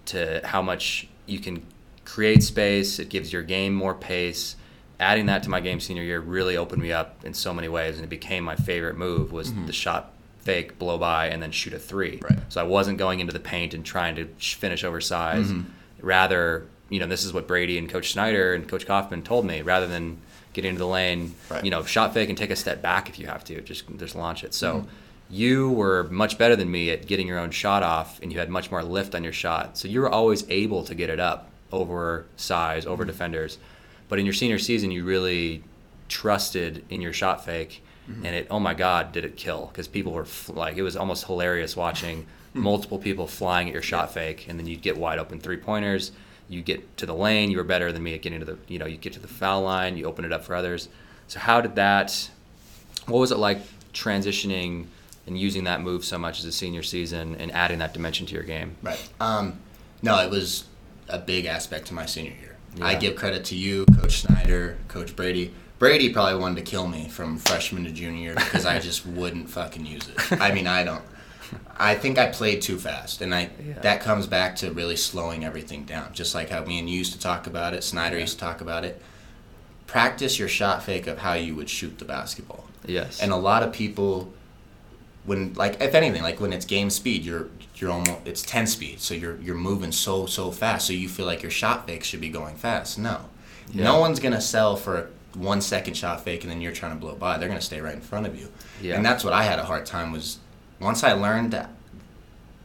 to 0.10 0.41
how 0.43 0.62
much 0.62 1.08
you 1.26 1.39
can 1.39 1.65
create 2.06 2.43
space. 2.43 3.00
It 3.00 3.10
gives 3.10 3.32
your 3.32 3.43
game 3.43 3.74
more 3.74 3.93
pace. 3.93 4.56
Adding 5.00 5.28
that 5.28 5.43
to 5.43 5.50
my 5.50 5.62
game 5.62 5.80
senior 5.80 6.04
year 6.04 6.19
really 6.19 6.58
opened 6.58 6.82
me 6.82 6.91
up 6.91 7.24
in 7.24 7.34
so 7.34 7.54
many 7.54 7.69
ways, 7.69 7.95
and 7.95 8.04
it 8.04 8.10
became 8.10 8.43
my 8.43 8.56
favorite 8.56 8.98
move 8.98 9.32
was 9.32 9.50
mm-hmm. 9.50 9.65
the 9.67 9.74
shot 9.74 10.13
fake, 10.39 10.80
blow 10.80 10.98
by, 10.98 11.28
and 11.28 11.41
then 11.41 11.52
shoot 11.52 11.74
a 11.74 11.80
three. 11.80 12.19
Right. 12.22 12.39
So 12.50 12.60
I 12.60 12.63
wasn't 12.63 12.98
going 12.98 13.19
into 13.19 13.32
the 13.32 13.39
paint 13.39 13.74
and 13.74 13.86
trying 13.86 14.15
to 14.15 14.26
finish 14.39 14.84
oversized. 14.84 15.52
Mm-hmm. 15.52 15.69
Rather, 16.06 16.65
you 16.89 17.00
know, 17.00 17.08
this 17.08 17.24
is 17.24 17.32
what 17.32 17.48
Brady 17.48 17.78
and 17.78 17.89
Coach 17.89 18.12
Snyder 18.12 18.54
and 18.54 18.67
Coach 18.67 18.86
Kaufman 18.86 19.22
told 19.22 19.45
me. 19.45 19.62
Rather 19.62 19.88
than 19.88 20.17
get 20.54 20.65
into 20.65 20.80
the 20.80 20.88
lane, 20.88 21.36
right. 21.50 21.63
you 21.63 21.72
know, 21.72 21.84
shot 21.84 22.13
fake 22.13 22.30
and 22.30 22.38
take 22.38 22.50
a 22.50 22.56
step 22.56 22.82
back 22.82 23.08
if 23.08 23.19
you 23.19 23.28
have 23.28 23.43
to. 23.45 23.62
Just 23.62 23.86
just 23.98 24.15
launch 24.15 24.43
it. 24.43 24.54
So. 24.54 24.80
Mm-hmm 24.80 24.89
you 25.29 25.71
were 25.71 26.05
much 26.05 26.37
better 26.37 26.55
than 26.55 26.71
me 26.71 26.89
at 26.89 27.05
getting 27.05 27.27
your 27.27 27.37
own 27.37 27.51
shot 27.51 27.83
off 27.83 28.19
and 28.21 28.33
you 28.33 28.39
had 28.39 28.49
much 28.49 28.71
more 28.71 28.83
lift 28.83 29.13
on 29.13 29.23
your 29.23 29.33
shot. 29.33 29.77
So 29.77 29.87
you 29.87 30.01
were 30.01 30.09
always 30.09 30.49
able 30.49 30.83
to 30.85 30.95
get 30.95 31.09
it 31.09 31.19
up 31.19 31.49
over 31.71 32.25
size, 32.35 32.85
over 32.85 33.03
mm-hmm. 33.03 33.11
defenders. 33.11 33.59
But 34.07 34.17
in 34.17 34.25
your 34.25 34.33
senior 34.33 34.57
season, 34.57 34.89
you 34.89 35.03
really 35.03 35.63
trusted 36.07 36.83
in 36.89 37.01
your 37.01 37.13
shot 37.13 37.45
fake. 37.45 37.83
Mm-hmm. 38.09 38.25
And 38.25 38.35
it, 38.35 38.47
oh 38.49 38.59
my 38.59 38.73
God, 38.73 39.11
did 39.11 39.23
it 39.23 39.37
kill? 39.37 39.67
Because 39.67 39.87
people 39.87 40.13
were 40.13 40.25
like, 40.47 40.77
it 40.77 40.81
was 40.81 40.97
almost 40.97 41.25
hilarious 41.25 41.75
watching 41.75 42.25
multiple 42.55 42.97
people 42.97 43.27
flying 43.27 43.67
at 43.67 43.73
your 43.73 43.83
shot 43.83 44.11
fake. 44.11 44.47
And 44.49 44.57
then 44.57 44.65
you'd 44.65 44.81
get 44.81 44.97
wide 44.97 45.19
open 45.19 45.39
three 45.39 45.57
pointers. 45.57 46.11
You 46.47 46.63
get 46.63 46.97
to 46.97 47.05
the 47.05 47.13
lane. 47.13 47.51
You 47.51 47.57
were 47.57 47.63
better 47.63 47.91
than 47.91 48.01
me 48.01 48.15
at 48.15 48.23
getting 48.23 48.39
to 48.39 48.45
the, 48.45 48.57
you 48.67 48.79
know, 48.79 48.87
you 48.87 48.97
get 48.97 49.13
to 49.13 49.19
the 49.19 49.27
foul 49.27 49.61
line. 49.61 49.95
You 49.95 50.05
open 50.05 50.25
it 50.25 50.33
up 50.33 50.43
for 50.43 50.55
others. 50.55 50.89
So 51.27 51.39
how 51.39 51.61
did 51.61 51.75
that, 51.75 52.31
what 53.05 53.19
was 53.19 53.31
it 53.31 53.37
like 53.37 53.59
transitioning? 53.93 54.87
And 55.29 55.39
using 55.39 55.63
that 55.63 55.81
move 55.81 56.03
so 56.03 56.17
much 56.17 56.39
as 56.39 56.45
a 56.45 56.51
senior 56.51 56.83
season 56.83 57.35
and 57.35 57.51
adding 57.51 57.79
that 57.79 57.93
dimension 57.93 58.25
to 58.25 58.33
your 58.33 58.43
game? 58.43 58.75
Right. 58.81 59.09
Um, 59.21 59.59
no, 60.01 60.19
it 60.19 60.29
was 60.29 60.65
a 61.07 61.19
big 61.19 61.45
aspect 61.45 61.87
to 61.87 61.93
my 61.93 62.05
senior 62.05 62.33
year. 62.41 62.57
Yeah. 62.75 62.85
I 62.85 62.95
give 62.95 63.15
credit 63.15 63.45
to 63.45 63.55
you, 63.55 63.85
Coach 63.85 64.21
Snyder, 64.21 64.77
Coach 64.87 65.15
Brady. 65.15 65.53
Brady 65.79 66.11
probably 66.11 66.39
wanted 66.39 66.63
to 66.65 66.69
kill 66.69 66.87
me 66.87 67.07
from 67.07 67.37
freshman 67.37 67.85
to 67.85 67.91
junior 67.91 68.21
year 68.21 68.35
because 68.35 68.65
I 68.65 68.79
just 68.79 69.05
wouldn't 69.05 69.49
fucking 69.49 69.85
use 69.85 70.07
it. 70.09 70.41
I 70.41 70.51
mean, 70.51 70.67
I 70.67 70.83
don't. 70.83 71.03
I 71.77 71.95
think 71.95 72.19
I 72.19 72.27
played 72.27 72.61
too 72.61 72.77
fast, 72.77 73.21
and 73.21 73.33
I 73.33 73.49
yeah. 73.65 73.79
that 73.79 74.01
comes 74.01 74.27
back 74.27 74.57
to 74.57 74.71
really 74.71 74.97
slowing 74.97 75.45
everything 75.45 75.83
down. 75.83 76.13
Just 76.13 76.35
like 76.35 76.49
how 76.49 76.63
me 76.63 76.77
and 76.77 76.89
you 76.89 76.97
used 76.97 77.13
to 77.13 77.19
talk 77.19 77.47
about 77.47 77.73
it, 77.73 77.83
Snyder 77.83 78.17
yeah. 78.17 78.21
used 78.21 78.33
to 78.33 78.39
talk 78.39 78.61
about 78.61 78.83
it. 78.83 79.01
Practice 79.87 80.37
your 80.37 80.49
shot 80.49 80.83
fake 80.83 81.07
of 81.07 81.19
how 81.19 81.33
you 81.33 81.55
would 81.55 81.69
shoot 81.69 81.97
the 81.97 82.05
basketball. 82.05 82.65
Yes. 82.85 83.21
And 83.21 83.31
a 83.31 83.35
lot 83.35 83.63
of 83.63 83.73
people 83.73 84.31
when 85.25 85.53
like 85.53 85.82
if 85.82 85.93
anything 85.93 86.21
like 86.21 86.39
when 86.39 86.53
it's 86.53 86.65
game 86.65 86.89
speed 86.89 87.23
you're 87.23 87.47
you're 87.75 87.91
almost 87.91 88.19
it's 88.25 88.41
10 88.41 88.67
speed 88.67 88.99
so 88.99 89.13
you're 89.13 89.38
you're 89.41 89.55
moving 89.55 89.91
so 89.91 90.25
so 90.25 90.51
fast 90.51 90.88
so 90.88 90.93
you 90.93 91.10
feel 91.10 91.25
like 91.25 91.41
your 91.41 91.51
shot 91.51 91.86
fake 91.86 92.03
should 92.03 92.21
be 92.21 92.29
going 92.29 92.55
fast 92.55 92.97
no 92.97 93.25
yeah. 93.71 93.84
no 93.84 93.99
one's 93.99 94.19
gonna 94.19 94.41
sell 94.41 94.75
for 94.75 94.97
a 94.97 95.08
one 95.38 95.62
second 95.62 95.95
shot 95.95 96.23
fake 96.23 96.43
and 96.43 96.51
then 96.51 96.62
you're 96.62 96.71
trying 96.71 96.93
to 96.93 96.99
blow 96.99 97.15
by 97.15 97.38
they're 97.38 97.49
gonna 97.49 97.62
stay 97.62 97.82
right 97.82 97.93
in 97.93 98.01
front 98.01 98.25
of 98.25 98.39
you 98.39 98.51
yeah. 98.82 98.95
and 98.95 99.05
that's 99.05 99.23
what 99.23 99.34
i 99.34 99.43
had 99.43 99.60
a 99.60 99.63
hard 99.63 99.86
time 99.86 100.12
was 100.12 100.39
once 100.79 101.03
i 101.03 101.13
learned 101.13 101.51
that 101.51 101.69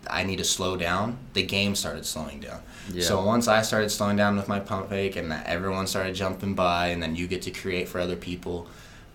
i 0.09 0.23
need 0.23 0.37
to 0.37 0.45
slow 0.45 0.77
down 0.77 1.19
the 1.35 1.43
game 1.43 1.75
started 1.75 2.07
slowing 2.07 2.40
down 2.40 2.62
yeah. 2.90 3.03
so 3.03 3.23
once 3.23 3.49
i 3.49 3.61
started 3.61 3.90
slowing 3.90 4.17
down 4.17 4.37
with 4.37 4.49
my 4.49 4.59
pump 4.59 4.88
fake 4.88 5.17
and 5.17 5.31
that 5.31 5.47
everyone 5.47 5.87
started 5.87 6.14
jumping 6.14 6.55
by 6.55 6.88
and 6.88 7.03
then 7.03 7.14
you 7.14 7.27
get 7.27 7.43
to 7.43 7.51
create 7.51 7.88
for 7.88 8.01
other 8.01 8.17
people 8.17 8.67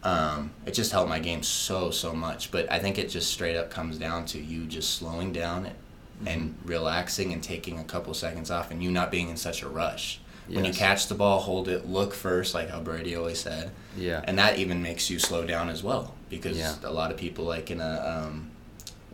um, 0.04 0.52
it 0.66 0.74
just 0.74 0.92
helped 0.92 1.10
my 1.10 1.20
game 1.20 1.44
so 1.44 1.92
so 1.92 2.14
much. 2.14 2.52
But 2.52 2.72
I 2.72 2.80
think 2.80 2.98
it 2.98 3.10
just 3.10 3.32
straight 3.32 3.56
up 3.58 3.70
comes 3.70 3.98
down 3.98 4.26
to 4.28 4.40
you 4.40 4.66
just 4.66 4.96
slowing 4.96 5.34
down 5.34 5.66
and, 5.66 5.76
and 6.28 6.56
relaxing 6.64 7.34
and 7.34 7.44
taking 7.44 7.80
a 7.80 7.84
couple 7.84 8.14
seconds 8.14 8.50
off, 8.52 8.72
and 8.72 8.82
you 8.84 8.92
not 8.92 9.12
being 9.12 9.30
in 9.30 9.38
such 9.38 9.62
a 9.62 9.70
rush. 9.70 10.20
When 10.48 10.66
you 10.66 10.74
catch 10.74 11.06
the 11.08 11.14
ball, 11.14 11.40
hold 11.42 11.68
it, 11.68 11.88
look 11.88 12.12
first, 12.12 12.56
like 12.56 12.70
how 12.72 12.80
Brady 12.80 13.16
always 13.16 13.40
said. 13.40 13.70
Yeah. 13.96 14.22
And 14.24 14.40
that 14.40 14.58
even 14.58 14.82
makes 14.82 15.08
you 15.08 15.20
slow 15.20 15.46
down 15.46 15.70
as 15.70 15.84
well 15.84 16.16
because 16.28 16.58
Yeah. 16.58 16.74
a 16.84 16.90
lot 16.92 17.12
of 17.12 17.18
people 17.18 17.46
like 17.46 17.70
in 17.70 17.80
a 17.80 18.24
um, 18.26 18.50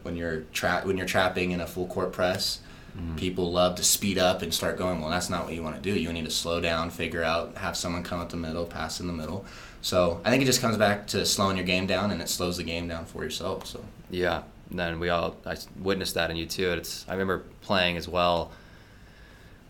when 0.04 0.16
you're 0.16 0.42
tra- 0.54 0.82
when 0.86 0.98
you're 0.98 1.06
trapping 1.08 1.52
in 1.52 1.60
a 1.62 1.68
full 1.68 1.88
court 1.88 2.12
press, 2.14 2.60
Mm-hmm. 2.98 3.18
people 3.18 3.52
love 3.52 3.76
to 3.76 3.84
speed 3.84 4.18
up 4.18 4.42
and 4.42 4.54
start 4.54 4.78
going. 4.78 5.02
Well, 5.02 5.10
that's 5.10 5.30
not 5.30 5.44
what 5.44 5.54
you 5.54 5.62
want 5.62 5.76
to 5.76 5.82
do. 5.82 6.00
You 6.00 6.14
need 6.14 6.24
to 6.24 6.32
slow 6.32 6.62
down, 6.62 6.90
figure 6.90 7.22
out, 7.24 7.58
have 7.58 7.76
someone 7.76 8.04
come 8.04 8.22
up 8.22 8.30
the 8.30 8.38
middle, 8.38 8.66
pass 8.66 9.02
in 9.02 9.08
the 9.08 9.12
middle. 9.12 9.44
So 9.86 10.20
I 10.26 10.32
think 10.32 10.42
it 10.42 10.48
just 10.48 10.62
comes 10.62 10.78
back 10.78 11.06
to 11.10 11.28
slowing 11.28 11.58
your 11.58 11.66
game 11.66 11.86
down, 11.86 12.10
and 12.10 12.20
it 12.20 12.28
slows 12.28 12.58
the 12.58 12.64
game 12.64 12.88
down 12.88 13.06
for 13.06 13.24
yourself. 13.24 13.68
So 13.68 13.86
Yeah, 14.10 14.42
and 14.72 14.80
then 14.80 15.00
we 15.00 15.10
all 15.10 15.38
I 15.46 15.58
witnessed 15.80 16.16
that 16.16 16.32
in 16.32 16.38
you 16.38 16.48
too. 16.48 16.72
It's 16.72 17.06
I 17.08 17.12
remember 17.12 17.44
playing 17.62 17.96
as 17.96 18.08
well. 18.08 18.52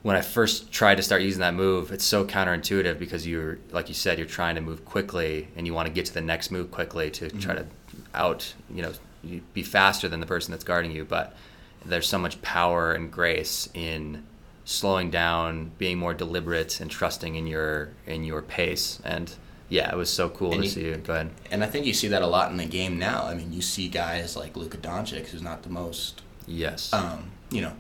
When 0.04 0.16
I 0.16 0.22
first 0.22 0.72
tried 0.72 0.96
to 0.96 1.04
start 1.04 1.22
using 1.22 1.42
that 1.42 1.54
move, 1.54 1.92
it's 1.92 2.06
so 2.06 2.24
counterintuitive 2.24 2.98
because 2.98 3.28
you're 3.28 3.60
like 3.74 3.90
you 3.90 3.94
said, 3.94 4.18
you're 4.18 4.26
trying 4.26 4.56
to 4.56 4.62
move 4.62 4.86
quickly 4.86 5.50
and 5.58 5.68
you 5.68 5.74
want 5.74 5.90
to 5.90 5.94
get 5.94 6.06
to 6.06 6.14
the 6.14 6.22
next 6.22 6.50
move 6.50 6.72
quickly 6.72 7.12
to 7.12 7.30
try 7.32 7.56
mm-hmm. 7.56 7.68
to 7.68 8.18
out, 8.18 8.54
you 8.74 8.84
know, 8.84 8.94
be 9.54 9.64
faster 9.64 10.08
than 10.08 10.22
the 10.22 10.26
person 10.26 10.52
that's 10.52 10.64
guarding 10.64 10.92
you. 10.92 11.04
But 11.04 11.36
there's 11.86 12.08
so 12.08 12.20
much 12.20 12.42
power 12.42 12.94
and 12.94 13.12
grace 13.12 13.68
in 13.74 14.24
slowing 14.64 15.12
down, 15.12 15.72
being 15.78 15.98
more 15.98 16.14
deliberate, 16.14 16.80
and 16.80 16.90
trusting 16.90 17.36
in 17.36 17.48
your 17.48 17.90
in 18.08 18.24
your 18.24 18.42
pace. 18.42 19.02
And 19.04 19.36
yeah, 19.70 19.92
it 19.92 19.96
was 19.98 20.10
so 20.10 20.30
cool 20.30 20.52
And 20.54 20.62
to 20.62 20.68
you- 20.68 20.72
see 20.74 20.86
you. 20.86 20.96
Go 20.98 21.14
ahead. 21.14 21.32
And 21.52 21.64
I 21.64 21.68
think 21.68 21.86
you 21.86 21.94
see 21.94 22.08
that 22.10 22.22
a 22.22 22.28
lot 22.28 22.52
in 22.52 22.58
the 22.58 22.66
game 22.66 22.98
now. 23.00 23.26
I 23.26 23.34
mean, 23.34 23.52
you 23.54 23.62
see 23.62 23.88
guys 23.88 24.36
like 24.36 24.56
Luka 24.56 24.78
Doncic, 24.78 25.28
who's 25.28 25.42
not 25.42 25.64
the 25.64 25.70
most, 25.70 26.22
Yes. 26.48 26.94
um, 26.94 27.32
you 27.50 27.62
know, 27.62 27.74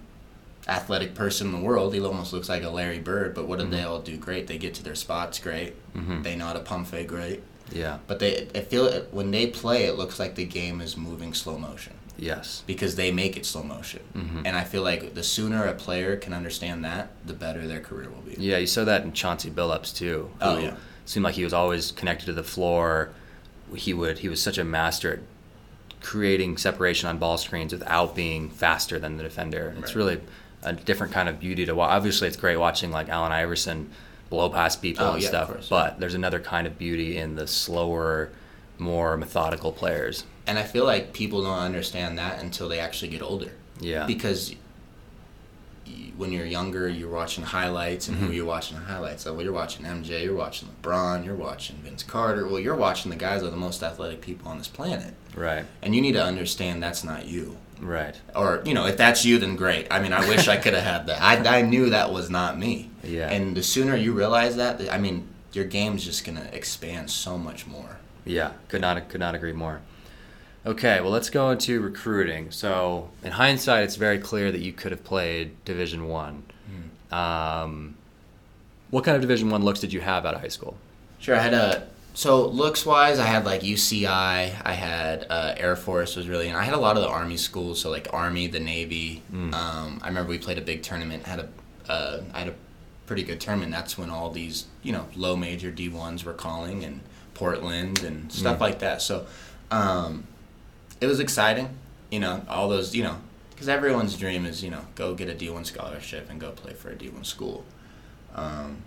athletic 0.68 1.14
person 1.14 1.48
in 1.48 1.54
the 1.54 1.60
world. 1.60 1.94
He 1.94 2.00
almost 2.02 2.34
looks 2.34 2.50
like 2.50 2.64
a 2.64 2.70
Larry 2.70 3.00
Bird. 3.00 3.36
But 3.36 3.48
what 3.48 3.60
do 3.60 3.66
they 3.68 3.84
all 3.84 4.00
do? 4.02 4.18
Great. 4.18 4.48
They 4.48 4.58
get 4.58 4.74
to 4.76 4.84
their 4.84 4.96
spots. 4.96 5.38
Great. 5.40 5.76
Mhm. 5.96 6.24
They 6.24 6.36
know 6.36 6.46
how 6.48 6.54
to 6.54 6.60
pump 6.60 6.88
fake. 6.88 7.08
Great. 7.08 7.44
yeah. 7.72 7.98
But 8.06 8.20
they, 8.20 8.48
I 8.54 8.60
feel 8.62 8.86
it, 8.86 9.10
when 9.12 9.32
they 9.32 9.48
play, 9.48 9.86
it 9.86 9.98
looks 9.98 10.20
like 10.20 10.36
the 10.36 10.46
game 10.46 10.82
is 10.82 10.96
moving 10.96 11.34
slow 11.34 11.58
motion 11.58 11.94
Yes. 12.16 12.62
because 12.68 12.96
they 12.96 13.12
make 13.12 13.38
it 13.38 13.46
slow 13.46 13.64
motion. 13.64 14.02
Mhm. 14.16 14.44
And 14.46 14.56
I 14.56 14.64
feel 14.64 14.84
like 14.84 15.16
the 15.16 15.24
sooner 15.24 15.66
a 15.66 15.74
player 15.74 16.16
can 16.16 16.32
understand 16.32 16.86
that, 16.86 17.10
the 17.26 17.34
better 17.34 17.66
their 17.68 17.80
career 17.80 18.08
will 18.10 18.22
be. 18.22 18.36
Yeah, 18.40 18.58
you 18.58 18.68
saw 18.68 18.84
that 18.84 19.02
in 19.04 19.14
Chauncey 19.14 19.50
Billups 19.50 19.96
too. 19.96 20.30
Oh, 20.42 20.60
yeah. 20.60 20.76
Seemed 21.06 21.24
like 21.24 21.36
he 21.36 21.44
was 21.44 21.54
always 21.54 21.92
connected 21.92 22.26
to 22.28 22.34
the 22.34 22.44
floor. 22.44 23.10
He 23.76 23.94
would 23.94 24.20
he 24.20 24.30
was 24.30 24.42
such 24.42 24.58
a 24.58 24.64
master 24.64 25.14
at 25.14 25.20
creating 26.02 26.58
separation 26.58 27.10
on 27.10 27.18
ball 27.18 27.38
screens 27.38 27.72
without 27.74 28.16
being 28.16 28.50
faster 28.50 29.00
than 29.00 29.18
the 29.18 29.24
defender. 29.24 29.76
It's 29.80 29.96
really 29.96 30.20
a 30.64 30.74
different 30.74 31.14
kind 31.14 31.28
of 31.30 31.40
beauty 31.40 31.66
to 31.66 31.74
watch. 31.76 31.92
Obviously, 31.92 32.28
it's 32.28 32.38
great 32.38 32.58
watching 32.58 32.92
like 32.92 33.10
Allen 33.10 33.32
Iverson 33.32 33.90
blow 34.30 34.50
past 34.50 34.82
people 34.82 35.06
Oh, 35.06 35.14
and 35.14 35.22
yeah, 35.22 35.28
stuff. 35.30 35.70
but 35.70 36.00
there's 36.00 36.16
another 36.16 36.40
kind 36.40 36.66
of 36.68 36.78
beauty 36.78 37.18
in 37.18 37.36
the 37.36 37.46
slower, 37.48 38.32
more 38.78 39.18
methodical 39.18 39.72
players. 39.72 40.26
And 40.48 40.58
I 40.60 40.64
feel 40.64 40.86
like 40.86 41.14
people 41.14 41.44
don't 41.44 41.60
understand 41.60 42.18
that 42.20 42.42
until 42.42 42.68
they 42.70 42.80
actually 42.80 43.10
get 43.10 43.22
older. 43.22 43.52
Yeah. 43.80 44.06
Because 44.06 44.56
when 46.18 46.32
you're 46.32 46.46
younger, 46.46 46.88
you're 46.88 47.10
watching 47.10 47.44
highlights, 47.44 48.08
and 48.08 48.18
who 48.18 48.26
mm-hmm. 48.26 48.36
you're 48.36 48.46
watching 48.46 48.78
highlights. 48.78 49.24
So, 49.24 49.34
well, 49.34 49.44
you're 49.44 49.54
watching 49.54 49.86
MJ, 49.86 50.24
you're 50.24 50.36
watching 50.36 50.70
LeBron, 50.70 51.26
you're 51.26 51.36
watching 51.36 51.78
Vince 51.78 52.04
Carter. 52.04 52.48
Well, 52.48 52.60
you're 52.60 52.76
watching 52.76 53.12
the 53.12 53.18
guys 53.18 53.42
that 53.42 53.48
are 53.48 53.52
the 53.52 53.58
most 53.58 53.84
athletic 53.84 54.22
people 54.22 54.50
on 54.50 54.58
this 54.58 54.68
planet. 54.68 55.14
right. 55.36 55.66
And 55.82 55.96
you 55.96 56.02
need 56.02 56.14
to 56.14 56.24
understand 56.24 56.82
that's 56.82 57.04
not 57.04 57.28
you. 57.28 57.58
Right. 57.82 58.16
Or, 58.36 58.62
you 58.66 58.74
know, 58.74 58.86
if 58.86 58.98
that's 58.98 59.26
you, 59.26 59.38
then 59.38 59.56
great. 59.56 59.88
I 59.92 60.00
mean, 60.00 60.14
I 60.14 60.28
wish 60.28 60.48
I 60.48 60.58
could 60.58 60.74
have 60.74 60.84
had 60.84 61.08
that. 61.08 61.22
I, 61.22 61.60
I 61.60 61.62
knew 61.62 61.90
that 61.90 62.12
was 62.12 62.30
not 62.30 62.58
me. 62.58 62.90
Yeah. 63.04 63.30
And 63.30 63.56
the 63.56 63.64
sooner 63.64 63.96
you 63.96 64.14
realize 64.14 64.56
that, 64.56 64.82
I 64.92 64.98
mean, 64.98 65.28
your 65.52 65.66
game's 65.66 66.04
just 66.04 66.26
going 66.26 66.38
to 66.38 66.56
expand 66.56 67.10
so 67.10 67.38
much 67.38 67.68
more. 67.68 67.98
Yeah, 68.26 68.54
could 68.68 68.82
not 68.82 69.08
could 69.08 69.20
not 69.20 69.36
agree 69.36 69.54
more. 69.54 69.82
Okay, 70.66 71.00
well 71.02 71.12
let's 71.12 71.30
go 71.30 71.52
into 71.52 71.80
recruiting. 71.80 72.52
So 72.52 73.10
in 73.24 73.32
hindsight, 73.32 73.84
it's 73.84 73.98
very 73.98 74.18
clear 74.18 74.52
that 74.52 74.62
you 74.62 74.74
could 74.74 74.92
have 74.92 75.04
played 75.04 75.64
Division 75.64 76.08
One. 76.08 76.44
Um, 77.12 77.96
what 78.90 79.04
kind 79.04 79.16
of 79.16 79.22
Division 79.22 79.50
One 79.50 79.64
looks 79.64 79.80
did 79.80 79.94
you 79.94 80.02
have 80.02 80.26
out 80.26 80.34
of 80.34 80.42
high 80.42 80.48
school? 80.48 80.76
Sure, 81.20 81.36
I 81.36 81.40
had 81.40 81.54
a 81.54 81.88
so 82.14 82.48
looks 82.48 82.86
wise, 82.86 83.20
I 83.20 83.26
had 83.26 83.46
like 83.46 83.62
UCI, 83.62 84.08
I 84.64 84.74
had 84.74 85.28
uh, 85.30 85.54
Air 85.58 85.76
Force 85.76 86.16
was 86.16 86.28
really, 86.30 86.48
and 86.48 86.58
I 86.58 86.64
had 86.64 86.74
a 86.74 86.80
lot 86.80 86.96
of 86.96 87.04
the 87.04 87.10
Army 87.10 87.36
schools, 87.36 87.82
so 87.82 87.90
like 87.92 88.08
Army, 88.14 88.48
the 88.48 88.60
Navy. 88.60 89.22
Um, 89.54 90.00
I 90.02 90.08
remember 90.08 90.30
we 90.30 90.38
played 90.38 90.58
a 90.58 90.62
big 90.62 90.82
tournament, 90.82 91.26
had 91.26 91.40
a, 91.40 91.50
uh, 91.92 92.22
I 92.34 92.40
had 92.40 92.48
a 92.48 92.54
pretty 93.06 93.24
good 93.24 93.42
tournament. 93.42 93.72
That's 93.72 93.98
when 93.98 94.10
all 94.10 94.32
these 94.32 94.66
you 94.82 94.94
know 94.94 95.08
low 95.16 95.36
major 95.36 95.72
D 95.72 95.90
ones 95.90 96.24
were 96.24 96.34
calling 96.34 96.84
and 96.84 97.02
Portland 97.34 98.02
and 98.04 98.32
stuff 98.32 98.62
like 98.62 98.80
that. 98.80 99.02
So 99.02 99.28
um, 99.72 100.26
it 101.02 101.08
was 101.08 101.20
exciting, 101.20 101.70
you 102.10 102.20
know, 102.20 102.44
all 102.50 102.70
those 102.70 102.96
you 102.96 103.04
know, 103.04 103.18
because 103.52 103.68
everyone's 103.70 104.16
dream 104.18 104.46
is 104.46 104.64
you 104.64 104.70
know 104.72 104.86
go 104.96 105.14
get 105.16 105.30
a 105.30 105.34
D 105.34 105.50
one 105.50 105.66
scholarship 105.66 106.30
and 106.30 106.40
go 106.40 106.52
play 106.52 106.74
for 106.74 106.90
a 106.90 106.96
D 106.96 107.10
one 107.10 107.24
school. 107.24 107.64
Um, 108.34 108.78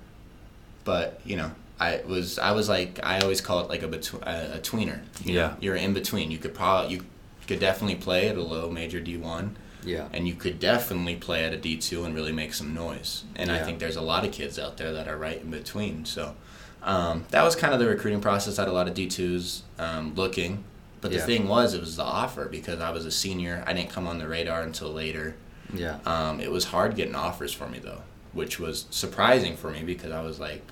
but 0.85 1.21
you 1.25 1.37
know 1.37 1.51
i 1.81 2.01
was 2.07 2.39
i 2.39 2.51
was 2.53 2.69
like 2.69 2.99
i 3.03 3.21
always 3.21 3.41
call 3.41 3.61
it 3.61 3.69
like 3.69 3.83
a 3.83 3.89
between 3.89 4.23
a, 4.25 4.53
a 4.55 4.59
tweener 4.59 5.01
you 5.25 5.35
know? 5.35 5.41
Yeah. 5.41 5.55
you're 5.61 5.77
in 5.77 5.95
between 5.95 6.31
you 6.31 6.39
could 6.39 6.55
probably 6.55 6.95
you 6.97 7.05
could 7.47 7.61
definitely 7.61 7.97
play 7.97 8.29
at 8.29 8.37
a 8.37 8.43
low 8.43 8.71
major 8.71 9.01
d1 9.01 9.51
Yeah. 9.85 10.09
and 10.13 10.27
you 10.27 10.35
could 10.35 10.59
definitely 10.59 11.17
play 11.17 11.45
at 11.45 11.53
a 11.55 11.57
d2 11.57 12.05
and 12.05 12.15
really 12.15 12.33
make 12.33 12.53
some 12.55 12.75
noise 12.75 13.25
and 13.37 13.51
i 13.53 13.63
think 13.63 13.79
there's 13.79 13.97
a 13.97 14.01
lot 14.03 14.25
of 14.25 14.33
kids 14.33 14.59
out 14.59 14.77
there 14.77 14.93
that 14.93 15.07
are 15.09 15.17
right 15.17 15.41
in 15.41 15.51
between 15.51 16.05
so 16.05 16.35
um, 16.83 17.25
that 17.31 17.43
was 17.43 17.55
kind 17.57 17.73
of 17.75 17.81
the 17.81 17.87
recruiting 17.87 18.21
process 18.21 18.59
i 18.59 18.63
had 18.63 18.69
a 18.69 18.73
lot 18.73 18.89
of 18.89 18.95
d2s 18.95 19.61
um, 19.79 20.15
looking 20.15 20.65
but 21.01 21.11
the 21.11 21.19
Yeah. 21.19 21.27
thing 21.27 21.49
was 21.49 21.75
it 21.75 21.81
was 21.81 21.97
the 21.97 22.03
offer 22.05 22.47
because 22.47 22.81
i 22.81 22.91
was 22.91 23.05
a 23.07 23.11
senior 23.11 23.63
i 23.67 23.73
didn't 23.73 23.91
come 23.91 24.07
on 24.07 24.19
the 24.19 24.27
radar 24.29 24.63
until 24.63 24.91
later 24.93 25.35
Yeah. 25.75 25.99
um, 26.07 26.41
it 26.41 26.51
was 26.51 26.65
hard 26.65 26.97
getting 26.97 27.15
offers 27.15 27.53
for 27.53 27.69
me 27.69 27.79
though, 27.79 28.03
which 28.33 28.59
was 28.59 28.87
surprising 28.91 29.57
for 29.57 29.71
me 29.71 29.83
because 29.83 30.11
I 30.13 30.23
was 30.23 30.39
like, 30.41 30.63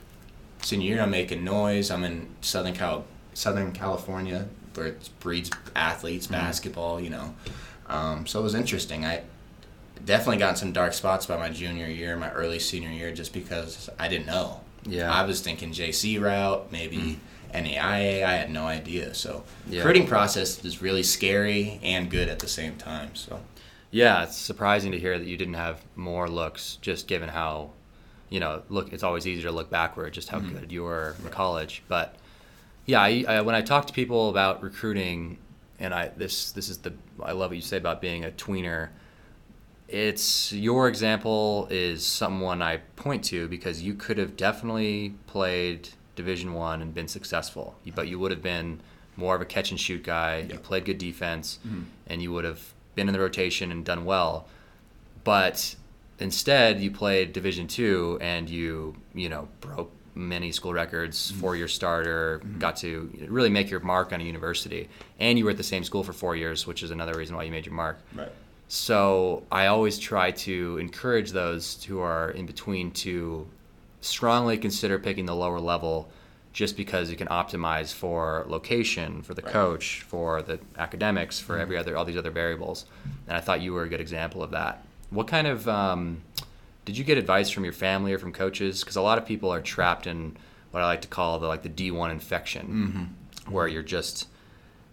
senior 0.62 0.88
year 0.94 1.02
I'm 1.02 1.10
making 1.10 1.44
noise. 1.44 1.90
I'm 1.90 2.02
in 2.04 2.28
Southern 2.40 2.72
Cal, 2.74 3.04
Southern 3.34 3.72
California, 3.72 4.46
where 4.74 4.86
it 4.86 5.10
breeds 5.20 5.50
athletes, 5.74 6.26
basketball. 6.26 6.98
You 7.00 7.10
know, 7.10 7.34
um, 7.88 8.26
so 8.26 8.40
it 8.40 8.42
was 8.42 8.54
interesting. 8.54 9.04
I 9.04 9.22
definitely 10.04 10.38
got 10.38 10.56
some 10.58 10.72
dark 10.72 10.92
spots 10.94 11.26
by 11.26 11.36
my 11.36 11.50
junior 11.50 11.86
year, 11.86 12.16
my 12.16 12.30
early 12.32 12.58
senior 12.58 12.90
year, 12.90 13.12
just 13.12 13.32
because 13.34 13.90
I 13.98 14.08
didn't 14.08 14.26
know. 14.26 14.60
Yeah. 14.86 15.12
I 15.12 15.24
was 15.26 15.40
thinking 15.42 15.72
JC 15.72 16.18
route, 16.20 16.70
maybe 16.72 17.18
NAIA. 17.52 18.24
I 18.24 18.32
had 18.35 18.50
no 18.50 18.66
idea. 18.66 19.14
So 19.14 19.44
Yeah. 19.68 19.78
recruiting 19.78 20.06
process 20.06 20.64
is 20.64 20.82
really 20.82 21.02
scary 21.02 21.80
and 21.82 22.11
good 22.11 22.28
at 22.28 22.38
the 22.38 22.48
same 22.48 22.76
time. 22.76 23.14
So. 23.14 23.40
Yeah, 23.90 24.24
it's 24.24 24.37
surprising 24.37 24.92
to 24.92 24.98
hear 24.98 25.18
that 25.18 25.26
you 25.26 25.37
didn't 25.37 25.54
have 25.54 25.80
more 25.94 26.28
looks, 26.28 26.76
just 26.82 27.06
given 27.06 27.28
how, 27.28 27.70
you 28.28 28.40
know, 28.40 28.62
look. 28.68 28.92
It's 28.92 29.02
always 29.02 29.26
easier 29.26 29.44
to 29.44 29.52
look 29.52 29.70
backward, 29.70 30.12
just 30.12 30.28
how 30.28 30.38
mm-hmm. 30.38 30.59
good 30.59 30.72
you 30.72 30.82
were 30.82 31.14
in 31.22 31.30
college. 31.30 31.82
But 31.88 32.16
yeah, 32.85 33.00
I, 33.00 33.24
I, 33.28 33.40
when 33.40 33.54
I 33.54 33.62
talk 33.62 33.87
to 33.87 33.92
people 33.92 34.28
about 34.28 34.62
recruiting, 34.62 35.38
and 35.78 35.94
I 35.94 36.09
this 36.16 36.52
this 36.52 36.68
is 36.68 36.78
the 36.78 36.92
I 37.22 37.32
love 37.32 37.50
what 37.50 37.56
you 37.56 37.62
say 37.62 37.76
about 37.76 38.00
being 38.00 38.24
a 38.24 38.30
tweener. 38.30 38.88
It's 39.88 40.52
your 40.52 40.88
example 40.88 41.68
is 41.70 42.04
someone 42.04 42.61
I 42.61 42.78
point 42.96 43.24
to 43.26 43.46
because 43.46 43.82
you 43.82 43.94
could 43.94 44.18
have 44.18 44.37
definitely 44.37 45.14
played 45.26 45.90
Division 46.16 46.55
One 46.55 46.83
and 46.83 46.92
been 46.92 47.09
successful, 47.09 47.76
but 47.94 48.09
you 48.09 48.18
would 48.18 48.33
have 48.33 48.42
been 48.42 48.81
more 49.16 49.35
of 49.35 49.40
a 49.40 49.44
catch 49.44 49.70
and 49.70 49.81
shoot 49.81 50.02
guy. 50.02 50.46
You 50.50 50.59
played 50.59 50.85
good 50.85 50.98
defense, 50.98 51.59
mm-hmm. 51.66 51.83
and 52.09 52.22
you 52.22 52.33
would 52.33 52.44
have 52.44 52.74
been 52.94 53.09
in 53.09 53.12
the 53.12 53.20
rotation 53.20 53.71
and 53.71 53.85
done 53.85 54.04
well. 54.04 54.48
But 55.25 55.77
instead, 56.19 56.81
you 56.81 56.90
played 56.90 57.33
Division 57.33 57.69
Two, 57.69 58.19
and 58.21 58.50
you 58.50 58.96
you 59.14 59.29
know 59.29 59.48
broke 59.60 59.92
many 60.14 60.50
school 60.50 60.73
records 60.73 61.31
mm-hmm. 61.31 61.40
for 61.40 61.54
your 61.54 61.69
starter. 61.69 62.40
Mm-hmm. 62.42 62.58
Got 62.58 62.77
to 62.79 63.27
really 63.29 63.50
make 63.50 63.71
your 63.71 63.81
mark 63.81 64.12
on 64.12 64.21
a 64.21 64.25
university, 64.25 64.88
and 65.21 65.38
you 65.38 65.44
were 65.44 65.52
at 65.52 65.56
the 65.56 65.62
same 65.62 65.85
school 65.85 66.02
for 66.02 66.12
four 66.12 66.35
years, 66.35 66.67
which 66.67 66.83
is 66.83 66.90
another 66.90 67.14
reason 67.14 67.37
why 67.37 67.44
you 67.44 67.52
made 67.52 67.67
your 67.67 67.75
mark. 67.75 67.98
Right. 68.14 68.33
So 68.69 69.44
I 69.52 69.67
always 69.67 69.98
try 69.98 70.33
to 70.33 70.79
encourage 70.79 71.31
those 71.31 71.83
who 71.85 72.00
are 72.00 72.31
in 72.31 72.46
between 72.46 72.90
to 72.92 73.46
strongly 74.07 74.57
consider 74.59 74.98
picking 74.98 75.27
the 75.27 75.35
lower 75.35 75.61
level 75.61 76.09
just 76.52 76.77
because 76.77 77.11
you 77.11 77.17
can 77.17 77.29
optimize 77.29 77.92
for 77.92 78.44
location, 78.48 79.21
for 79.23 79.35
the 79.35 79.42
Right. 79.42 79.52
coach, 79.52 80.00
for 80.09 80.40
the 80.40 80.59
academics, 80.79 81.38
for 81.38 81.59
every 81.59 81.77
other 81.77 81.96
all 81.96 82.04
these 82.07 82.17
other 82.17 82.31
variables. 82.31 82.87
And 83.29 83.37
I 83.37 83.40
thought 83.40 83.61
you 83.61 83.75
were 83.75 83.83
a 83.83 83.88
good 83.88 84.00
example 84.00 84.42
of 84.42 84.50
that. 84.52 84.83
What 85.11 85.29
kind 85.29 85.46
of 85.46 85.69
um, 85.69 86.23
did 86.87 86.96
you 86.96 87.04
get 87.04 87.19
advice 87.19 87.50
from 87.50 87.65
your 87.65 87.75
family 87.75 88.13
or 88.15 88.19
from 88.19 88.33
coaches? 88.33 88.81
Because 88.81 88.96
a 88.96 89.02
lot 89.02 89.19
of 89.19 89.27
people 89.27 89.52
are 89.52 89.61
trapped 89.61 90.07
in 90.07 90.37
what 90.71 90.83
I 90.83 90.87
like 90.87 91.02
to 91.02 91.09
call 91.09 91.38
the 91.38 91.46
like 91.46 91.63
the 91.63 91.69
D1 91.69 92.11
infection, 92.11 93.15
where 93.48 93.69
you're 93.69 93.83
just 93.83 94.29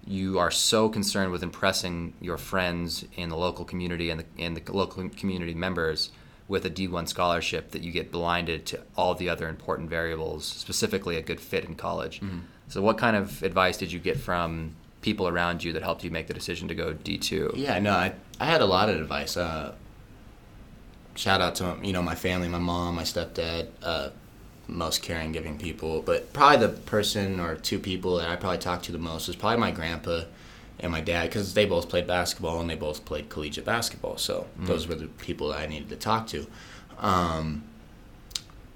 you 0.06 0.38
are 0.38 0.52
so 0.52 0.90
concerned 0.90 1.32
with 1.32 1.42
impressing 1.44 2.14
your 2.20 2.38
friends 2.38 3.06
in 3.16 3.30
the 3.30 3.38
local 3.38 3.64
community 3.64 4.10
and 4.10 4.20
the, 4.20 4.26
and 4.38 4.58
the 4.58 4.74
local 4.74 5.08
community 5.10 5.54
members 5.54 6.12
with 6.48 6.66
a 6.66 6.70
D1 6.70 7.08
scholarship 7.08 7.72
that 7.72 7.82
you 7.82 7.92
get 7.92 8.12
blinded 8.12 8.66
to 8.68 8.82
all 8.96 9.16
the 9.16 9.30
other 9.30 9.48
important 9.48 9.90
variables, 9.90 10.46
specifically 10.46 11.18
a 11.18 11.22
good 11.22 11.40
fit 11.40 11.66
in 11.66 11.76
college. 11.76 12.20
Mm-hmm. 12.20 12.40
So, 12.68 12.82
what 12.82 12.98
kind 12.98 13.16
of 13.16 13.44
advice 13.44 13.78
did 13.78 13.92
you 13.92 14.00
get 14.00 14.18
from 14.18 14.76
people 15.02 15.28
around 15.28 15.64
you 15.64 15.74
that 15.74 15.84
helped 15.84 16.04
you 16.04 16.12
make 16.12 16.28
the 16.28 16.34
decision 16.34 16.68
to 16.70 16.76
go 16.76 16.94
D2? 16.94 17.56
Yeah, 17.56 17.80
no, 17.80 17.92
I, 17.92 18.14
I 18.40 18.46
had 18.46 18.62
a 18.62 18.66
lot 18.66 18.90
of 18.90 19.00
advice. 19.00 19.38
Uh, 19.38 19.74
shout 21.16 21.42
out 21.42 21.56
to 21.56 21.78
you 21.84 21.94
know 21.94 22.02
my 22.02 22.16
family, 22.16 22.48
my 22.48 22.60
mom, 22.60 22.96
my 22.96 23.04
stepdad, 23.04 23.68
uh, 23.82 24.10
most 24.68 25.02
caring, 25.02 25.32
giving 25.32 25.58
people. 25.58 26.02
But 26.02 26.34
probably 26.34 26.66
the 26.66 26.74
person 26.74 27.40
or 27.40 27.56
two 27.56 27.80
people 27.80 28.18
that 28.18 28.30
I 28.30 28.36
probably 28.36 28.60
talked 28.60 28.86
to 28.86 28.92
the 28.92 28.98
most 28.98 29.28
was 29.28 29.36
probably 29.36 29.60
my 29.60 29.72
grandpa 29.72 30.24
and 30.80 30.92
my 30.92 31.02
dad 31.02 31.30
because 31.30 31.54
they 31.54 31.66
both 31.66 31.88
played 31.90 32.08
basketball 32.08 32.60
and 32.60 32.70
they 32.70 32.76
both 32.76 33.06
played 33.06 33.30
collegiate 33.30 33.66
basketball. 33.66 34.18
So 34.18 34.48
those 34.60 34.88
were 34.88 34.96
the 34.96 35.08
people 35.08 35.50
that 35.50 35.60
I 35.60 35.66
needed 35.68 35.90
to 35.90 35.96
talk 35.96 36.28
to. 36.28 36.48
Um, 37.00 37.64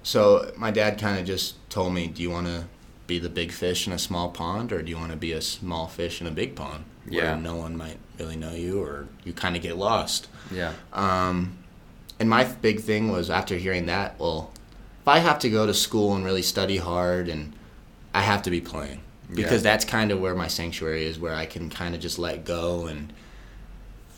so 0.04 0.52
my 0.58 0.72
dad 0.72 1.00
kind 1.00 1.20
of 1.20 1.26
just 1.26 1.56
told 1.70 1.94
me, 1.94 2.08
"Do 2.08 2.22
you 2.24 2.30
want 2.30 2.48
to 2.48 2.66
be 3.08 3.20
the 3.20 3.30
big 3.30 3.52
fish 3.52 3.88
in 3.88 3.94
a 3.94 4.00
small 4.00 4.30
pond, 4.30 4.72
or 4.72 4.82
do 4.82 4.90
you 4.90 4.98
want 4.98 5.12
to 5.12 5.18
be 5.18 5.32
a 5.34 5.42
small 5.42 5.88
fish 5.88 6.20
in 6.22 6.28
a 6.28 6.32
big 6.32 6.56
pond 6.56 6.84
Yeah. 7.10 7.24
where 7.34 7.36
no 7.38 7.56
one 7.56 7.78
might 7.78 7.98
really 8.20 8.36
know 8.36 8.52
you, 8.54 8.82
or 8.82 9.08
you 9.24 9.34
kind 9.34 9.56
of 9.56 9.62
get 9.62 9.78
lost?" 9.78 10.28
Yeah. 10.52 10.74
Um, 10.94 11.58
and 12.20 12.30
my 12.30 12.44
big 12.46 12.82
thing 12.82 13.12
was 13.12 13.30
after 13.30 13.58
hearing 13.58 13.86
that, 13.88 14.20
well, 14.20 14.52
if 15.02 15.08
I 15.08 15.20
have 15.20 15.40
to 15.40 15.50
go 15.50 15.66
to 15.66 15.74
school 15.74 16.16
and 16.16 16.24
really 16.26 16.42
study 16.42 16.78
hard, 16.78 17.28
and 17.30 17.54
I 18.14 18.22
have 18.22 18.42
to 18.44 18.50
be 18.50 18.62
playing 18.62 19.02
because 19.34 19.64
Yeah. 19.64 19.72
that's 19.72 19.86
kind 19.86 20.12
of 20.12 20.20
where 20.20 20.36
my 20.36 20.48
sanctuary 20.48 21.06
is, 21.06 21.20
where 21.20 21.34
I 21.36 21.46
can 21.46 21.70
kind 21.70 21.96
of 21.96 22.02
just 22.02 22.18
let 22.20 22.46
go 22.46 22.88
and 22.88 23.12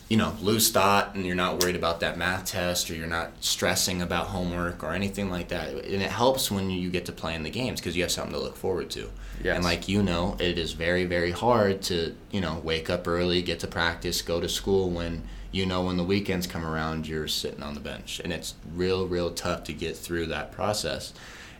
you 0.08 0.16
know 0.16 0.34
lose 0.42 0.70
thought, 0.70 1.14
and 1.14 1.24
you're 1.24 1.36
not 1.36 1.62
worried 1.62 1.76
about 1.76 2.00
that 2.00 2.18
math 2.18 2.46
test, 2.46 2.90
or 2.90 2.94
you're 2.94 3.06
not 3.06 3.30
stressing 3.40 4.02
about 4.02 4.26
homework 4.28 4.82
or 4.82 4.92
anything 4.92 5.30
like 5.30 5.48
that. 5.48 5.68
And 5.68 6.02
it 6.02 6.10
helps 6.10 6.50
when 6.50 6.68
you 6.70 6.90
get 6.90 7.06
to 7.06 7.12
play 7.12 7.34
in 7.34 7.44
the 7.44 7.50
games 7.50 7.80
because 7.80 7.96
you 7.96 8.02
have 8.02 8.10
something 8.10 8.32
to 8.34 8.40
look 8.40 8.56
forward 8.56 8.90
to. 8.90 9.08
Yes. 9.42 9.54
And 9.56 9.64
like 9.64 9.88
you 9.88 10.02
know, 10.02 10.36
it 10.40 10.58
is 10.58 10.72
very 10.72 11.04
very 11.04 11.30
hard 11.30 11.80
to 11.82 12.14
you 12.32 12.40
know 12.40 12.60
wake 12.64 12.90
up 12.90 13.06
early, 13.06 13.40
get 13.42 13.60
to 13.60 13.68
practice, 13.68 14.20
go 14.20 14.40
to 14.40 14.48
school 14.48 14.90
when 14.90 15.22
you 15.52 15.64
know 15.66 15.82
when 15.82 15.96
the 15.96 16.04
weekends 16.04 16.46
come 16.46 16.64
around 16.64 17.08
you're 17.08 17.26
sitting 17.26 17.60
on 17.62 17.74
the 17.74 17.80
bench 17.80 18.20
and 18.22 18.32
it's 18.32 18.54
real 18.72 19.08
real 19.08 19.32
tough 19.32 19.64
to 19.64 19.72
get 19.72 19.96
through 19.96 20.24
that 20.26 20.52
process 20.52 21.12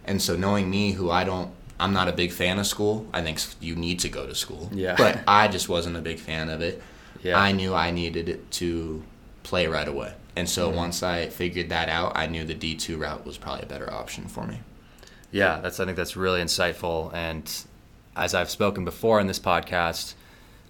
and 0.05 0.23
so 0.23 0.37
knowing 0.37 0.71
me 0.71 0.93
who 0.93 1.11
i 1.11 1.25
don't 1.25 1.51
i'm 1.81 1.93
not 1.93 2.07
a 2.09 2.13
big 2.13 2.31
fan 2.33 2.59
of 2.59 2.67
school 2.67 3.07
i 3.13 3.21
think 3.23 3.39
you 3.61 3.75
need 3.75 3.99
to 4.01 4.09
go 4.09 4.27
to 4.27 4.35
school 4.35 4.69
Yeah. 4.73 4.95
but 4.97 5.21
i 5.29 5.49
just 5.49 5.69
wasn't 5.69 5.97
a 5.97 6.01
big 6.01 6.19
fan 6.19 6.49
of 6.49 6.61
it 6.63 6.83
Yeah. 7.23 7.39
i 7.39 7.53
knew 7.53 7.75
i 7.75 7.91
needed 7.91 8.27
to 8.61 9.03
play 9.43 9.67
right 9.67 9.89
away 9.89 10.13
and 10.37 10.49
so 10.49 10.69
Mm-hmm. 10.69 10.77
once 10.77 11.03
i 11.03 11.29
figured 11.29 11.69
that 11.71 11.89
out 11.89 12.13
i 12.17 12.27
knew 12.27 12.45
the 12.45 12.55
d2 12.55 12.99
route 13.01 13.25
was 13.27 13.37
probably 13.39 13.63
a 13.65 13.67
better 13.67 13.91
option 13.93 14.25
for 14.29 14.47
me 14.47 14.59
Yeah, 15.33 15.61
that's 15.63 15.79
I 15.81 15.85
think 15.85 15.97
that's 15.97 16.17
really 16.17 16.41
insightful. 16.43 17.15
And 17.15 17.45
as 18.17 18.35
I've 18.35 18.51
spoken 18.51 18.85
before 18.85 19.21
in 19.21 19.29
this 19.29 19.39
podcast, 19.39 20.15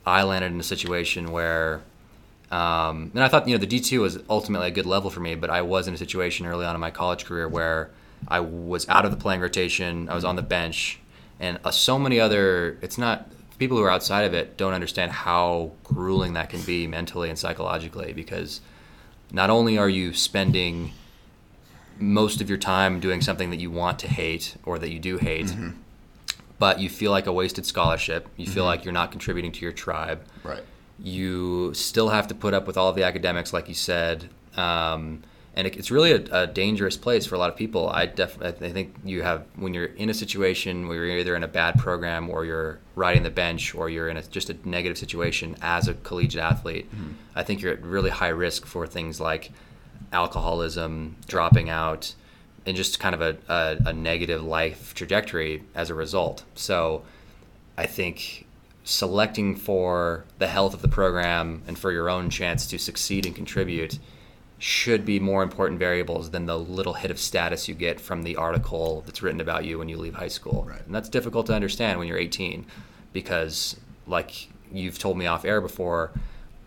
I 0.05 0.23
landed 0.23 0.53
in 0.53 0.61
a 0.61 0.69
situation 0.75 1.33
where, 1.33 1.81
um, 2.51 3.11
and 3.15 3.25
I 3.25 3.29
thought 3.29 3.49
you 3.49 3.55
know 3.55 3.59
the 3.67 3.73
D 3.75 3.81
two 3.81 4.03
was 4.03 4.19
ultimately 4.29 4.69
a 4.69 4.71
good 4.79 4.85
level 4.87 5.09
for 5.11 5.21
me, 5.21 5.35
but 5.35 5.49
I 5.49 5.63
was 5.63 5.89
in 5.89 5.95
a 5.95 5.97
situation 5.97 6.45
early 6.47 6.67
on 6.67 6.75
in 6.75 6.81
my 6.81 6.91
college 6.91 7.25
career 7.25 7.49
where 7.49 7.89
I 8.29 8.41
was 8.41 8.89
out 8.89 9.05
of 9.05 9.11
the 9.11 9.17
playing 9.17 9.41
rotation, 9.41 10.09
I 10.09 10.15
was 10.15 10.25
on 10.25 10.37
the 10.37 10.43
bench, 10.43 11.01
and 11.39 11.59
uh, 11.65 11.71
so 11.71 11.99
many 11.99 12.21
other. 12.21 12.79
It's 12.83 12.99
not 12.99 13.31
people 13.59 13.77
who 13.77 13.83
are 13.83 13.91
outside 13.91 14.23
of 14.23 14.35
it 14.35 14.57
don't 14.57 14.73
understand 14.73 15.13
how 15.13 15.73
grueling 15.85 16.33
that 16.33 16.49
can 16.49 16.63
be 16.63 16.87
mentally 16.87 17.29
and 17.29 17.39
psychologically 17.39 18.13
because 18.13 18.61
not 19.33 19.51
only 19.51 19.77
are 19.77 19.89
you 19.89 20.15
spending 20.15 20.93
most 21.99 22.41
of 22.41 22.49
your 22.49 22.59
time 22.59 23.01
doing 23.01 23.21
something 23.21 23.51
that 23.51 23.59
you 23.61 23.71
want 23.71 23.99
to 23.99 24.09
hate 24.09 24.57
or 24.65 24.79
that 24.79 24.91
you 24.91 24.99
do 24.99 25.19
hate, 25.19 25.55
but 26.59 26.81
you 26.81 26.89
feel 26.89 27.11
like 27.11 27.27
a 27.27 27.33
wasted 27.33 27.67
scholarship. 27.67 28.29
You 28.37 28.47
feel 28.47 28.65
like 28.65 28.85
you're 28.85 28.95
not 28.95 29.11
contributing 29.11 29.53
to 29.53 29.61
your 29.61 29.73
tribe. 29.73 30.23
right 30.43 30.63
You 30.99 31.75
still 31.75 32.09
have 32.09 32.29
to 32.29 32.35
put 32.35 32.55
up 32.55 32.67
with 32.67 32.77
all 32.77 32.89
of 32.89 32.97
the 32.97 33.05
academics, 33.05 33.53
like 33.53 33.69
you 33.69 33.75
said. 33.75 34.29
Um, 34.57 35.23
and 35.61 35.67
it, 35.67 35.77
it's 35.77 35.91
really 35.91 36.13
a, 36.13 36.25
a 36.33 36.47
dangerous 36.47 36.97
place 36.97 37.27
for 37.27 37.35
a 37.35 37.39
lot 37.39 37.51
of 37.51 37.57
people. 37.57 37.91
I 37.91 38.07
definitely 38.07 38.67
I 38.67 38.73
think 38.73 38.97
you 39.05 39.23
have 39.23 39.45
when 39.57 39.75
you're 39.75 39.85
in 39.85 40.09
a 40.09 40.15
situation 40.15 40.89
where 40.89 41.05
you're 41.05 41.19
either 41.19 41.37
in 41.37 41.45
a 41.45 41.49
bad 41.49 41.79
program 41.79 42.31
or 42.31 42.47
you're 42.47 42.79
riding 42.95 43.25
the 43.25 43.31
bench 43.31 43.75
or 43.75 43.91
you're 43.91 44.09
in 44.09 44.17
a, 44.17 44.23
just 44.23 44.49
a 44.49 44.57
negative 44.67 44.97
situation 44.97 45.57
as 45.61 45.87
a 45.87 45.95
collegiate 45.95 46.43
athlete. 46.43 46.91
Mm-hmm. 46.91 47.13
I 47.37 47.43
think 47.43 47.61
you're 47.61 47.75
at 47.75 47.83
really 47.83 48.09
high 48.09 48.29
risk 48.29 48.65
for 48.65 48.87
things 48.87 49.21
like 49.21 49.53
alcoholism, 50.13 51.17
dropping 51.29 51.69
out, 51.69 52.15
and 52.65 52.75
just 52.75 52.99
kind 52.99 53.15
of 53.15 53.21
a, 53.21 53.37
a, 53.53 53.91
a 53.91 53.93
negative 53.93 54.43
life 54.43 54.95
trajectory 54.95 55.63
as 55.75 55.91
a 55.91 55.95
result. 55.95 56.43
So 56.55 57.03
I 57.77 57.85
think 57.85 58.47
selecting 58.83 59.57
for 59.57 60.25
the 60.39 60.49
health 60.49 60.73
of 60.73 60.81
the 60.81 60.89
program 60.89 61.63
and 61.67 61.79
for 61.79 61.93
your 61.93 62.09
own 62.09 62.31
chance 62.31 62.67
to 62.69 62.79
succeed 62.79 63.27
and 63.27 63.37
contribute 63.37 63.99
should 64.61 65.07
be 65.07 65.19
more 65.19 65.43
important 65.43 65.79
variables 65.79 66.31
than 66.31 66.45
the 66.45 66.57
little 66.59 66.93
hit 66.93 67.11
of 67.11 67.19
status 67.19 67.67
you 67.67 67.75
get 67.75 67.99
from 67.99 68.23
the 68.23 68.37
article 68.37 69.03
that's 69.07 69.23
written 69.23 69.41
about 69.41 69.65
you 69.65 69.79
when 69.79 69.89
you 69.89 69.97
leave 69.97 70.15
high 70.15 70.29
school. 70.29 70.65
Right. 70.69 70.85
And 70.85 70.95
that's 70.95 71.09
difficult 71.09 71.47
to 71.47 71.55
understand 71.55 71.99
when 71.99 72.07
you're 72.07 72.19
18 72.19 72.67
because, 73.15 73.77
like 74.07 74.49
you've 74.71 74.99
told 74.99 75.17
me 75.17 75.27
off 75.27 75.47
air 75.47 75.63
before, 75.63 76.13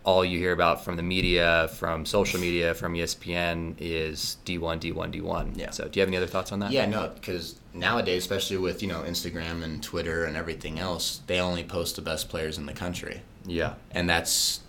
all 0.02 0.24
you 0.24 0.38
hear 0.38 0.52
about 0.52 0.84
from 0.84 0.96
the 0.96 1.02
media, 1.04 1.70
from 1.78 2.04
social 2.04 2.38
media, 2.40 2.74
from 2.74 2.94
ESPN 2.94 3.76
is 3.78 4.38
D1, 4.44 4.80
D1, 4.80 5.14
D1. 5.14 5.56
Yeah. 5.56 5.70
So, 5.70 5.88
do 5.88 5.98
you 5.98 6.00
have 6.02 6.08
any 6.08 6.16
other 6.16 6.26
thoughts 6.26 6.50
on 6.52 6.58
that? 6.58 6.72
Yeah, 6.72 6.84
no, 6.86 7.08
because 7.14 7.58
nowadays, 7.72 8.22
especially 8.24 8.58
with 8.58 8.82
you 8.82 8.88
know 8.88 9.02
Instagram 9.02 9.62
and 9.62 9.80
Twitter 9.82 10.24
and 10.24 10.36
everything 10.36 10.78
else, 10.80 11.20
they 11.28 11.38
only 11.40 11.62
post 11.62 11.96
the 11.96 12.02
best 12.02 12.28
players 12.28 12.58
in 12.58 12.66
the 12.66 12.74
country, 12.74 13.22
Yeah. 13.46 13.74
and 13.92 14.10
that's, 14.10 14.60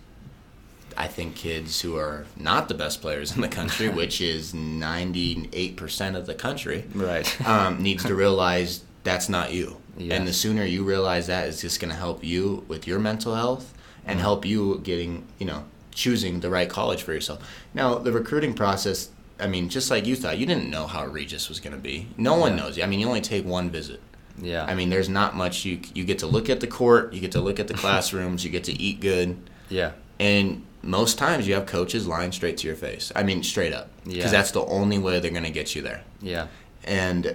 I 0.98 1.06
think, 1.08 1.34
kids 1.34 1.80
who 1.80 1.96
are 1.96 2.24
not 2.36 2.68
the 2.68 2.74
best 2.74 3.00
players 3.02 3.34
in 3.34 3.40
the 3.42 3.48
country, 3.48 3.88
which 4.00 4.20
is 4.20 4.54
ninety 4.54 5.48
eight 5.52 5.76
percent 5.76 6.16
of 6.16 6.26
the 6.26 6.34
country, 6.34 6.84
Right. 6.94 7.26
um, 7.46 7.82
needs 7.82 8.04
to 8.04 8.14
realize 8.14 8.82
that's 9.04 9.28
not 9.28 9.52
you. 9.52 9.76
Yeah. 9.98 10.14
And 10.16 10.26
the 10.28 10.32
sooner 10.32 10.64
you 10.64 10.84
realize 10.84 11.26
that, 11.28 11.48
it's 11.48 11.60
just 11.60 11.80
going 11.80 11.90
to 11.90 11.96
help 11.96 12.22
you 12.24 12.64
with 12.68 12.86
your 12.86 12.98
mental 12.98 13.34
health 13.34 13.72
and 14.04 14.20
help 14.20 14.44
you 14.44 14.80
getting, 14.84 15.26
you 15.38 15.46
know, 15.46 15.64
choosing 15.92 16.40
the 16.40 16.50
right 16.50 16.68
college 16.68 17.02
for 17.02 17.12
yourself. 17.14 17.40
Now, 17.72 17.94
the 17.96 18.12
recruiting 18.12 18.52
process, 18.52 19.08
I 19.40 19.46
mean, 19.46 19.68
just 19.70 19.90
like 19.90 20.04
you 20.06 20.14
thought, 20.16 20.36
you 20.38 20.44
didn't 20.44 20.68
know 20.70 20.86
how 20.86 21.06
Regis 21.06 21.48
was 21.48 21.60
going 21.60 21.72
to 21.74 21.80
be. 21.80 22.08
No 22.18 22.34
one 22.36 22.56
Yeah. 22.56 22.62
knows. 22.64 22.78
I 22.80 22.86
mean, 22.86 23.00
you 23.00 23.06
only 23.08 23.20
take 23.22 23.44
one 23.46 23.70
visit. 23.70 24.00
yeah. 24.40 24.64
I 24.66 24.74
mean, 24.74 24.90
there's 24.90 25.08
not 25.08 25.34
much 25.34 25.64
you 25.64 25.80
you 25.94 26.04
get 26.04 26.18
to 26.18 26.26
look 26.26 26.50
at 26.50 26.60
the 26.60 26.66
court, 26.66 27.14
you 27.14 27.20
get 27.20 27.32
to 27.32 27.40
look 27.40 27.58
at 27.58 27.68
the 27.68 27.74
classrooms, 27.82 28.44
you 28.44 28.50
get 28.50 28.64
to 28.64 28.72
eat 28.78 29.00
good, 29.00 29.36
yeah. 29.70 29.92
And 30.20 30.62
most 30.82 31.18
times 31.18 31.46
you 31.48 31.54
have 31.54 31.66
coaches 31.66 32.06
lying 32.06 32.32
straight 32.32 32.56
to 32.58 32.66
your 32.66 32.76
face. 32.76 33.10
I 33.16 33.22
mean, 33.22 33.42
straight 33.42 33.72
up, 33.72 33.90
because 34.04 34.16
Yeah. 34.18 34.28
that's 34.30 34.52
the 34.52 34.64
only 34.66 34.98
way 34.98 35.18
they're 35.20 35.30
going 35.32 35.42
to 35.44 35.50
get 35.50 35.74
you 35.74 35.82
there. 35.82 36.02
Yeah. 36.22 36.46
And 36.84 37.34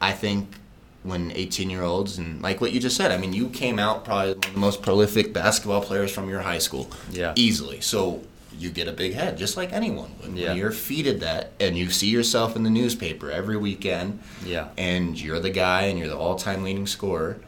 I 0.00 0.12
think 0.12 0.54
when 1.02 1.32
18 1.32 1.70
year 1.70 1.82
olds, 1.82 2.18
and 2.18 2.40
like 2.42 2.60
what 2.60 2.72
you 2.72 2.80
just 2.80 2.96
said, 2.96 3.10
I 3.10 3.18
mean, 3.18 3.32
you 3.32 3.48
came 3.48 3.78
out 3.78 4.04
probably 4.04 4.34
one 4.34 4.44
of 4.46 4.52
the 4.54 4.58
most 4.60 4.82
prolific 4.82 5.32
basketball 5.32 5.80
players 5.80 6.10
from 6.12 6.28
your 6.28 6.40
high 6.40 6.58
school. 6.58 6.90
Yeah. 7.10 7.32
Easily. 7.36 7.80
So 7.80 8.22
you 8.56 8.70
get 8.70 8.88
a 8.88 8.92
big 8.92 9.14
head, 9.14 9.36
just 9.38 9.56
like 9.56 9.72
anyone 9.72 10.10
would. 10.22 10.36
Yeah. 10.36 10.48
When 10.48 10.56
you're 10.56 10.70
feeded 10.72 11.20
that 11.20 11.52
and 11.60 11.76
you 11.78 11.90
see 11.90 12.08
yourself 12.08 12.56
in 12.56 12.62
the 12.64 12.70
newspaper 12.70 13.30
every 13.30 13.56
weekend, 13.56 14.20
Yeah. 14.44 14.68
and 14.76 15.20
you're 15.20 15.40
the 15.40 15.50
guy 15.50 15.82
and 15.82 15.98
you're 15.98 16.08
the 16.08 16.16
all 16.16 16.36
time 16.36 16.62
leading 16.64 16.86
scorer, 16.86 17.38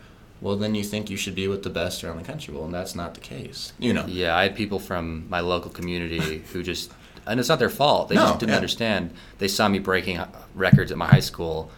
well, 0.40 0.56
then 0.56 0.74
you 0.74 0.82
think 0.84 1.10
you 1.10 1.16
should 1.16 1.34
be 1.34 1.48
with 1.48 1.62
the 1.62 1.70
best 1.70 2.02
around 2.04 2.18
the 2.18 2.24
country. 2.24 2.54
Well, 2.54 2.64
and 2.64 2.74
that's 2.74 2.94
not 2.94 3.14
the 3.14 3.20
case. 3.20 3.72
You 3.78 3.92
know. 3.92 4.06
Yeah, 4.06 4.36
I 4.36 4.44
had 4.44 4.56
people 4.56 4.78
from 4.78 5.28
my 5.28 5.40
local 5.40 5.70
community 5.70 6.38
who 6.52 6.62
just, 6.62 6.90
and 7.26 7.38
it's 7.40 7.48
not 7.48 7.58
their 7.58 7.68
fault. 7.70 8.08
They 8.08 8.14
No, 8.16 8.22
just 8.22 8.40
didn't 8.40 8.50
yeah. 8.50 8.56
understand. 8.56 9.10
They 9.38 9.48
saw 9.48 9.68
me 9.68 9.78
breaking 9.78 10.20
records 10.54 10.90
at 10.90 10.98
my 10.98 11.06
high 11.06 11.20
school, 11.20 11.70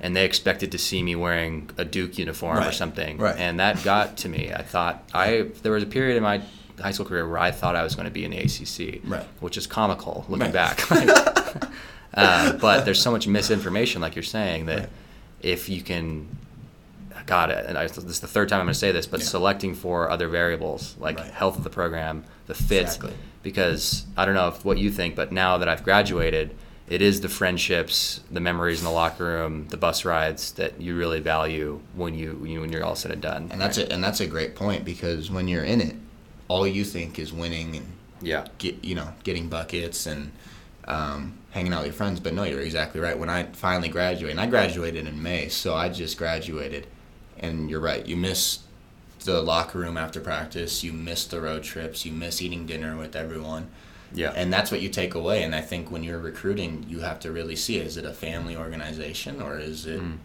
and 0.00 0.14
they 0.16 0.24
expected 0.24 0.70
to 0.72 0.78
see 0.78 1.02
me 1.02 1.14
wearing 1.16 1.70
a 1.78 1.84
Duke 1.84 2.18
uniform 2.18 2.58
or 2.64 2.72
something. 2.72 3.18
right. 3.18 3.36
And 3.38 3.58
that 3.60 3.82
got 3.84 4.16
to 4.18 4.28
me. 4.28 4.52
I 4.52 4.62
thought 4.62 5.02
I 5.14 5.48
there 5.62 5.72
was 5.72 5.82
a 5.82 5.86
period 5.86 6.16
in 6.16 6.22
my 6.22 6.40
high 6.80 6.92
school 6.92 7.04
career 7.06 7.28
where 7.28 7.38
I 7.38 7.50
thought 7.50 7.76
I 7.76 7.82
was 7.82 7.94
going 7.94 8.06
to 8.06 8.10
be 8.10 8.24
in 8.24 8.30
the 8.30 8.38
ACC, 8.38 9.00
Right. 9.04 9.24
which 9.40 9.58
is 9.58 9.66
comical 9.66 10.24
looking 10.30 10.52
Right. 10.52 10.52
back. 10.52 10.80
uh, 12.14 12.52
but 12.54 12.84
there's 12.84 13.00
so 13.00 13.10
much 13.10 13.26
misinformation, 13.26 14.00
like 14.00 14.14
you're 14.16 14.22
saying, 14.22 14.66
that 14.66 14.78
Right. 14.80 14.88
if 15.42 15.68
you 15.68 15.82
can 15.82 16.28
God, 17.26 17.50
and 17.50 17.76
I, 17.78 17.86
this 17.86 17.98
is 17.98 18.20
the 18.20 18.26
third 18.26 18.48
time 18.48 18.60
I'm 18.60 18.66
going 18.66 18.72
to 18.74 18.78
say 18.78 18.92
this, 18.92 19.06
but 19.06 19.20
Yeah. 19.20 19.26
selecting 19.26 19.74
for 19.74 20.10
other 20.10 20.28
variables 20.28 20.96
like 20.98 21.18
Right. 21.18 21.30
health 21.30 21.56
of 21.58 21.64
the 21.64 21.70
program, 21.70 22.24
the 22.46 22.54
fit, 22.54 22.82
Exactly. 22.82 23.12
because 23.42 24.04
I 24.16 24.24
don't 24.24 24.34
know 24.34 24.48
if 24.48 24.64
what 24.64 24.78
you 24.78 24.90
think, 24.90 25.14
but 25.16 25.32
now 25.32 25.58
that 25.58 25.68
I've 25.68 25.82
graduated, 25.84 26.54
it 26.88 27.00
is 27.02 27.20
the 27.20 27.28
friendships, 27.28 28.20
the 28.30 28.40
memories 28.40 28.78
in 28.80 28.84
the 28.84 28.90
locker 28.90 29.24
room, 29.24 29.66
the 29.68 29.76
bus 29.76 30.04
rides 30.04 30.52
that 30.52 30.80
you 30.80 30.96
really 30.96 31.20
value 31.20 31.80
when 31.94 32.14
you, 32.14 32.36
when 32.40 32.50
you 32.50 32.60
when 32.62 32.72
you're 32.72 32.84
all 32.84 32.96
said 32.96 33.12
and 33.12 33.22
done. 33.22 33.48
And 33.52 33.60
that's 33.60 33.78
a, 33.78 33.90
and 33.92 34.02
that's 34.02 34.20
a 34.20 34.26
great 34.26 34.56
point 34.56 34.84
because 34.84 35.30
when 35.30 35.46
you're 35.46 35.62
in 35.64 35.80
it, 35.80 35.94
all 36.48 36.66
you 36.66 36.84
think 36.84 37.18
is 37.20 37.32
winning 37.32 37.76
and 37.76 37.86
yeah, 38.20 38.46
get 38.58 38.82
you 38.84 38.94
know 38.96 39.12
getting 39.22 39.48
buckets 39.48 40.06
and 40.06 40.32
um, 40.88 41.38
hanging 41.52 41.72
out 41.72 41.78
with 41.78 41.86
your 41.86 41.94
friends. 41.94 42.18
But 42.18 42.34
no, 42.34 42.42
you're 42.42 42.60
exactly 42.60 43.00
right. 43.00 43.16
When 43.16 43.30
I 43.30 43.44
finally 43.52 43.88
graduated, 43.88 44.32
and 44.32 44.40
I 44.40 44.46
graduated 44.46 45.06
in 45.06 45.22
May, 45.22 45.48
so 45.48 45.74
I 45.74 45.88
just 45.90 46.18
graduated, 46.18 46.88
and 47.40 47.68
you're 47.70 47.80
right. 47.80 48.06
You 48.06 48.16
miss 48.16 48.60
the 49.24 49.42
locker 49.42 49.78
room 49.78 49.96
after 49.96 50.20
practice. 50.20 50.82
You 50.84 50.92
miss 50.92 51.24
the 51.26 51.40
road 51.40 51.62
trips. 51.62 52.04
You 52.06 52.12
miss 52.12 52.40
eating 52.40 52.64
dinner 52.66 52.96
with 52.96 53.16
everyone. 53.16 53.68
Yeah. 54.14 54.32
And 54.34 54.52
that's 54.52 54.70
what 54.70 54.80
you 54.80 54.88
take 54.88 55.14
away. 55.14 55.42
And 55.42 55.54
I 55.54 55.60
think 55.60 55.90
when 55.90 56.02
you're 56.02 56.18
recruiting, 56.18 56.84
you 56.88 57.00
have 57.00 57.20
to 57.20 57.30
really 57.30 57.56
see 57.56 57.78
is 57.78 57.96
it 57.96 58.04
a 58.04 58.12
family 58.12 58.56
organization 58.56 59.40
or 59.42 59.58
is 59.58 59.86
it 59.86 60.00
Mm. 60.00 60.18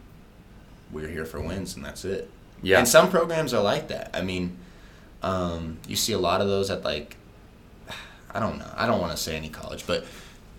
we're 0.91 1.07
here 1.07 1.25
for 1.25 1.39
wins 1.41 1.75
and 1.75 1.83
that's 1.83 2.05
it. 2.05 2.29
Yeah. 2.61 2.79
And 2.79 2.87
some 2.87 3.09
programs 3.09 3.53
are 3.53 3.61
like 3.61 3.89
that. 3.89 4.09
I 4.13 4.21
mean, 4.21 4.57
um, 5.21 5.77
you 5.87 5.95
see 5.95 6.13
a 6.13 6.19
lot 6.19 6.41
of 6.41 6.47
those 6.47 6.69
at 6.69 6.83
like, 6.83 7.17
I 8.33 8.39
don't 8.39 8.57
know. 8.59 8.71
I 8.75 8.85
don't 8.87 8.99
want 9.01 9.11
to 9.15 9.21
say 9.21 9.35
any 9.35 9.49
college, 9.49 9.85
but 9.87 10.05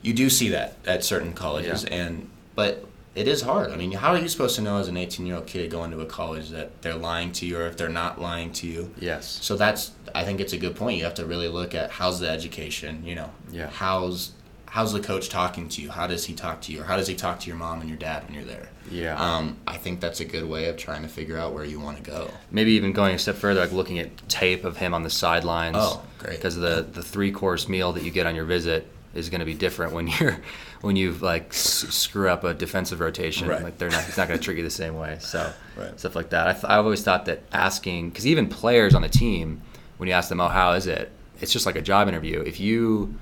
you 0.02 0.12
do 0.12 0.30
see 0.30 0.50
that 0.50 0.76
at 0.86 1.04
certain 1.04 1.32
colleges. 1.32 1.84
Yeah. 1.84 1.94
And 1.94 2.30
but 2.54 2.85
it 3.16 3.26
is 3.26 3.40
hard. 3.40 3.72
I 3.72 3.76
mean, 3.76 3.92
how 3.92 4.12
are 4.12 4.18
you 4.18 4.28
supposed 4.28 4.56
to 4.56 4.62
know 4.62 4.78
as 4.78 4.88
an 4.88 4.96
18 4.96 5.26
year 5.26 5.36
old 5.36 5.46
kid 5.46 5.70
going 5.70 5.90
to 5.90 6.00
a 6.00 6.06
college 6.06 6.50
that 6.50 6.82
they're 6.82 6.94
lying 6.94 7.32
to 7.32 7.46
you 7.46 7.58
or 7.58 7.66
if 7.66 7.76
they're 7.76 7.88
not 7.88 8.20
lying 8.20 8.52
to 8.52 8.66
you? 8.66 8.92
yes. 8.98 9.38
So 9.42 9.56
that's 9.56 9.92
I 10.14 10.24
think 10.24 10.40
it's 10.40 10.52
a 10.52 10.58
good 10.58 10.76
point. 10.76 10.98
You 10.98 11.04
have 11.04 11.14
to 11.14 11.26
really 11.26 11.48
look 11.48 11.74
at 11.74 11.90
how's 11.90 12.20
the 12.20 12.28
education, 12.28 13.04
you 13.04 13.14
know. 13.14 13.30
Yeah. 13.50 13.68
How's 13.70 14.32
how's 14.66 14.92
the 14.92 15.00
coach 15.00 15.30
talking 15.30 15.68
to 15.70 15.80
you? 15.80 15.90
How 15.90 16.06
does 16.06 16.26
he 16.26 16.34
talk 16.34 16.60
to 16.62 16.72
you? 16.72 16.82
Or 16.82 16.84
how 16.84 16.96
does 16.96 17.08
he 17.08 17.14
talk 17.14 17.40
to 17.40 17.46
your 17.46 17.56
mom 17.56 17.80
and 17.80 17.88
your 17.88 17.98
dad 17.98 18.24
when 18.24 18.34
you're 18.34 18.44
there? 18.44 18.68
Yeah. 18.90 19.16
Um, 19.18 19.56
I 19.66 19.78
think 19.78 20.00
that's 20.00 20.20
a 20.20 20.24
good 20.26 20.44
way 20.44 20.68
of 20.68 20.76
trying 20.76 21.00
to 21.02 21.08
figure 21.08 21.38
out 21.38 21.54
where 21.54 21.64
you 21.64 21.80
want 21.80 21.96
to 21.96 22.02
go. 22.02 22.30
Maybe 22.50 22.72
even 22.72 22.92
going 22.92 23.14
a 23.14 23.18
step 23.18 23.36
further, 23.36 23.60
like 23.60 23.72
looking 23.72 23.98
at 23.98 24.28
tape 24.28 24.64
of 24.64 24.76
him 24.76 24.92
on 24.92 25.02
the 25.02 25.10
sidelines. 25.10 25.76
Oh, 25.78 26.02
great. 26.18 26.36
Because 26.36 26.56
the 26.56 26.86
the 26.92 27.02
three 27.02 27.32
course 27.32 27.66
meal 27.68 27.92
that 27.94 28.02
you 28.02 28.10
get 28.10 28.26
on 28.26 28.34
your 28.34 28.44
visit 28.44 28.86
is 29.16 29.30
going 29.30 29.40
to 29.40 29.44
be 29.46 29.54
different 29.54 29.92
when 29.92 30.06
you're 30.20 30.36
when 30.82 30.94
you 30.96 31.12
like 31.12 31.48
s- 31.48 31.86
screw 31.90 32.28
up 32.28 32.44
a 32.44 32.54
defensive 32.54 33.00
rotation. 33.00 33.48
Right. 33.48 33.62
Like 33.62 33.78
they're 33.78 33.90
not 33.90 34.04
he's 34.04 34.16
not 34.16 34.28
going 34.28 34.38
to 34.38 34.44
treat 34.44 34.58
you 34.58 34.64
the 34.64 34.70
same 34.70 34.96
way. 34.96 35.16
So 35.20 35.52
Right. 35.76 35.98
stuff 35.98 36.14
like 36.16 36.30
that. 36.30 36.48
I 36.48 36.52
th- 36.52 36.64
I've 36.64 36.84
always 36.84 37.02
thought 37.02 37.24
that 37.26 37.42
asking 37.52 38.10
because 38.10 38.26
even 38.26 38.48
players 38.48 38.94
on 38.94 39.02
the 39.02 39.08
team 39.08 39.60
when 39.98 40.08
you 40.08 40.14
ask 40.14 40.28
them, 40.28 40.40
oh, 40.40 40.48
how 40.48 40.72
is 40.72 40.86
it? 40.86 41.10
It's 41.40 41.52
just 41.52 41.66
like 41.66 41.76
a 41.76 41.82
job 41.82 42.08
interview. 42.08 42.40
If 42.40 42.60
you 42.60 43.14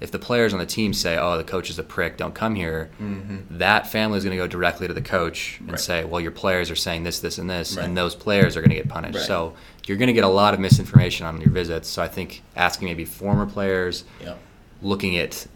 if 0.00 0.10
the 0.10 0.18
players 0.18 0.52
on 0.52 0.58
the 0.58 0.66
team 0.66 0.92
say, 0.92 1.16
"Oh, 1.16 1.36
the 1.36 1.44
coach 1.44 1.70
is 1.70 1.78
a 1.78 1.82
prick, 1.84 2.16
don't 2.16 2.34
come 2.34 2.56
here," 2.56 2.90
mm-hmm. 3.00 3.58
that 3.58 3.86
family 3.86 4.18
is 4.18 4.24
going 4.24 4.36
to 4.36 4.42
go 4.42 4.48
directly 4.48 4.88
to 4.88 4.94
the 4.94 5.00
coach 5.00 5.58
and 5.60 5.70
Right. 5.70 5.78
say, 5.80 6.04
"Well, 6.04 6.20
your 6.20 6.32
players 6.32 6.72
are 6.72 6.74
saying 6.76 7.04
this, 7.04 7.20
this, 7.20 7.38
and 7.38 7.48
this," 7.48 7.76
Right. 7.76 7.84
and 7.84 7.96
those 7.96 8.16
players 8.16 8.56
are 8.56 8.62
going 8.62 8.70
to 8.70 8.74
get 8.76 8.88
punished. 8.88 9.14
Right. 9.18 9.24
So 9.26 9.54
you're 9.86 9.98
going 9.98 10.08
to 10.08 10.12
get 10.12 10.24
a 10.24 10.28
lot 10.28 10.54
of 10.54 10.60
misinformation 10.60 11.24
on 11.26 11.40
your 11.40 11.50
visits. 11.50 11.88
So 11.88 12.02
I 12.02 12.08
think 12.08 12.42
asking 12.56 12.88
maybe 12.88 13.04
former 13.04 13.46
players, 13.46 14.02
Yep. 14.22 14.38
Looking 14.82 15.16
at 15.16 15.46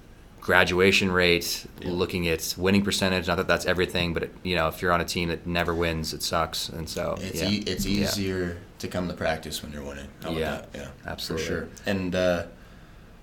graduation 0.40 1.10
rate, 1.10 1.66
Yeah. 1.80 1.90
looking 1.90 2.28
at 2.28 2.54
winning 2.56 2.82
percentage. 2.84 3.26
Not 3.26 3.36
that 3.36 3.48
that's 3.48 3.66
everything, 3.66 4.14
but 4.14 4.22
it, 4.24 4.34
you 4.44 4.54
know, 4.54 4.68
if 4.68 4.80
you're 4.80 4.92
on 4.92 5.00
a 5.00 5.04
team 5.04 5.28
that 5.28 5.46
never 5.46 5.74
wins, 5.74 6.14
it 6.14 6.22
sucks. 6.22 6.68
And 6.68 6.88
so 6.88 7.16
It's 7.20 7.42
yeah. 7.42 7.48
e- 7.50 7.64
it's 7.66 7.84
Yeah. 7.84 8.04
easier 8.04 8.58
to 8.78 8.86
come 8.88 9.08
to 9.08 9.14
practice 9.14 9.62
when 9.62 9.72
you're 9.72 9.82
winning. 9.82 10.06
Yeah. 10.22 10.30
that? 10.38 10.68
Yeah. 10.74 10.88
Absolutely. 11.04 11.46
For 11.46 11.52
sure. 11.52 11.68
And 11.84 12.14
uh, 12.14 12.44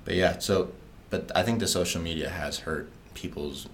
but 0.03 0.15
yeah, 0.15 0.39
so 0.39 0.71
but 1.09 1.31
I 1.35 1.43
think 1.43 1.59
the 1.59 1.67
social 1.67 2.01
media 2.01 2.27
has 2.29 2.59
hurt 2.59 2.89
people's 3.13 3.67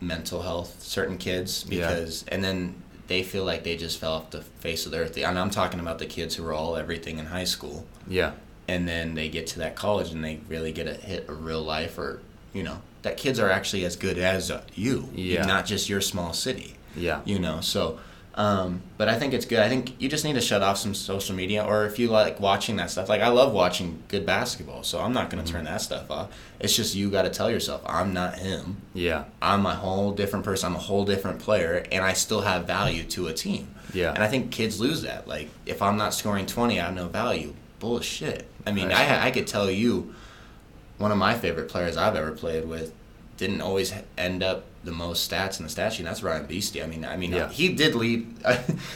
mental 0.00 0.42
health. 0.42 0.76
Certain 0.82 1.18
kids 1.18 1.66
Yeah. 1.68 1.88
because 1.88 2.24
and 2.28 2.44
then 2.44 2.74
they 3.08 3.24
feel 3.24 3.44
like 3.44 3.64
they 3.64 3.76
just 3.76 3.98
fell 3.98 4.12
off 4.12 4.30
the 4.30 4.42
face 4.42 4.86
of 4.86 4.92
the 4.92 4.98
earth. 4.98 5.16
And 5.16 5.36
I'm 5.36 5.50
talking 5.50 5.80
about 5.80 5.98
the 5.98 6.06
kids 6.06 6.36
who 6.36 6.44
were 6.44 6.52
all 6.52 6.76
everything 6.76 7.18
in 7.18 7.26
high 7.26 7.42
school. 7.44 7.84
Yeah. 8.06 8.32
And 8.70 8.86
then 8.86 9.14
they 9.14 9.28
get 9.28 9.46
to 9.52 9.58
that 9.58 9.74
college 9.84 10.10
and 10.12 10.22
they 10.24 10.38
really 10.48 10.72
get 10.72 10.86
a 10.86 10.94
hit 10.94 11.28
of 11.28 11.44
real 11.44 11.62
life 11.76 11.98
or 11.98 12.20
you 12.52 12.62
know 12.62 12.78
that 13.02 13.16
kids 13.16 13.38
are 13.40 13.50
actually 13.58 13.84
as 13.84 13.96
good 13.96 14.18
as 14.18 14.52
you 14.74 15.08
Yeah. 15.14 15.44
not 15.46 15.66
just 15.72 15.88
your 15.88 16.00
small 16.12 16.32
city 16.32 16.74
Yeah. 16.96 17.20
you 17.24 17.38
know 17.38 17.60
so 17.60 17.98
um, 18.34 18.80
but 18.96 19.08
i 19.08 19.18
think 19.18 19.34
it's 19.34 19.44
good 19.44 19.58
i 19.58 19.68
think 19.68 19.82
you 20.00 20.08
just 20.08 20.24
need 20.24 20.34
to 20.34 20.40
shut 20.50 20.62
off 20.62 20.78
some 20.78 20.94
social 20.94 21.34
media 21.34 21.64
or 21.64 21.84
if 21.86 21.98
you 21.98 22.06
like 22.08 22.38
watching 22.38 22.76
that 22.76 22.88
stuff 22.90 23.08
like 23.08 23.20
i 23.20 23.28
love 23.28 23.52
watching 23.52 23.88
good 24.12 24.24
basketball 24.24 24.82
so 24.84 25.00
i'm 25.00 25.12
not 25.12 25.30
going 25.30 25.44
to 25.44 25.52
turn 25.52 25.64
Mm-hmm. 25.64 25.72
that 25.74 25.80
stuff 25.80 26.10
off 26.10 26.28
it's 26.60 26.74
just 26.76 26.94
you 26.94 27.10
got 27.10 27.22
to 27.22 27.30
tell 27.30 27.50
yourself 27.50 27.82
i'm 27.86 28.12
not 28.12 28.38
him 28.38 28.76
Yeah. 28.94 29.24
i'm 29.42 29.66
a 29.66 29.74
whole 29.74 30.12
different 30.12 30.44
person 30.44 30.68
i'm 30.68 30.76
a 30.76 30.84
whole 30.90 31.04
different 31.04 31.40
player 31.40 31.84
and 31.90 32.04
i 32.04 32.12
still 32.12 32.42
have 32.42 32.66
value 32.66 33.02
to 33.16 33.26
a 33.26 33.34
team 33.34 33.64
Yeah. 33.92 34.12
and 34.14 34.22
i 34.22 34.28
think 34.28 34.52
kids 34.52 34.78
lose 34.78 35.02
that 35.02 35.26
like 35.26 35.48
if 35.66 35.82
i'm 35.82 35.96
not 35.96 36.14
scoring 36.14 36.46
20 36.46 36.78
i 36.80 36.84
have 36.84 36.94
no 36.94 37.08
value 37.08 37.52
bullshit 37.80 38.46
i 38.66 38.72
mean 38.72 38.88
Right. 38.88 39.10
I, 39.10 39.26
I 39.28 39.30
could 39.30 39.46
tell 39.46 39.70
you 39.70 40.14
one 40.98 41.12
of 41.12 41.18
my 41.18 41.34
favorite 41.34 41.68
players 41.68 41.96
i've 41.96 42.16
ever 42.16 42.32
played 42.32 42.66
with 42.68 42.92
didn't 43.36 43.60
always 43.62 43.92
end 44.18 44.42
up 44.42 44.64
the 44.84 44.92
most 44.92 45.30
stats 45.30 45.58
in 45.58 45.64
the 45.64 45.70
stat 45.70 45.92
sheet. 45.92 46.00
and 46.00 46.08
That's 46.08 46.22
Ryan 46.22 46.46
Beastie. 46.46 46.82
I 46.82 46.86
mean, 46.86 47.04
I 47.04 47.16
mean, 47.16 47.32
Yeah. 47.32 47.48
he 47.48 47.72
did 47.72 47.94
lead. 47.94 48.26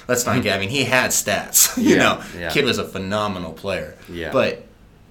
let's 0.09 0.25
not 0.27 0.33
mm-hmm. 0.35 0.41
get. 0.43 0.57
I 0.57 0.59
mean, 0.61 0.69
he 0.71 0.85
had 0.85 1.11
stats. 1.13 1.77
You 1.83 1.97
Yeah, 1.97 1.97
know, 1.97 2.23
yeah. 2.39 2.51
kid 2.51 2.65
was 2.65 2.79
a 2.79 2.85
phenomenal 2.85 3.53
player. 3.53 3.97
Yeah. 4.11 4.33
But 4.33 4.65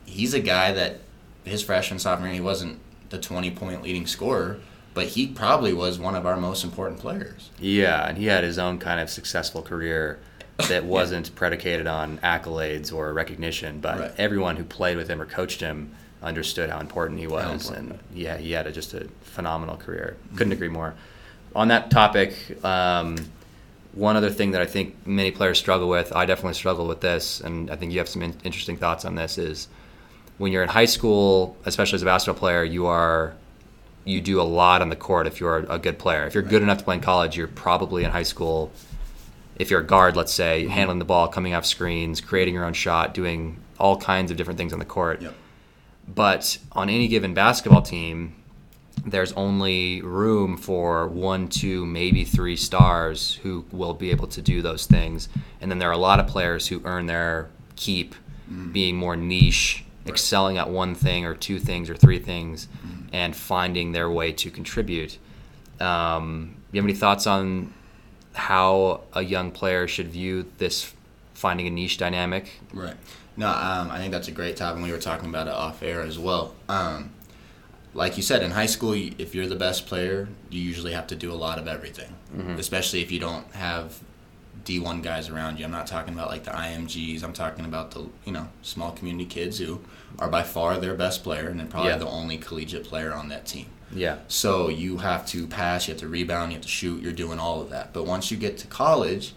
he's 0.06 0.34
a 0.36 0.40
guy 0.40 0.72
that 0.74 1.00
his 1.46 1.62
freshman 1.64 2.00
sophomore 2.00 2.28
year, 2.28 2.36
he 2.36 2.42
wasn't 2.42 2.80
the 3.10 3.18
twenty 3.20 3.52
point 3.52 3.82
leading 3.84 4.06
scorer, 4.08 4.60
but 4.94 5.08
he 5.08 5.28
probably 5.28 5.74
was 5.74 5.98
one 6.00 6.16
of 6.16 6.26
our 6.28 6.38
most 6.38 6.64
important 6.64 7.00
players. 7.00 7.50
Yeah, 7.60 8.08
and 8.08 8.18
he 8.18 8.26
had 8.28 8.44
his 8.44 8.58
own 8.60 8.78
kind 8.80 9.00
of 9.00 9.10
successful 9.10 9.62
career 9.62 10.20
that 10.70 10.86
wasn't 10.86 11.34
predicated 11.36 11.88
on 11.88 12.18
accolades 12.20 12.94
or 12.94 13.12
recognition, 13.14 13.80
but 13.80 14.00
Right. 14.00 14.12
everyone 14.18 14.56
who 14.56 14.64
played 14.64 14.98
with 14.98 15.08
him 15.10 15.22
or 15.22 15.26
coached 15.26 15.62
him 15.62 15.92
understood 16.22 16.70
how 16.70 16.80
important 16.80 17.20
he 17.20 17.28
was, 17.28 17.66
important. 17.70 17.92
and 17.92 18.00
yeah, 18.14 18.38
he 18.38 18.52
had 18.52 18.68
a, 18.68 18.72
just 18.72 18.94
a 18.94 19.08
phenomenal 19.24 19.76
career. 19.78 20.16
Couldn't 20.36 20.54
agree 20.54 20.70
more. 20.70 20.94
On 21.56 21.68
that 21.68 21.92
topic, 21.92 22.34
um, 22.64 23.18
one 23.94 24.16
other 24.16 24.30
thing 24.30 24.52
that 24.52 24.62
I 24.62 24.66
think 24.66 25.06
many 25.06 25.32
players 25.32 25.58
struggle 25.60 25.90
with, 25.90 26.16
I 26.16 26.26
definitely 26.26 26.54
struggle 26.54 26.88
with 26.88 27.02
this, 27.02 27.42
and 27.42 27.70
I 27.70 27.76
think 27.76 27.92
you 27.92 28.00
have 28.00 28.10
some 28.10 28.22
in- 28.22 28.38
interesting 28.44 28.78
thoughts 28.78 29.06
on 29.06 29.16
this, 29.16 29.38
is 29.38 29.68
when 30.38 30.52
you're 30.52 30.64
in 30.64 30.70
high 30.70 30.86
school, 30.86 31.58
especially 31.66 31.98
as 31.98 32.02
a 32.02 32.06
basketball 32.06 32.40
player, 32.40 32.64
you 32.64 32.86
are 32.88 33.34
you 34.06 34.20
do 34.20 34.42
a 34.42 34.44
lot 34.44 34.82
on 34.82 34.90
the 34.90 34.98
court 34.98 35.28
if 35.28 35.40
you're 35.40 35.60
a 35.70 35.80
good 35.80 35.98
player. 35.98 36.26
If 36.26 36.34
you're 36.34 36.44
good 36.44 36.62
enough 36.62 36.80
to 36.80 36.84
play 36.84 36.96
in 36.96 37.02
college, 37.02 37.38
you're 37.38 37.48
probably 37.48 38.04
in 38.04 38.12
high 38.12 38.24
school. 38.24 38.70
If 39.56 39.70
you're 39.70 39.82
a 39.82 39.86
guard, 39.86 40.16
let's 40.16 40.34
say, 40.34 40.64
mm-hmm. 40.64 40.72
handling 40.72 41.00
the 41.00 41.06
ball, 41.06 41.28
coming 41.28 41.54
off 41.54 41.66
screens, 41.66 42.22
creating 42.22 42.54
your 42.54 42.66
own 42.66 42.74
shot, 42.74 43.14
doing 43.14 43.58
all 43.80 43.98
kinds 43.98 44.32
of 44.32 44.38
different 44.38 44.58
things 44.58 44.74
on 44.74 44.80
the 44.80 44.86
court. 44.86 45.22
Yep. 45.22 45.36
But 46.08 46.58
on 46.72 46.90
any 46.90 47.08
given 47.08 47.34
basketball 47.34 47.82
team, 47.82 48.36
there's 49.06 49.34
only 49.34 50.02
room 50.02 50.58
for 50.58 51.08
one, 51.08 51.48
two, 51.48 51.86
maybe 51.86 52.24
three 52.24 52.56
stars 52.56 53.36
who 53.44 53.66
will 53.72 53.94
be 53.94 54.12
able 54.12 54.28
to 54.28 54.42
do 54.42 54.62
those 54.62 54.86
things. 54.86 55.30
And 55.62 55.70
then 55.70 55.80
there 55.80 55.90
are 55.90 55.94
a 55.94 55.98
lot 55.98 56.20
of 56.20 56.28
players 56.28 56.68
who 56.68 56.82
earn 56.86 57.06
their 57.06 57.50
keep 57.76 58.16
mm-hmm. 58.50 58.72
being 58.72 58.96
more 58.96 59.16
niche, 59.16 59.84
excelling 60.06 60.58
at 60.58 60.70
one 60.70 60.96
thing 60.96 61.26
or 61.26 61.34
two 61.34 61.60
things 61.60 61.90
or 61.90 61.96
three 61.96 62.20
things, 62.20 62.68
mm-hmm. 62.68 63.08
and 63.14 63.36
finding 63.36 63.92
their 63.92 64.10
way 64.10 64.32
to 64.34 64.50
contribute. 64.50 65.18
Um, 65.80 66.56
you 66.72 66.80
have 66.80 66.86
any 66.86 66.94
thoughts 66.94 67.28
on 67.28 67.74
how 68.34 69.02
a 69.14 69.22
young 69.24 69.52
player 69.52 69.88
should 69.88 70.08
view 70.10 70.46
this 70.58 70.94
finding 71.34 71.68
a 71.68 71.70
niche 71.70 71.98
dynamic? 71.98 72.52
Right. 72.74 72.96
No, 73.36 73.48
um, 73.48 73.90
I 73.92 73.98
think 74.00 74.12
that's 74.12 74.28
a 74.28 74.32
great 74.32 74.56
topic. 74.58 74.76
and 74.78 74.84
We 74.86 74.92
were 74.92 75.00
talking 75.00 75.30
about 75.30 75.48
it 75.48 75.54
off 75.54 75.82
air 75.84 76.02
as 76.02 76.20
well. 76.20 76.54
Um, 76.70 77.12
like 77.96 78.18
you 78.18 78.24
said, 78.24 78.42
in 78.44 78.52
high 78.52 78.66
school, 78.68 78.94
if 78.94 79.36
you're 79.36 79.48
the 79.48 79.56
best 79.56 79.86
player, 79.86 80.28
you 80.50 80.62
usually 80.62 80.94
have 80.94 81.08
to 81.08 81.16
do 81.16 81.32
a 81.32 81.36
lot 81.36 81.58
of 81.60 81.68
everything, 81.68 82.14
especially 82.58 83.02
if 83.02 83.12
you 83.12 83.20
don't 83.20 83.46
have 83.54 84.00
D1 84.66 85.04
guys 85.04 85.30
around 85.30 85.60
you. 85.60 85.66
I'm 85.66 85.72
not 85.72 85.86
talking 85.88 86.14
about 86.14 86.30
like 86.30 86.44
the 86.44 86.52
IMGs. 86.52 87.24
I'm 87.24 87.34
talking 87.34 87.66
about 87.66 87.92
the 87.92 88.08
you 88.26 88.32
know 88.32 88.48
small 88.64 88.92
community 88.92 89.26
kids 89.26 89.60
who 89.60 89.82
are 90.20 90.28
by 90.28 90.42
far 90.44 90.78
their 90.80 90.96
best 90.96 91.24
player 91.24 91.50
and 91.50 91.60
then 91.60 91.68
probably 91.68 91.92
Yeah. 91.92 91.98
the 91.98 92.08
only 92.08 92.38
collegiate 92.38 92.84
player 92.86 93.14
on 93.14 93.30
that 93.30 93.46
team. 93.46 93.68
Yeah. 93.96 94.18
So 94.28 94.70
you 94.70 94.98
have 94.98 95.26
to 95.28 95.48
pass, 95.48 95.88
you 95.88 95.94
have 95.94 96.02
to 96.02 96.08
rebound, 96.08 96.52
you 96.52 96.58
have 96.58 96.64
to 96.64 96.70
shoot, 96.70 97.02
you're 97.02 97.14
doing 97.14 97.40
all 97.40 97.62
of 97.62 97.70
that. 97.70 97.94
But 97.94 98.06
once 98.06 98.32
you 98.32 98.38
get 98.38 98.58
to 98.60 98.68
college, 98.68 99.34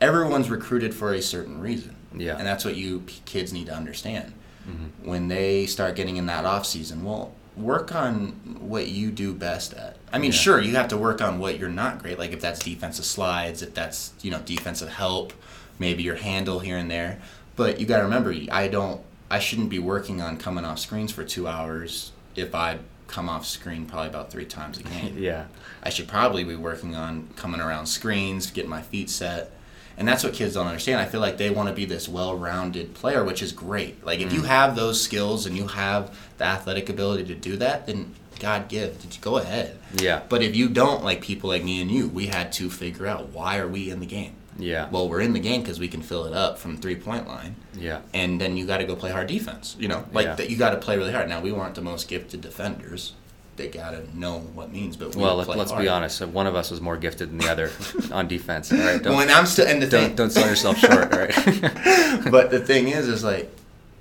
everyone's 0.00 0.50
recruited 0.50 0.94
for 0.94 1.14
a 1.14 1.22
certain 1.22 1.60
reason. 1.60 1.96
Yeah. 2.14 2.36
And 2.36 2.46
that's 2.46 2.64
what 2.64 2.76
you 2.76 3.04
kids 3.24 3.52
need 3.52 3.66
to 3.66 3.74
understand. 3.74 4.32
Mm-hmm. 4.68 5.08
When 5.08 5.28
they 5.28 5.66
start 5.66 5.96
getting 5.96 6.16
in 6.16 6.26
that 6.26 6.44
off 6.44 6.66
season, 6.66 7.04
well, 7.04 7.32
work 7.56 7.94
on 7.94 8.28
what 8.60 8.88
you 8.88 9.10
do 9.10 9.32
best 9.32 9.74
at. 9.74 9.96
I 10.12 10.18
mean, 10.18 10.32
Yeah. 10.32 10.38
sure, 10.38 10.60
you 10.60 10.74
have 10.76 10.88
to 10.88 10.96
work 10.96 11.20
on 11.20 11.38
what 11.38 11.58
you're 11.58 11.68
not 11.68 12.02
great, 12.02 12.18
like 12.18 12.32
if 12.32 12.40
that's 12.40 12.60
defensive 12.60 13.04
slides, 13.04 13.62
if 13.62 13.74
that's, 13.74 14.12
you 14.22 14.30
know, 14.30 14.40
defensive 14.40 14.88
help, 14.88 15.32
maybe 15.78 16.02
your 16.02 16.16
handle 16.16 16.60
here 16.60 16.76
and 16.76 16.90
there. 16.90 17.20
But 17.56 17.78
you 17.80 17.86
got 17.86 17.98
to 17.98 18.04
remember, 18.04 18.34
I 18.50 18.68
don't 18.68 19.00
I 19.30 19.38
shouldn't 19.38 19.70
be 19.70 19.78
working 19.78 20.20
on 20.20 20.36
coming 20.36 20.64
off 20.64 20.78
screens 20.78 21.10
for 21.10 21.24
2 21.24 21.48
hours 21.48 22.12
if 22.36 22.54
I 22.54 22.78
come 23.06 23.28
off 23.28 23.46
screen 23.46 23.86
probably 23.86 24.08
about 24.08 24.30
3 24.30 24.44
times 24.46 24.78
a 24.78 24.82
game. 24.94 25.16
Yeah. 25.18 25.46
I 25.82 25.90
should 25.90 26.08
probably 26.08 26.44
be 26.44 26.56
working 26.56 26.94
on 26.94 27.28
coming 27.36 27.60
around 27.60 27.86
screens, 27.86 28.50
getting 28.50 28.70
my 28.70 28.82
feet 28.82 29.10
set. 29.10 29.50
And 29.96 30.08
that's 30.08 30.24
what 30.24 30.32
kids 30.32 30.54
don't 30.54 30.66
understand. 30.66 31.00
I 31.00 31.06
feel 31.06 31.20
like 31.20 31.36
they 31.36 31.50
want 31.50 31.68
to 31.68 31.74
be 31.74 31.84
this 31.84 32.08
well 32.08 32.36
rounded 32.36 32.94
player, 32.94 33.22
which 33.22 33.42
is 33.42 33.52
great. 33.52 34.04
Like, 34.04 34.18
if 34.18 34.32
you 34.32 34.40
mm. 34.40 34.46
have 34.46 34.74
those 34.74 35.00
skills 35.00 35.46
and 35.46 35.56
you 35.56 35.68
have 35.68 36.18
the 36.38 36.44
athletic 36.44 36.88
ability 36.88 37.24
to 37.26 37.34
do 37.34 37.56
that, 37.58 37.86
then 37.86 38.12
God 38.40 38.68
gift. 38.68 39.20
Go 39.20 39.38
ahead. 39.38 39.78
Yeah. 39.94 40.22
But 40.28 40.42
if 40.42 40.56
you 40.56 40.68
don't, 40.68 41.04
like 41.04 41.20
people 41.20 41.50
like 41.50 41.62
me 41.62 41.80
and 41.80 41.90
you, 41.90 42.08
we 42.08 42.26
had 42.26 42.52
to 42.54 42.70
figure 42.70 43.06
out 43.06 43.28
why 43.28 43.58
are 43.58 43.68
we 43.68 43.90
in 43.90 44.00
the 44.00 44.06
game. 44.06 44.34
Yeah. 44.58 44.88
Well, 44.90 45.08
we're 45.08 45.20
in 45.20 45.32
the 45.32 45.40
game 45.40 45.62
because 45.62 45.78
we 45.80 45.88
can 45.88 46.00
fill 46.02 46.24
it 46.26 46.32
up 46.32 46.58
from 46.58 46.76
three 46.76 46.96
point 46.96 47.26
line. 47.26 47.56
Yeah. 47.78 48.00
And 48.12 48.40
then 48.40 48.56
you 48.56 48.66
got 48.66 48.78
to 48.78 48.84
go 48.84 48.94
play 48.94 49.10
hard 49.10 49.26
defense. 49.26 49.76
You 49.78 49.88
know, 49.88 50.04
like 50.12 50.26
Yeah. 50.26 50.34
that. 50.36 50.50
You 50.50 50.56
got 50.56 50.70
to 50.70 50.76
play 50.76 50.96
really 50.96 51.12
hard. 51.12 51.28
Now 51.28 51.40
we 51.40 51.50
weren't 51.52 51.74
the 51.74 51.80
most 51.82 52.08
gifted 52.08 52.40
defenders. 52.40 53.14
They 53.56 53.68
got 53.68 53.90
to 53.90 54.18
know 54.18 54.38
what 54.54 54.72
means. 54.72 54.96
But 54.96 55.14
we 55.14 55.22
Well, 55.22 55.36
let, 55.36 55.68
hard. 55.70 55.82
be 55.82 55.88
honest. 55.88 56.20
One 56.22 56.46
of 56.48 56.54
us 56.56 56.70
was 56.70 56.80
more 56.80 56.96
gifted 56.96 57.30
than 57.30 57.38
the 57.38 57.48
other 57.50 57.70
on 58.12 58.26
defense. 58.28 58.72
All 58.72 58.78
right. 58.78 59.00
Don't, 59.02 59.12
Well, 59.12 59.22
and 59.22 59.30
I'm 59.30 59.46
still 59.46 59.66
and 59.66 59.80
the 59.82 59.86
don't, 59.86 60.06
thing, 60.08 60.16
don't 60.16 60.30
sell 60.30 60.48
yourself 60.48 60.76
short. 60.78 61.12
All 61.12 61.18
right. 61.20 61.34
but 62.30 62.50
the 62.50 62.60
thing 62.64 62.88
is, 62.88 63.08
is 63.08 63.22
like, 63.24 63.50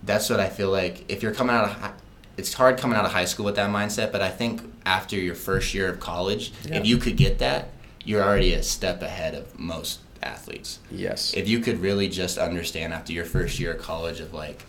that's 0.04 0.30
what 0.30 0.40
I 0.40 0.50
feel 0.50 0.70
like. 0.72 1.06
If 1.10 1.22
you're 1.24 1.34
coming 1.34 1.56
out 1.56 1.66
of, 1.66 1.72
hi- 1.72 1.94
it's 2.38 2.54
hard 2.54 2.78
coming 2.78 2.98
out 2.98 3.06
of 3.06 3.12
high 3.12 3.26
school 3.26 3.46
with 3.46 3.56
that 3.56 3.70
mindset. 3.70 4.12
But 4.12 4.22
I 4.22 4.30
think 4.30 4.62
after 4.86 5.16
your 5.16 5.36
first 5.36 5.74
year 5.74 5.88
of 5.88 6.00
college, 6.00 6.52
Yeah. 6.66 6.78
if 6.80 6.86
you 6.88 6.98
could 6.98 7.16
get 7.16 7.38
that, 7.40 7.70
you're 8.04 8.24
already 8.24 8.54
a 8.54 8.64
step 8.64 9.02
ahead 9.02 9.34
of 9.36 9.58
most 9.60 10.00
athletes. 10.28 10.80
yes. 10.92 11.34
If 11.34 11.48
you 11.48 11.60
could 11.60 11.80
really 11.80 12.08
just 12.08 12.38
understand 12.38 12.94
after 12.94 13.14
your 13.14 13.26
first 13.26 13.60
year 13.60 13.74
of 13.74 13.82
college 13.82 14.20
of 14.20 14.34
like, 14.34 14.64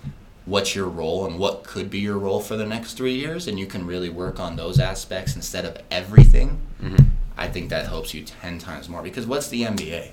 what's 0.47 0.75
your 0.75 0.89
role 0.89 1.27
and 1.27 1.39
what 1.39 1.65
could 1.65 1.89
be 1.91 2.01
your 2.01 2.19
role 2.19 2.41
for 2.41 2.57
the 2.57 2.67
next 2.67 2.95
three 2.95 3.15
years, 3.15 3.47
and 3.49 3.59
you 3.59 3.67
can 3.67 3.87
really 3.87 4.09
work 4.11 4.39
on 4.39 4.57
those 4.57 4.79
aspects 4.79 5.35
instead 5.37 5.65
of 5.65 5.79
everything. 5.91 6.61
Mhm. 6.83 7.07
I 7.37 7.49
think 7.49 7.71
that 7.71 7.87
helps 7.87 8.13
you 8.15 8.23
10 8.25 8.59
times 8.59 8.89
more 8.89 9.03
because 9.03 9.27
what's 9.27 9.49
the 9.49 9.63
NBA? 9.65 10.11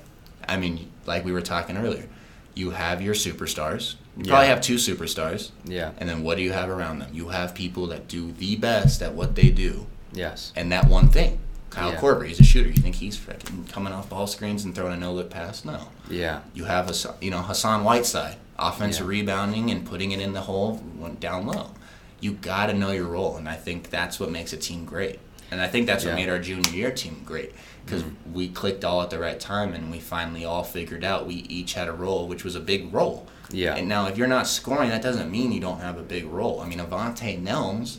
I 0.47 0.57
mean, 0.57 0.89
like 1.05 1.23
we 1.25 1.31
were 1.31 1.41
talking 1.41 1.77
earlier, 1.77 2.07
you 2.55 2.71
have 2.71 3.01
your 3.01 3.13
superstars. 3.13 3.95
You 4.17 4.25
probably 4.25 4.47
have 4.47 4.59
two 4.61 4.75
superstars. 4.75 5.51
Yeah. 5.65 5.91
And 5.97 6.09
then 6.09 6.23
what 6.23 6.37
do 6.37 6.43
you 6.43 6.51
have 6.51 6.69
around 6.69 6.99
them? 6.99 7.09
You 7.13 7.29
have 7.29 7.53
people 7.53 7.87
that 7.87 8.07
do 8.07 8.31
the 8.31 8.55
best 8.57 9.01
at 9.01 9.13
what 9.13 9.35
they 9.35 9.49
do 9.49 9.85
Yes. 10.13 10.51
and 10.55 10.71
that 10.71 10.87
one 10.89 11.09
thing. 11.09 11.39
Kyle 11.71 11.91
Yeah. 11.93 11.99
Korver, 11.99 12.27
he's 12.27 12.39
a 12.39 12.43
shooter. 12.43 12.69
You 12.69 12.75
think 12.75 12.95
he's 12.95 13.17
freaking 13.17 13.67
coming 13.71 13.91
off 13.93 14.09
ball 14.09 14.27
screens 14.27 14.63
and 14.65 14.75
throwing 14.75 14.93
a 14.93 14.97
no 14.97 15.11
look 15.13 15.29
pass? 15.31 15.65
No. 15.65 15.87
Yeah. 16.09 16.41
You 16.53 16.65
have 16.65 16.89
a, 16.91 17.15
you 17.23 17.31
know 17.31 17.39
Hassan 17.41 17.83
Whiteside, 17.83 18.35
offensive 18.59 19.05
Yeah. 19.05 19.09
rebounding 19.09 19.71
and 19.71 19.85
putting 19.85 20.11
it 20.11 20.19
in 20.19 20.33
the 20.33 20.41
hole 20.41 20.83
went 20.97 21.19
down 21.19 21.47
low. 21.47 21.71
You 22.19 22.33
got 22.33 22.67
to 22.67 22.73
know 22.73 22.91
your 22.91 23.05
role, 23.07 23.35
and 23.37 23.49
I 23.49 23.55
think 23.55 23.89
that's 23.89 24.19
what 24.19 24.29
makes 24.29 24.53
a 24.53 24.57
team 24.57 24.85
great. 24.85 25.19
And 25.49 25.59
I 25.59 25.67
think 25.67 25.87
that's 25.87 26.03
Yeah. 26.03 26.11
what 26.11 26.15
made 26.17 26.29
our 26.29 26.39
junior 26.39 26.69
year 26.71 26.91
team 26.91 27.23
great 27.25 27.53
because 27.85 28.03
Mm-hmm. 28.03 28.33
we 28.33 28.47
clicked 28.49 28.85
all 28.85 29.01
at 29.01 29.09
the 29.09 29.17
right 29.19 29.39
time, 29.39 29.73
and 29.73 29.89
we 29.89 29.99
finally 29.99 30.45
all 30.45 30.63
figured 30.63 31.03
out 31.03 31.25
we 31.25 31.35
each 31.49 31.73
had 31.73 31.87
a 31.87 31.91
role, 31.93 32.27
which 32.27 32.43
was 32.43 32.55
a 32.55 32.59
big 32.59 32.93
role. 32.93 33.27
Yeah. 33.49 33.75
And 33.75 33.87
now, 33.89 34.07
if 34.07 34.17
you're 34.17 34.27
not 34.27 34.47
scoring, 34.47 34.89
that 34.91 35.01
doesn't 35.01 35.29
mean 35.31 35.51
you 35.51 35.59
don't 35.59 35.79
have 35.81 35.97
a 35.97 36.03
big 36.03 36.25
role. 36.25 36.61
I 36.61 36.67
mean, 36.67 36.79
Avante 36.79 37.41
Nelms 37.41 37.97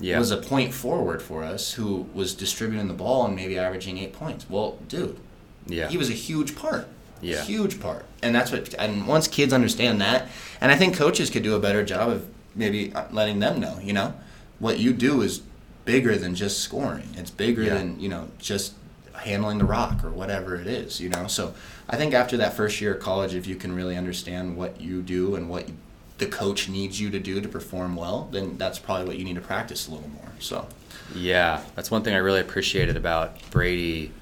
Yeah. 0.00 0.18
was 0.18 0.30
a 0.30 0.36
point 0.36 0.74
forward 0.74 1.22
for 1.22 1.44
us 1.44 1.72
who 1.74 2.06
was 2.14 2.34
distributing 2.34 2.88
the 2.88 2.94
ball 2.94 3.24
and 3.26 3.36
maybe 3.36 3.58
averaging 3.58 3.98
eight 3.98 4.12
points. 4.12 4.46
Well, 4.50 4.78
dude, 4.88 5.18
Yeah. 5.66 5.88
he 5.88 5.96
was 5.96 6.10
a 6.10 6.14
huge 6.14 6.56
part. 6.56 6.88
Yeah. 7.20 7.42
Huge 7.44 7.80
part. 7.80 8.04
And 8.22 8.34
that's 8.34 8.50
what 8.52 8.74
and 8.78 9.06
once 9.06 9.28
kids 9.28 9.52
understand 9.52 10.00
that, 10.00 10.28
and 10.60 10.70
I 10.72 10.76
think 10.76 10.96
coaches 10.96 11.30
could 11.30 11.42
do 11.42 11.54
a 11.54 11.60
better 11.60 11.82
job 11.84 12.10
of 12.10 12.26
maybe 12.54 12.92
uh, 12.94 13.04
letting 13.12 13.38
them 13.38 13.60
know, 13.60 13.78
you 13.82 13.92
know, 13.92 14.14
what 14.58 14.78
you 14.78 14.92
do 14.92 15.22
is 15.22 15.40
bigger 15.84 16.16
than 16.16 16.34
just 16.34 16.58
scoring. 16.60 17.08
It's 17.16 17.30
bigger 17.30 17.62
Yeah. 17.62 17.74
than, 17.74 18.00
you 18.00 18.08
know, 18.08 18.28
just 18.38 18.72
handling 19.14 19.58
the 19.58 19.64
rock 19.64 20.02
or 20.04 20.10
whatever 20.10 20.56
it 20.56 20.66
is, 20.66 21.00
you 21.00 21.08
know. 21.08 21.26
So, 21.28 21.54
I 21.88 21.96
think 21.96 22.14
after 22.14 22.36
that 22.38 22.54
first 22.54 22.80
year 22.80 22.94
of 22.94 23.00
college 23.00 23.34
if 23.34 23.46
you 23.46 23.54
can 23.56 23.74
really 23.74 23.96
understand 23.96 24.56
what 24.56 24.80
you 24.80 25.02
do 25.02 25.34
and 25.36 25.48
what 25.48 25.68
the 26.18 26.26
coach 26.26 26.68
needs 26.68 27.00
you 27.00 27.10
to 27.10 27.18
do 27.18 27.40
to 27.40 27.48
perform 27.48 27.96
well, 27.96 28.28
then 28.30 28.56
that's 28.56 28.78
probably 28.78 29.06
what 29.06 29.18
you 29.18 29.24
need 29.24 29.34
to 29.34 29.40
practice 29.40 29.88
a 29.88 29.92
little 29.92 30.08
more. 30.08 30.32
So, 30.38 30.66
Yeah, 31.14 31.62
that's 31.74 31.90
one 31.90 32.02
thing 32.02 32.14
I 32.14 32.18
really 32.18 32.40
appreciated 32.40 32.96
about 32.96 33.38
Brady 33.50 34.12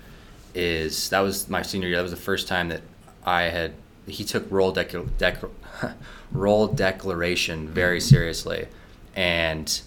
is 0.54 1.10
that 1.10 1.20
was 1.20 1.48
my 1.48 1.62
senior 1.62 1.88
year. 1.88 1.96
That 1.96 2.02
was 2.02 2.10
the 2.10 2.16
first 2.16 2.48
time 2.48 2.68
that 2.68 2.82
I 3.24 3.42
had 3.42 3.74
he 4.06 4.24
took 4.24 4.50
role 4.50 4.74
dec- 4.74 5.08
dec- 5.18 5.94
role 6.32 6.66
declaration 6.66 7.68
very 7.68 7.98
mm-hmm. 7.98 8.08
seriously, 8.08 8.68
and 9.14 9.80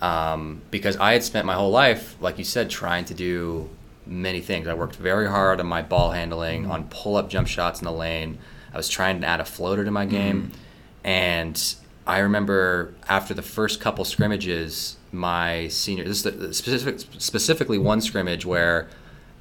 um, 0.00 0.60
because 0.70 0.96
I 0.96 1.12
had 1.12 1.24
spent 1.24 1.46
my 1.46 1.54
whole 1.54 1.70
life, 1.70 2.16
like 2.20 2.38
you 2.38 2.44
said, 2.44 2.70
trying 2.70 3.04
to 3.06 3.14
do 3.14 3.68
many 4.06 4.40
things. 4.40 4.68
I 4.68 4.74
worked 4.74 4.96
very 4.96 5.28
hard 5.28 5.60
on 5.60 5.66
my 5.66 5.82
ball 5.82 6.10
handling, 6.10 6.62
mm-hmm. 6.62 6.72
on 6.72 6.84
pull 6.88 7.16
up 7.16 7.28
jump 7.28 7.48
shots 7.48 7.80
in 7.80 7.84
the 7.84 7.92
lane. 7.92 8.38
I 8.72 8.76
was 8.76 8.88
trying 8.88 9.20
to 9.22 9.26
add 9.26 9.40
a 9.40 9.44
floater 9.44 9.84
to 9.84 9.90
my 9.90 10.06
game, 10.06 10.42
mm-hmm. 10.42 10.58
And 11.04 11.74
I 12.06 12.20
remember 12.20 12.94
after 13.08 13.34
the 13.34 13.42
first 13.42 13.80
couple 13.80 14.04
scrimmages, 14.04 14.96
my 15.12 15.68
senior 15.68 16.04
this 16.04 16.24
is 16.24 16.56
specific 16.56 17.00
specifically 17.18 17.78
one 17.78 18.00
scrimmage 18.00 18.44
where 18.46 18.88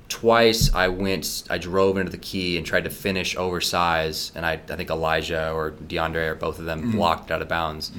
twice 0.09 0.73
I 0.73 0.87
went 0.89 1.43
I 1.49 1.57
drove 1.57 1.97
into 1.97 2.11
the 2.11 2.17
key 2.17 2.57
and 2.57 2.65
tried 2.65 2.83
to 2.85 2.89
finish 2.89 3.35
oversize 3.35 4.31
and 4.35 4.45
I, 4.45 4.53
I 4.53 4.75
think 4.75 4.89
Elijah 4.89 5.51
or 5.51 5.71
DeAndre 5.71 6.31
or 6.31 6.35
both 6.35 6.59
of 6.59 6.65
them 6.65 6.91
blocked 6.91 7.31
out 7.31 7.41
of 7.41 7.47
bounds. 7.47 7.91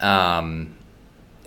Um, 0.00 0.76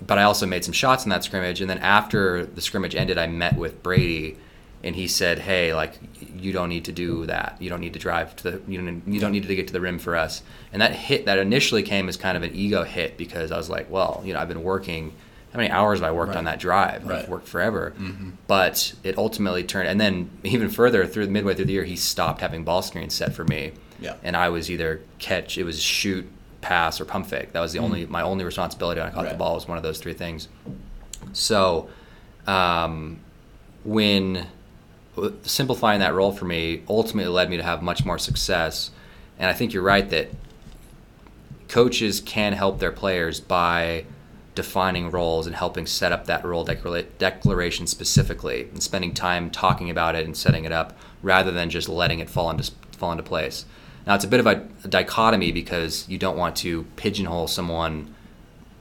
but 0.05 0.17
I 0.17 0.23
also 0.23 0.45
made 0.45 0.63
some 0.63 0.73
shots 0.73 1.03
in 1.03 1.09
that 1.09 1.23
scrimmage 1.23 1.61
and 1.61 1.69
then 1.69 1.79
after 1.79 2.45
the 2.45 2.61
scrimmage 2.61 2.95
ended 2.95 3.17
I 3.17 3.27
met 3.27 3.57
with 3.57 3.83
Brady 3.83 4.37
and 4.83 4.95
he 4.95 5.07
said, 5.07 5.39
"Hey, 5.39 5.73
like 5.73 5.99
you 6.35 6.51
don't 6.51 6.69
need 6.69 6.85
to 6.85 6.91
do 6.91 7.25
that. 7.25 7.57
You 7.59 7.69
don't 7.69 7.81
need 7.81 7.93
to 7.93 7.99
drive 7.99 8.35
to 8.37 8.43
the 8.51 8.61
you 8.67 8.77
don't 8.81 9.03
you 9.07 9.19
don't 9.19 9.31
need 9.31 9.47
to 9.47 9.55
get 9.55 9.67
to 9.67 9.73
the 9.73 9.81
rim 9.81 9.99
for 9.99 10.15
us." 10.15 10.41
And 10.71 10.81
that 10.81 10.93
hit 10.93 11.25
that 11.25 11.37
initially 11.37 11.83
came 11.83 12.07
as 12.09 12.17
kind 12.17 12.37
of 12.37 12.43
an 12.43 12.55
ego 12.55 12.83
hit 12.83 13.17
because 13.17 13.51
I 13.51 13.57
was 13.57 13.69
like, 13.69 13.89
"Well, 13.89 14.21
you 14.25 14.33
know, 14.33 14.39
I've 14.39 14.47
been 14.47 14.63
working 14.63 15.13
how 15.51 15.57
many 15.57 15.71
hours 15.71 15.99
have 15.99 16.07
I 16.07 16.11
worked 16.11 16.35
on 16.35 16.43
that 16.45 16.59
drive? 16.59 17.05
Right. 17.05 17.23
I've 17.23 17.29
worked 17.29 17.47
forever." 17.47 17.93
But 18.47 18.93
it 19.03 19.17
ultimately 19.17 19.63
turned 19.63 19.87
and 19.89 19.99
then 19.99 20.29
even 20.43 20.69
further 20.69 21.05
through 21.07 21.25
the 21.25 21.31
midway 21.31 21.55
through 21.55 21.65
the 21.65 21.73
year 21.73 21.83
he 21.83 21.95
stopped 21.95 22.41
having 22.41 22.63
ball 22.63 22.81
screens 22.81 23.13
set 23.13 23.33
for 23.33 23.43
me. 23.45 23.71
Yeah. 23.99 24.15
And 24.23 24.37
I 24.37 24.47
was 24.49 24.71
either 24.71 25.01
catch, 25.17 25.57
it 25.57 25.63
was 25.65 25.81
shoot, 25.81 26.25
pass 26.61 27.01
or 27.01 27.05
pump 27.05 27.27
fake. 27.27 27.51
That 27.51 27.59
was 27.59 27.73
the 27.73 27.79
only 27.79 28.05
my 28.05 28.21
only 28.21 28.45
responsibility 28.45 29.01
when 29.01 29.09
I 29.09 29.13
caught 29.13 29.27
the 29.27 29.35
Mm. 29.35 29.39
Ball 29.39 29.55
was 29.55 29.67
one 29.67 29.77
of 29.77 29.83
those 29.83 29.99
three 29.99 30.13
things. 30.13 30.47
So, 31.33 31.89
um, 32.47 33.19
when 33.83 34.47
simplifying 35.43 35.99
that 35.99 36.13
role 36.13 36.31
for 36.31 36.45
me 36.45 36.83
ultimately 36.87 37.31
led 37.31 37.49
me 37.49 37.57
to 37.57 37.63
have 37.63 37.81
much 37.81 38.05
more 38.05 38.17
success, 38.17 38.91
and 39.37 39.49
I 39.49 39.53
think 39.53 39.73
you're 39.73 39.83
right 39.83 40.09
that 40.09 40.29
coaches 41.67 42.19
can 42.19 42.53
help 42.53 42.79
their 42.79 42.91
players 42.91 43.39
by 43.39 44.05
defining 44.55 45.09
roles 45.09 45.47
and 45.47 45.55
helping 45.55 45.85
set 45.85 46.11
up 46.11 46.25
that 46.25 46.43
role 46.43 46.65
declara- 46.65 47.05
declaration 47.17 47.87
specifically 47.87 48.63
and 48.71 48.83
spending 48.83 49.13
time 49.13 49.49
talking 49.49 49.89
about 49.89 50.15
it 50.15 50.25
and 50.25 50.35
setting 50.35 50.65
it 50.65 50.71
up 50.71 50.97
rather 51.21 51.51
than 51.51 51.69
just 51.69 51.87
letting 51.87 52.19
it 52.19 52.29
fall 52.29 52.49
into 52.49 52.71
fall 52.91 53.11
into 53.11 53.23
place. 53.23 53.65
Now 54.05 54.15
it's 54.15 54.25
a 54.25 54.27
bit 54.27 54.39
of 54.39 54.47
a, 54.47 54.67
a 54.83 54.87
dichotomy 54.87 55.51
because 55.51 56.09
you 56.09 56.17
don't 56.17 56.37
want 56.37 56.55
to 56.57 56.83
pigeonhole 56.95 57.47
someone 57.47 58.13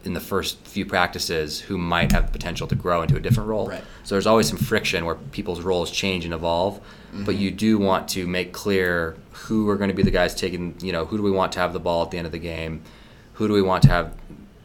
in 0.05 0.15
the 0.15 0.21
first 0.21 0.59
few 0.67 0.87
practices 0.87 1.61
who 1.61 1.77
might 1.77 2.13
have 2.13 2.27
the 2.27 2.33
potential 2.33 2.67
to 2.69 2.75
grow 2.75 3.03
into 3.03 3.17
a 3.17 3.21
different 3.21 3.49
role. 3.49 3.69
Right. 3.69 3.83
So 4.05 4.15
there's 4.15 4.27
always 4.27 4.49
some 4.49 4.59
friction 4.59 5.05
where 5.05 5.17
people's 5.17 5.61
roles 5.61 5.91
change 5.91 6.25
and 6.25 6.33
evolve, 6.33 6.81
but 7.13 7.33
mm-hmm. 7.33 7.43
you 7.43 7.51
do 7.51 7.79
want 7.79 8.09
to 8.11 8.27
make 8.27 8.53
clear 8.53 9.17
who 9.33 9.69
are 9.69 9.77
going 9.77 9.89
to 9.89 9.95
be 9.95 10.03
the 10.03 10.11
guys 10.11 10.35
taking, 10.35 10.77
you 10.81 10.93
know, 10.93 11.05
who 11.05 11.17
do 11.17 11.23
we 11.23 11.31
want 11.31 11.53
to 11.53 11.59
have 11.61 11.73
the 11.73 11.81
ball 11.81 12.05
at 12.05 12.11
the 12.11 12.19
end 12.19 12.27
of 12.27 12.33
the 12.33 12.39
game? 12.39 12.83
Who 13.35 13.49
do 13.49 13.55
we 13.55 13.63
want 13.63 13.83
to 13.85 13.89
have 13.89 14.15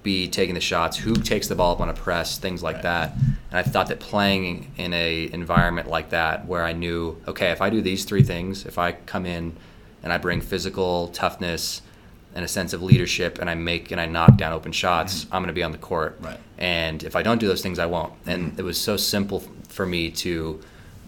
be 0.03 0.27
taking 0.27 0.53
the 0.53 0.61
shots? 0.61 0.97
Who 0.97 1.13
takes 1.13 1.47
the 1.47 1.55
ball 1.55 1.73
up 1.73 1.81
on 1.81 1.89
a 1.89 1.93
press? 1.93 2.37
Things 2.37 2.61
like 2.61 2.75
Right. 2.75 2.83
that. 2.83 3.15
And 3.15 3.59
I 3.59 3.63
thought 3.63 3.87
that 3.87 3.99
playing 3.99 4.71
in 4.77 4.93
a 4.93 5.29
environment 5.31 5.89
like 5.89 6.09
that 6.09 6.45
where 6.45 6.63
I 6.63 6.73
knew, 6.73 7.21
okay, 7.27 7.51
if 7.51 7.61
I 7.61 7.69
do 7.69 7.81
these 7.81 8.03
three 8.03 8.23
things, 8.23 8.65
if 8.65 8.77
I 8.77 8.91
come 8.91 9.25
in 9.25 9.55
and 10.03 10.11
I 10.11 10.17
bring 10.17 10.41
physical 10.41 11.07
toughness 11.07 11.81
and 12.35 12.43
a 12.43 12.47
sense 12.47 12.73
of 12.73 12.81
leadership 12.81 13.39
and 13.39 13.49
I 13.49 13.55
make 13.55 13.91
and 13.91 14.01
I 14.01 14.05
knock 14.05 14.37
down 14.37 14.53
open 14.53 14.71
shots, 14.71 15.25
mm-hmm. 15.25 15.35
I'm 15.35 15.41
going 15.41 15.47
to 15.47 15.53
be 15.53 15.63
on 15.63 15.71
the 15.71 15.77
court. 15.77 16.17
Right. 16.19 16.39
And 16.57 17.03
if 17.03 17.15
I 17.15 17.23
don't 17.23 17.39
do 17.39 17.47
those 17.47 17.61
things, 17.61 17.79
I 17.79 17.85
won't. 17.85 18.13
And 18.25 18.51
mm-hmm. 18.51 18.59
it 18.59 18.63
was 18.63 18.79
so 18.79 18.97
simple 18.97 19.43
for 19.67 19.85
me 19.85 20.11
to 20.11 20.61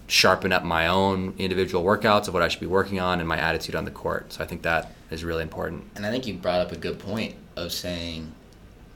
sharpen 0.08 0.52
up 0.52 0.62
my 0.62 0.86
own 0.86 1.34
individual 1.38 1.84
workouts 1.84 2.28
of 2.28 2.34
what 2.34 2.42
I 2.42 2.48
should 2.48 2.60
be 2.60 2.66
working 2.66 3.00
on 3.00 3.18
and 3.18 3.28
my 3.28 3.38
attitude 3.38 3.74
on 3.74 3.84
the 3.84 3.90
court. 3.90 4.32
So 4.32 4.44
I 4.44 4.46
think 4.46 4.62
that 4.62 4.92
is 5.10 5.24
really 5.24 5.42
important. 5.42 5.84
And 5.96 6.06
I 6.06 6.10
think 6.10 6.26
you 6.26 6.34
brought 6.34 6.60
up 6.60 6.72
a 6.72 6.76
good 6.76 6.98
point 6.98 7.34
of 7.56 7.72
saying, 7.72 8.32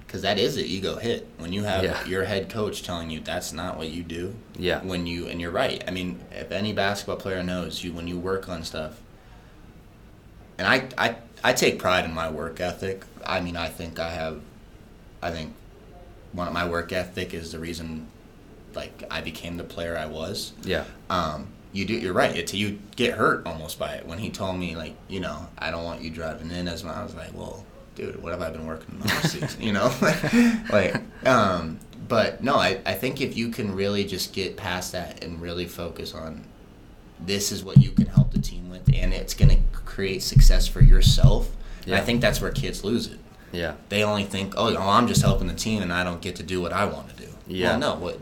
because 0.06 0.22
that 0.22 0.38
is 0.38 0.56
an 0.56 0.64
ego 0.64 0.96
hit 0.96 1.28
when 1.38 1.52
you 1.52 1.62
have 1.64 1.84
Yeah. 1.84 2.04
your 2.04 2.24
head 2.24 2.48
coach 2.48 2.82
telling 2.82 3.10
you 3.10 3.20
that's 3.20 3.52
not 3.52 3.76
what 3.76 3.88
you 3.88 4.02
do. 4.02 4.34
Yeah. 4.58 4.80
When 4.82 5.06
you 5.06 5.28
and 5.28 5.40
you're 5.40 5.52
right. 5.52 5.82
I 5.86 5.90
mean, 5.92 6.20
if 6.32 6.50
any 6.50 6.72
basketball 6.72 7.16
player 7.16 7.42
knows 7.42 7.84
you 7.84 7.92
when 7.92 8.08
you 8.08 8.18
work 8.18 8.48
on 8.48 8.64
stuff. 8.64 9.00
And 10.58 10.66
I 10.66 10.88
I 10.98 11.16
I 11.42 11.52
take 11.52 11.78
pride 11.78 12.04
in 12.04 12.12
my 12.14 12.30
work 12.30 12.60
ethic. 12.60 13.04
I 13.24 13.40
mean, 13.40 13.56
I 13.56 13.68
think 13.68 13.98
I 13.98 14.10
have. 14.10 14.40
I 15.22 15.30
think 15.30 15.54
one 16.32 16.46
of 16.46 16.54
my 16.54 16.68
work 16.68 16.92
ethic 16.92 17.34
is 17.34 17.52
the 17.52 17.58
reason, 17.58 18.06
like 18.74 19.02
I 19.10 19.20
became 19.20 19.56
the 19.56 19.64
player 19.64 19.96
I 19.96 20.06
was 20.06 20.52
Yeah. 20.62 20.84
um, 21.10 21.48
you 21.72 21.84
do. 21.84 21.94
You're 21.94 22.12
right. 22.14 22.34
It's 22.36 22.54
you 22.54 22.78
get 22.96 23.14
hurt 23.14 23.46
almost 23.46 23.78
by 23.78 23.94
it. 23.94 24.06
When 24.06 24.18
he 24.18 24.30
told 24.30 24.58
me 24.58 24.76
like, 24.76 24.94
you 25.08 25.20
know, 25.20 25.46
I 25.58 25.70
don't 25.70 25.84
want 25.84 26.02
you 26.02 26.10
driving 26.10 26.50
in 26.50 26.68
as 26.68 26.82
much. 26.84 26.96
I 26.96 27.02
was 27.04 27.14
like, 27.14 27.32
well, 27.34 27.64
dude, 27.94 28.20
what 28.22 28.32
have 28.32 28.42
I 28.42 28.50
been 28.50 28.66
working 28.66 29.00
on 29.02 29.08
season? 29.22 29.62
You 29.62 29.72
know, 29.72 29.92
like, 30.72 30.96
um, 31.26 31.78
but 32.08 32.42
no, 32.42 32.56
I, 32.56 32.80
I 32.86 32.94
think 32.94 33.20
if 33.20 33.36
you 33.36 33.50
can 33.50 33.74
really 33.74 34.04
just 34.04 34.32
get 34.32 34.56
past 34.56 34.92
that 34.92 35.22
and 35.22 35.40
really 35.40 35.66
focus 35.66 36.14
on 36.14 36.44
this 37.20 37.52
is 37.52 37.62
what 37.62 37.76
you 37.76 37.90
can 37.90 38.06
help 38.06 38.32
the 38.32 38.40
team 38.40 38.70
with, 38.70 38.88
and 38.94 39.12
it's 39.12 39.34
going 39.34 39.50
to 39.50 39.78
create 40.00 40.22
success 40.22 40.66
for 40.66 40.80
yourself. 40.80 41.54
Yeah. 41.84 41.98
I 41.98 42.00
think 42.00 42.22
that's 42.22 42.40
where 42.40 42.50
kids 42.50 42.82
lose 42.82 43.06
it. 43.08 43.18
Yeah. 43.52 43.74
They 43.90 44.02
only 44.02 44.24
think, 44.24 44.54
oh, 44.56 44.74
oh, 44.74 44.88
I'm 44.88 45.06
just 45.06 45.20
helping 45.20 45.46
the 45.46 45.54
team, 45.54 45.82
and 45.82 45.92
I 45.92 46.04
don't 46.04 46.22
get 46.22 46.36
to 46.36 46.42
do 46.42 46.62
what 46.62 46.72
I 46.72 46.86
want 46.86 47.10
to 47.10 47.16
do. 47.16 47.28
Yeah. 47.46 47.72
Well, 47.72 47.78
no, 47.78 47.94
what 47.96 48.18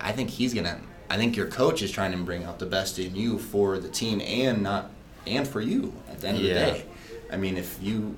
I 0.00 0.12
think 0.12 0.30
he's 0.30 0.54
gonna. 0.54 0.80
I 1.10 1.18
think 1.18 1.36
your 1.36 1.48
coach 1.48 1.82
is 1.82 1.90
trying 1.90 2.12
to 2.12 2.18
bring 2.18 2.44
out 2.44 2.58
the 2.58 2.64
best 2.64 2.98
in 2.98 3.14
you 3.14 3.38
for 3.38 3.78
the 3.78 3.90
team 3.90 4.22
and 4.22 4.62
not 4.62 4.90
and 5.26 5.46
for 5.46 5.60
you 5.60 5.92
at 6.08 6.20
the 6.20 6.28
end 6.28 6.38
of 6.38 6.42
the 6.42 6.48
day. 6.50 6.84
I 7.30 7.36
mean, 7.36 7.58
if 7.58 7.78
you 7.82 8.16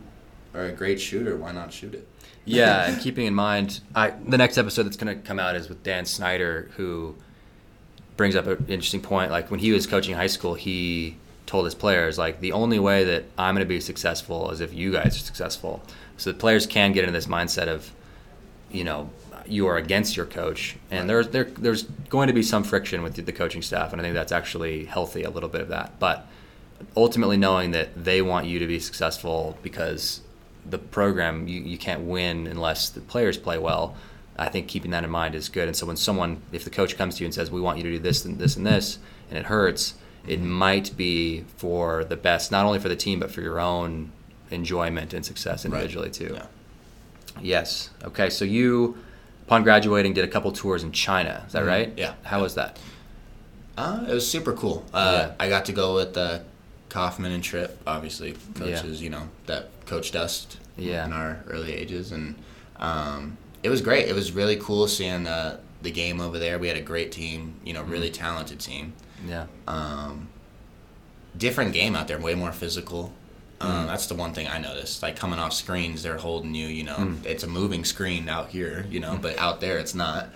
are 0.55 0.66
a 0.66 0.72
great 0.72 1.00
shooter, 1.00 1.36
why 1.36 1.50
not 1.50 1.72
shoot 1.72 1.94
it? 1.94 2.07
yeah, 2.44 2.88
and 2.88 3.00
keeping 3.00 3.26
in 3.26 3.34
mind, 3.34 3.80
I 3.96 4.11
the 4.11 4.38
next 4.38 4.59
episode 4.59 4.84
that's 4.84 4.96
going 4.96 5.16
to 5.16 5.26
come 5.26 5.40
out 5.40 5.57
is 5.57 5.68
with 5.68 5.82
Dan 5.82 6.05
Snyder, 6.05 6.70
who 6.76 7.16
brings 8.16 8.36
up 8.36 8.46
an 8.46 8.64
interesting 8.68 9.00
point. 9.00 9.32
Like 9.32 9.50
when 9.50 9.59
he 9.59 9.72
was 9.72 9.88
coaching 9.88 10.14
high 10.14 10.28
school, 10.28 10.55
he 10.55 11.16
told 11.47 11.64
his 11.64 11.74
players 11.74 12.18
like 12.18 12.40
the 12.40 12.53
only 12.53 12.78
way 12.78 13.05
that 13.05 13.24
I'm 13.36 13.55
going 13.55 13.64
to 13.64 13.68
be 13.68 13.80
successful 13.80 14.51
is 14.51 14.61
if 14.61 14.72
you 14.72 14.93
guys 14.93 15.16
are 15.16 15.20
successful. 15.20 15.82
So 16.16 16.32
the 16.32 16.38
players 16.38 16.66
can 16.66 16.93
get 16.93 17.05
into 17.05 17.12
this 17.12 17.26
mindset 17.26 17.68
of, 17.68 17.90
you 18.70 18.84
know, 18.84 19.11
you 19.47 19.66
are 19.66 19.76
against 19.76 20.16
your 20.16 20.26
coach, 20.26 20.76
and 20.90 21.01
right. 21.01 21.07
there's 21.09 21.28
there, 21.28 21.45
there's 21.45 21.82
going 21.82 22.28
to 22.28 22.32
be 22.32 22.43
some 22.43 22.64
friction 22.64 23.03
with 23.03 23.14
the 23.14 23.32
coaching 23.32 23.62
staff, 23.62 23.93
and 23.93 24.01
I 24.01 24.05
think 24.05 24.14
that's 24.14 24.32
actually 24.32 24.84
healthy 24.84 25.24
a 25.24 25.30
little 25.30 25.49
bit 25.49 25.61
of 25.61 25.68
that. 25.68 25.99
But 25.99 26.26
ultimately, 26.97 27.36
knowing 27.36 27.72
that 27.72 28.05
they 28.05 28.22
want 28.22 28.47
you 28.47 28.59
to 28.59 28.66
be 28.66 28.78
successful 28.78 29.59
because 29.62 30.20
the 30.64 30.78
program 30.78 31.49
you, 31.49 31.61
you 31.61 31.78
can't 31.78 32.03
win 32.03 32.47
unless 32.47 32.88
the 32.88 33.01
players 33.01 33.36
play 33.36 33.59
well. 33.59 33.97
I 34.38 34.49
think 34.49 34.68
keeping 34.68 34.93
that 34.93 35.05
in 35.05 35.11
mind 35.11 35.34
is 35.34 35.49
good. 35.49 35.68
And 35.68 35.76
so 35.76 35.86
when 35.86 35.97
someone, 35.97 36.40
if 36.53 36.64
the 36.64 36.70
coach 36.70 36.97
comes 36.97 37.16
to 37.16 37.22
you 37.22 37.26
and 37.26 37.34
says, 37.34 37.51
"We 37.51 37.61
want 37.61 37.78
you 37.78 37.84
to 37.84 37.90
do 37.90 37.99
this 37.99 38.24
and 38.24 38.38
this 38.38 38.57
and 38.57 38.66
this," 38.66 38.99
and 39.28 39.38
it 39.38 39.47
hurts, 39.47 39.95
it 40.27 40.41
might 40.41 40.97
be 40.97 41.45
for 41.57 42.05
the 42.05 42.16
best, 42.16 42.53
not 42.53 42.64
only 42.64 42.79
for 42.79 42.89
the 42.89 42.97
team 42.97 43.20
but 43.20 43.31
for 43.31 43.41
your 43.41 43.61
own 43.61 44.12
enjoyment 44.51 45.12
and 45.14 45.25
success 45.25 45.64
individually 45.64 46.09
right. 46.09 46.14
too. 46.14 46.35
Yeah. 46.35 46.47
Yes. 47.41 47.91
Okay. 48.05 48.31
So 48.31 48.45
you 48.45 48.97
upon 49.47 49.62
graduating, 49.62 50.14
did 50.14 50.25
a 50.25 50.29
couple 50.29 50.53
tours 50.53 50.83
in 50.83 50.93
China. 50.93 51.45
Is 51.47 51.53
that 51.53 51.61
mm-hmm. 51.61 51.68
right? 51.68 51.93
Yeah. 51.97 52.14
How 52.23 52.43
was 52.43 52.55
that? 52.55 52.79
Uh, 53.77 54.05
it 54.09 54.14
was 54.14 54.29
super 54.29 54.53
cool. 54.53 54.85
Uh, 54.93 55.29
yeah. 55.29 55.35
I 55.41 55.49
got 55.49 55.64
to 55.66 55.73
go 55.73 55.95
with 55.95 56.16
uh, 56.16 56.41
Kaufman 56.89 57.33
and 57.33 57.43
Tripp, 57.43 57.81
obviously 57.87 58.35
coaches, 58.55 59.01
yeah. 59.01 59.05
you 59.05 59.11
know, 59.11 59.29
that 59.47 59.70
coached 59.87 60.14
us 60.14 60.47
yeah. 60.77 61.05
in 61.05 61.12
our 61.12 61.43
early 61.49 61.73
ages, 61.73 62.12
and 62.12 62.35
um, 62.77 63.37
it 63.62 63.70
was 63.70 63.81
great. 63.81 64.09
It 64.09 64.14
was 64.14 64.33
really 64.33 64.57
cool 64.57 64.89
seeing 64.89 65.27
uh, 65.27 65.59
the 65.81 65.91
game 65.91 66.20
over 66.20 66.39
there. 66.39 66.59
We 66.59 66.68
had 66.68 66.77
a 66.77 66.83
great 66.83 67.12
team, 67.12 67.55
you 67.64 67.73
know, 67.73 67.83
really 67.83 68.11
mm. 68.11 68.14
talented 68.14 68.61
team. 68.61 68.93
Yeah. 69.27 69.47
Um, 69.66 70.29
different 71.37 71.73
game 71.73 71.95
out 71.97 72.09
there, 72.09 72.18
way 72.18 72.35
more 72.35 72.53
physical. 72.53 73.12
Um, 73.61 73.70
mm. 73.70 73.87
That's 73.87 74.07
the 74.07 74.14
one 74.14 74.35
thing 74.35 74.49
I 74.49 74.59
noticed. 74.59 75.03
Like 75.03 75.16
coming 75.16 75.39
off 75.39 75.53
screens, 75.53 76.03
they're 76.03 76.18
holding 76.18 76.55
you. 76.55 76.66
You 76.66 76.85
know, 76.85 76.97
mm. 76.97 77.25
it's 77.25 77.45
a 77.45 77.49
moving 77.49 77.85
screen 77.85 78.29
out 78.29 78.49
here. 78.49 78.87
You 78.91 79.01
know, 79.01 79.12
mm. 79.12 79.23
but 79.23 79.39
out 79.39 79.61
there 79.61 79.79
it's 79.79 79.95
not. 79.95 80.31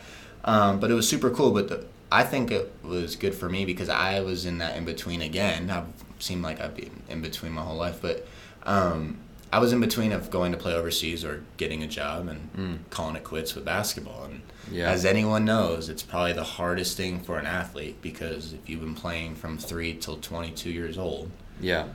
Um, 0.45 0.79
but 0.79 0.91
it 0.91 0.95
was 0.95 1.09
super 1.09 1.31
cool. 1.31 1.51
But 1.51 1.69
the, 1.69 1.87
I 2.11 2.23
think 2.23 2.51
it 2.51 2.73
was 2.83 3.17
good 3.17 3.35
for 3.35 3.49
me 3.49 3.65
because 3.65 3.89
I 3.89 4.21
was 4.21 4.47
in 4.47 4.59
that 4.59 4.77
in 4.77 4.85
between 4.85 5.23
again. 5.23 5.71
I've 5.71 5.87
seemed 6.19 6.43
like 6.43 6.61
I've 6.61 6.75
been 6.75 7.03
in 7.09 7.21
between 7.21 7.53
my 7.53 7.63
whole 7.63 7.77
life, 7.77 8.01
but 8.01 8.27
um, 8.65 9.19
I 9.53 9.59
was 9.59 9.73
in 9.73 9.81
between 9.81 10.13
of 10.13 10.31
going 10.31 10.53
to 10.53 10.59
play 10.59 10.75
overseas 10.75 11.25
or 11.25 11.45
getting 11.57 11.83
a 11.83 11.87
job 11.87 12.29
and 12.29 12.53
mm. 12.57 12.79
calling 12.91 13.17
it 13.17 13.25
quits 13.25 13.55
with 13.55 13.65
basketball. 13.65 14.25
And 14.25 14.43
yeah. 14.71 14.91
as 14.91 15.05
anyone 15.05 15.45
knows, 15.45 15.89
it's 15.89 16.03
probably 16.03 16.33
the 16.33 16.45
hardest 16.45 16.97
thing 16.97 17.21
for 17.21 17.39
an 17.39 17.47
athlete 17.47 18.01
because 18.03 18.53
if 18.53 18.69
you've 18.69 18.81
been 18.81 18.95
playing 18.95 19.35
from 19.35 19.59
three 19.59 19.95
till 19.95 20.17
22 20.17 20.71
years 20.71 20.99
old, 20.99 21.31
yeah, 21.61 21.87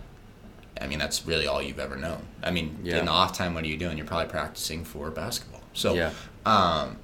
I 0.80 0.88
mean, 0.88 0.99
that's 0.99 1.26
really 1.26 1.47
all 1.47 1.61
you've 1.61 1.80
ever 1.80 1.95
known. 1.95 2.22
I 2.43 2.51
mean, 2.51 2.80
yeah. 2.84 2.97
in 2.97 3.05
the 3.05 3.11
off 3.11 3.38
time, 3.38 3.53
what 3.53 3.63
are 3.63 3.67
you 3.67 3.78
doing? 3.78 3.97
You're 3.97 4.07
probably 4.07 4.30
practicing 4.30 4.84
for 4.84 5.11
basketball. 5.11 5.61
So, 5.74 5.93
yeah. 5.93 6.11
um, 6.45 6.97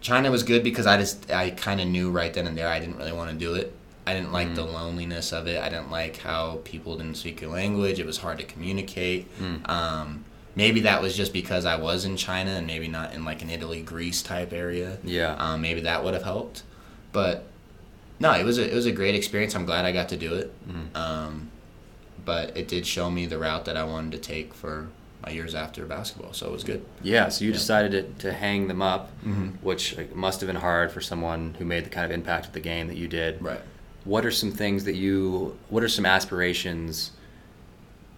China 0.00 0.30
was 0.30 0.42
good 0.42 0.64
because 0.64 0.86
I 0.86 0.96
just 0.96 1.30
I 1.30 1.50
kind 1.50 1.80
of 1.80 1.86
knew 1.88 2.10
right 2.10 2.32
then 2.32 2.46
and 2.46 2.56
there 2.56 2.68
I 2.68 2.80
didn't 2.80 2.96
really 2.96 3.12
want 3.12 3.30
to 3.30 3.36
do 3.36 3.54
it. 3.54 3.74
I 4.06 4.14
didn't 4.14 4.32
like 4.32 4.48
mm. 4.48 4.54
the 4.54 4.64
loneliness 4.64 5.32
of 5.32 5.46
it. 5.46 5.60
I 5.60 5.68
didn't 5.68 5.90
like 5.90 6.16
how 6.16 6.60
people 6.64 6.96
didn't 6.96 7.16
speak 7.16 7.42
your 7.42 7.50
language. 7.50 8.00
It 8.00 8.06
was 8.06 8.16
hard 8.18 8.38
to 8.38 8.44
communicate. 8.44 9.32
Mm. 9.38 9.68
Um, 9.68 10.24
maybe 10.54 10.80
that 10.80 11.02
was 11.02 11.16
just 11.16 11.32
because 11.32 11.64
I 11.64 11.76
was 11.76 12.04
in 12.04 12.16
China 12.16 12.50
and 12.50 12.66
maybe 12.66 12.88
not 12.88 13.14
in 13.14 13.24
like 13.24 13.42
an 13.42 13.50
Italy, 13.50 13.82
Greece 13.82 14.22
type 14.22 14.52
area. 14.52 14.98
Yeah. 15.04 15.34
Um, 15.34 15.60
maybe 15.60 15.82
that 15.82 16.04
would 16.04 16.14
have 16.14 16.22
helped, 16.22 16.62
but 17.12 17.46
no, 18.18 18.32
it 18.32 18.44
was 18.44 18.58
a 18.58 18.70
it 18.70 18.74
was 18.74 18.86
a 18.86 18.92
great 18.92 19.14
experience. 19.14 19.54
I'm 19.54 19.64
glad 19.64 19.84
I 19.84 19.92
got 19.92 20.10
to 20.10 20.16
do 20.16 20.34
it. 20.34 20.68
Mm. 20.68 20.96
Um, 20.96 21.50
but 22.24 22.56
it 22.56 22.68
did 22.68 22.86
show 22.86 23.10
me 23.10 23.26
the 23.26 23.38
route 23.38 23.64
that 23.64 23.76
I 23.76 23.84
wanted 23.84 24.12
to 24.12 24.18
take 24.18 24.52
for 24.52 24.88
my 25.22 25.32
years 25.32 25.54
after 25.54 25.84
basketball, 25.86 26.32
so 26.32 26.46
it 26.46 26.52
was 26.52 26.64
good. 26.64 26.84
Yeah, 27.02 27.28
so 27.28 27.44
you 27.44 27.50
yeah. 27.50 27.56
decided 27.56 28.18
to, 28.18 28.28
to 28.28 28.32
hang 28.32 28.68
them 28.68 28.80
up, 28.80 29.10
mm-hmm. 29.22 29.48
which 29.62 29.96
must 30.14 30.40
have 30.40 30.46
been 30.46 30.56
hard 30.56 30.92
for 30.92 31.00
someone 31.00 31.54
who 31.58 31.64
made 31.64 31.84
the 31.84 31.90
kind 31.90 32.04
of 32.04 32.10
impact 32.10 32.46
of 32.46 32.52
the 32.52 32.60
game 32.60 32.88
that 32.88 32.96
you 32.96 33.08
did. 33.08 33.42
Right. 33.42 33.60
What 34.04 34.24
are 34.24 34.30
some 34.30 34.50
things 34.50 34.84
that 34.84 34.94
you? 34.94 35.58
What 35.68 35.82
are 35.82 35.88
some 35.88 36.06
aspirations 36.06 37.12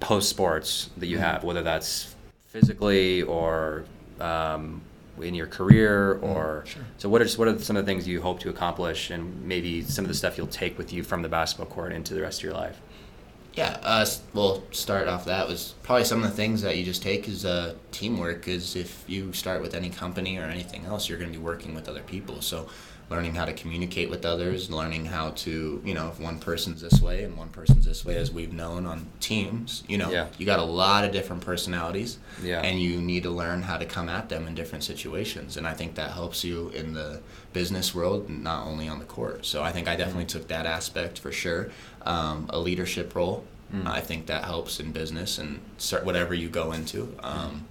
post 0.00 0.28
sports 0.28 0.90
that 0.96 1.06
you 1.06 1.16
mm-hmm. 1.16 1.26
have, 1.26 1.44
whether 1.44 1.62
that's 1.62 2.11
physically 2.52 3.22
or 3.22 3.84
um, 4.20 4.82
in 5.20 5.34
your 5.34 5.46
career, 5.46 6.16
mm-hmm. 6.16 6.24
or 6.24 6.64
sure. 6.66 6.82
so? 6.98 7.08
What 7.08 7.22
are 7.22 7.28
what 7.38 7.48
are 7.48 7.58
some 7.58 7.76
of 7.76 7.84
the 7.84 7.90
things 7.90 8.06
you 8.06 8.20
hope 8.20 8.40
to 8.40 8.50
accomplish, 8.50 9.10
and 9.10 9.44
maybe 9.44 9.82
some 9.82 10.04
of 10.04 10.08
the 10.08 10.14
stuff 10.14 10.36
you'll 10.36 10.46
take 10.46 10.78
with 10.78 10.92
you 10.92 11.02
from 11.02 11.22
the 11.22 11.28
basketball 11.28 11.66
court 11.66 11.92
into 11.92 12.14
the 12.14 12.22
rest 12.22 12.40
of 12.40 12.44
your 12.44 12.54
life? 12.54 12.80
Yeah, 13.54 13.78
uh, 13.82 14.06
we'll 14.32 14.64
start 14.70 15.08
off 15.08 15.26
that 15.26 15.46
was 15.46 15.74
probably 15.82 16.04
some 16.04 16.22
of 16.22 16.30
the 16.30 16.34
things 16.34 16.62
that 16.62 16.78
you 16.78 16.84
just 16.84 17.02
take 17.02 17.28
is 17.28 17.44
uh, 17.44 17.74
teamwork. 17.90 18.48
Is 18.48 18.76
if 18.76 19.04
you 19.06 19.32
start 19.32 19.62
with 19.62 19.74
any 19.74 19.90
company 19.90 20.38
or 20.38 20.44
anything 20.44 20.84
else, 20.84 21.08
you're 21.08 21.18
going 21.18 21.32
to 21.32 21.38
be 21.38 21.42
working 21.44 21.74
with 21.74 21.88
other 21.88 22.02
people. 22.02 22.40
So 22.40 22.68
learning 23.12 23.34
how 23.34 23.44
to 23.44 23.52
communicate 23.52 24.08
with 24.08 24.24
others, 24.24 24.70
learning 24.70 25.04
how 25.04 25.28
to, 25.32 25.82
you 25.84 25.92
know, 25.92 26.08
if 26.08 26.18
one 26.18 26.38
person's 26.38 26.80
this 26.80 27.02
way 27.02 27.24
and 27.24 27.36
one 27.36 27.50
person's 27.50 27.84
this 27.84 28.06
way, 28.06 28.16
as 28.16 28.32
we've 28.32 28.54
known 28.54 28.86
on 28.86 29.06
teams, 29.20 29.84
you 29.86 29.98
know, 29.98 30.10
yeah. 30.10 30.28
you 30.38 30.46
got 30.46 30.58
a 30.58 30.64
lot 30.64 31.04
of 31.04 31.12
different 31.12 31.42
personalities, 31.44 32.18
yeah. 32.42 32.62
and 32.62 32.80
you 32.80 33.02
need 33.02 33.22
to 33.22 33.28
learn 33.28 33.60
how 33.60 33.76
to 33.76 33.84
come 33.84 34.08
at 34.08 34.30
them 34.30 34.46
in 34.46 34.54
different 34.54 34.82
situations. 34.82 35.58
And 35.58 35.66
I 35.66 35.74
think 35.74 35.94
that 35.96 36.12
helps 36.12 36.42
you 36.42 36.70
in 36.70 36.94
the 36.94 37.20
business 37.52 37.94
world, 37.94 38.30
not 38.30 38.66
only 38.66 38.88
on 38.88 38.98
the 38.98 39.04
court. 39.04 39.44
So 39.44 39.62
I 39.62 39.72
think 39.72 39.88
I 39.88 39.94
definitely 39.94 40.24
mm-hmm. 40.24 40.38
took 40.38 40.48
that 40.48 40.64
aspect 40.64 41.18
for 41.18 41.30
sure. 41.30 41.70
Um, 42.06 42.46
a 42.48 42.58
leadership 42.58 43.14
role, 43.14 43.44
mm. 43.70 43.86
I 43.86 44.00
think 44.00 44.24
that 44.26 44.46
helps 44.46 44.80
in 44.80 44.90
business 44.90 45.36
and 45.36 45.60
whatever 46.02 46.32
you 46.32 46.48
go 46.48 46.72
into. 46.72 47.14
Um, 47.22 47.66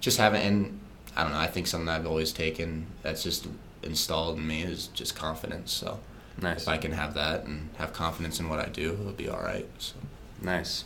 just 0.00 0.18
having, 0.18 0.42
and 0.42 0.80
I 1.14 1.22
don't 1.22 1.32
know, 1.32 1.38
I 1.38 1.46
think 1.46 1.68
something 1.68 1.88
I've 1.88 2.08
always 2.08 2.32
taken 2.32 2.86
that's 3.02 3.22
just 3.22 3.46
installed 3.82 4.38
in 4.38 4.46
me 4.46 4.62
is 4.62 4.88
just 4.88 5.14
confidence. 5.14 5.72
So 5.72 6.00
nice. 6.40 6.62
if 6.62 6.68
I 6.68 6.76
can 6.78 6.92
have 6.92 7.14
that 7.14 7.44
and 7.44 7.70
have 7.78 7.92
confidence 7.92 8.40
in 8.40 8.48
what 8.48 8.58
I 8.58 8.66
do, 8.66 8.92
it'll 8.92 9.12
be 9.12 9.28
all 9.28 9.42
right. 9.42 9.68
So. 9.78 9.94
Nice. 10.40 10.84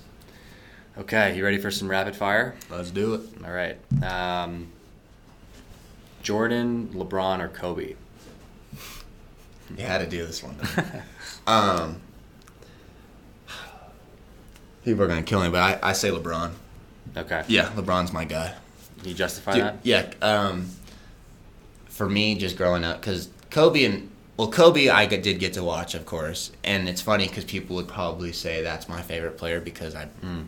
Okay, 0.98 1.36
you 1.36 1.44
ready 1.44 1.58
for 1.58 1.70
some 1.70 1.88
rapid 1.88 2.16
fire? 2.16 2.56
Let's 2.70 2.90
do 2.90 3.14
it. 3.14 3.20
All 3.44 3.52
right. 3.52 3.76
Um, 4.02 4.72
Jordan, 6.22 6.88
LeBron, 6.94 7.40
or 7.40 7.48
Kobe? 7.48 7.94
You 9.76 9.84
had 9.84 9.98
to 9.98 10.06
do 10.06 10.24
this 10.24 10.42
one. 10.42 10.56
um, 11.46 12.00
people 14.84 15.02
are 15.02 15.06
gonna 15.06 15.22
kill 15.22 15.42
me, 15.42 15.50
but 15.50 15.82
I, 15.82 15.90
I 15.90 15.92
say 15.92 16.10
LeBron. 16.10 16.52
Okay. 17.16 17.44
Yeah, 17.48 17.66
LeBron's 17.74 18.12
my 18.12 18.24
guy. 18.24 18.54
Can 18.98 19.08
you 19.08 19.14
justify 19.14 19.52
Dude, 19.52 19.62
that? 19.62 19.78
Yeah. 19.82 20.10
Um, 20.22 20.70
for 21.96 22.08
me, 22.08 22.34
just 22.34 22.56
growing 22.56 22.84
up, 22.84 23.00
because 23.00 23.28
Kobe 23.50 23.84
and 23.84 24.10
well, 24.36 24.50
Kobe, 24.50 24.88
I 24.88 25.06
did 25.06 25.38
get 25.38 25.54
to 25.54 25.64
watch, 25.64 25.94
of 25.94 26.04
course, 26.04 26.52
and 26.62 26.88
it's 26.88 27.00
funny 27.00 27.26
because 27.26 27.44
people 27.44 27.76
would 27.76 27.88
probably 27.88 28.32
say 28.32 28.62
that's 28.62 28.86
my 28.86 29.00
favorite 29.00 29.38
player 29.38 29.60
because 29.60 29.94
I 29.94 30.08
mm. 30.22 30.44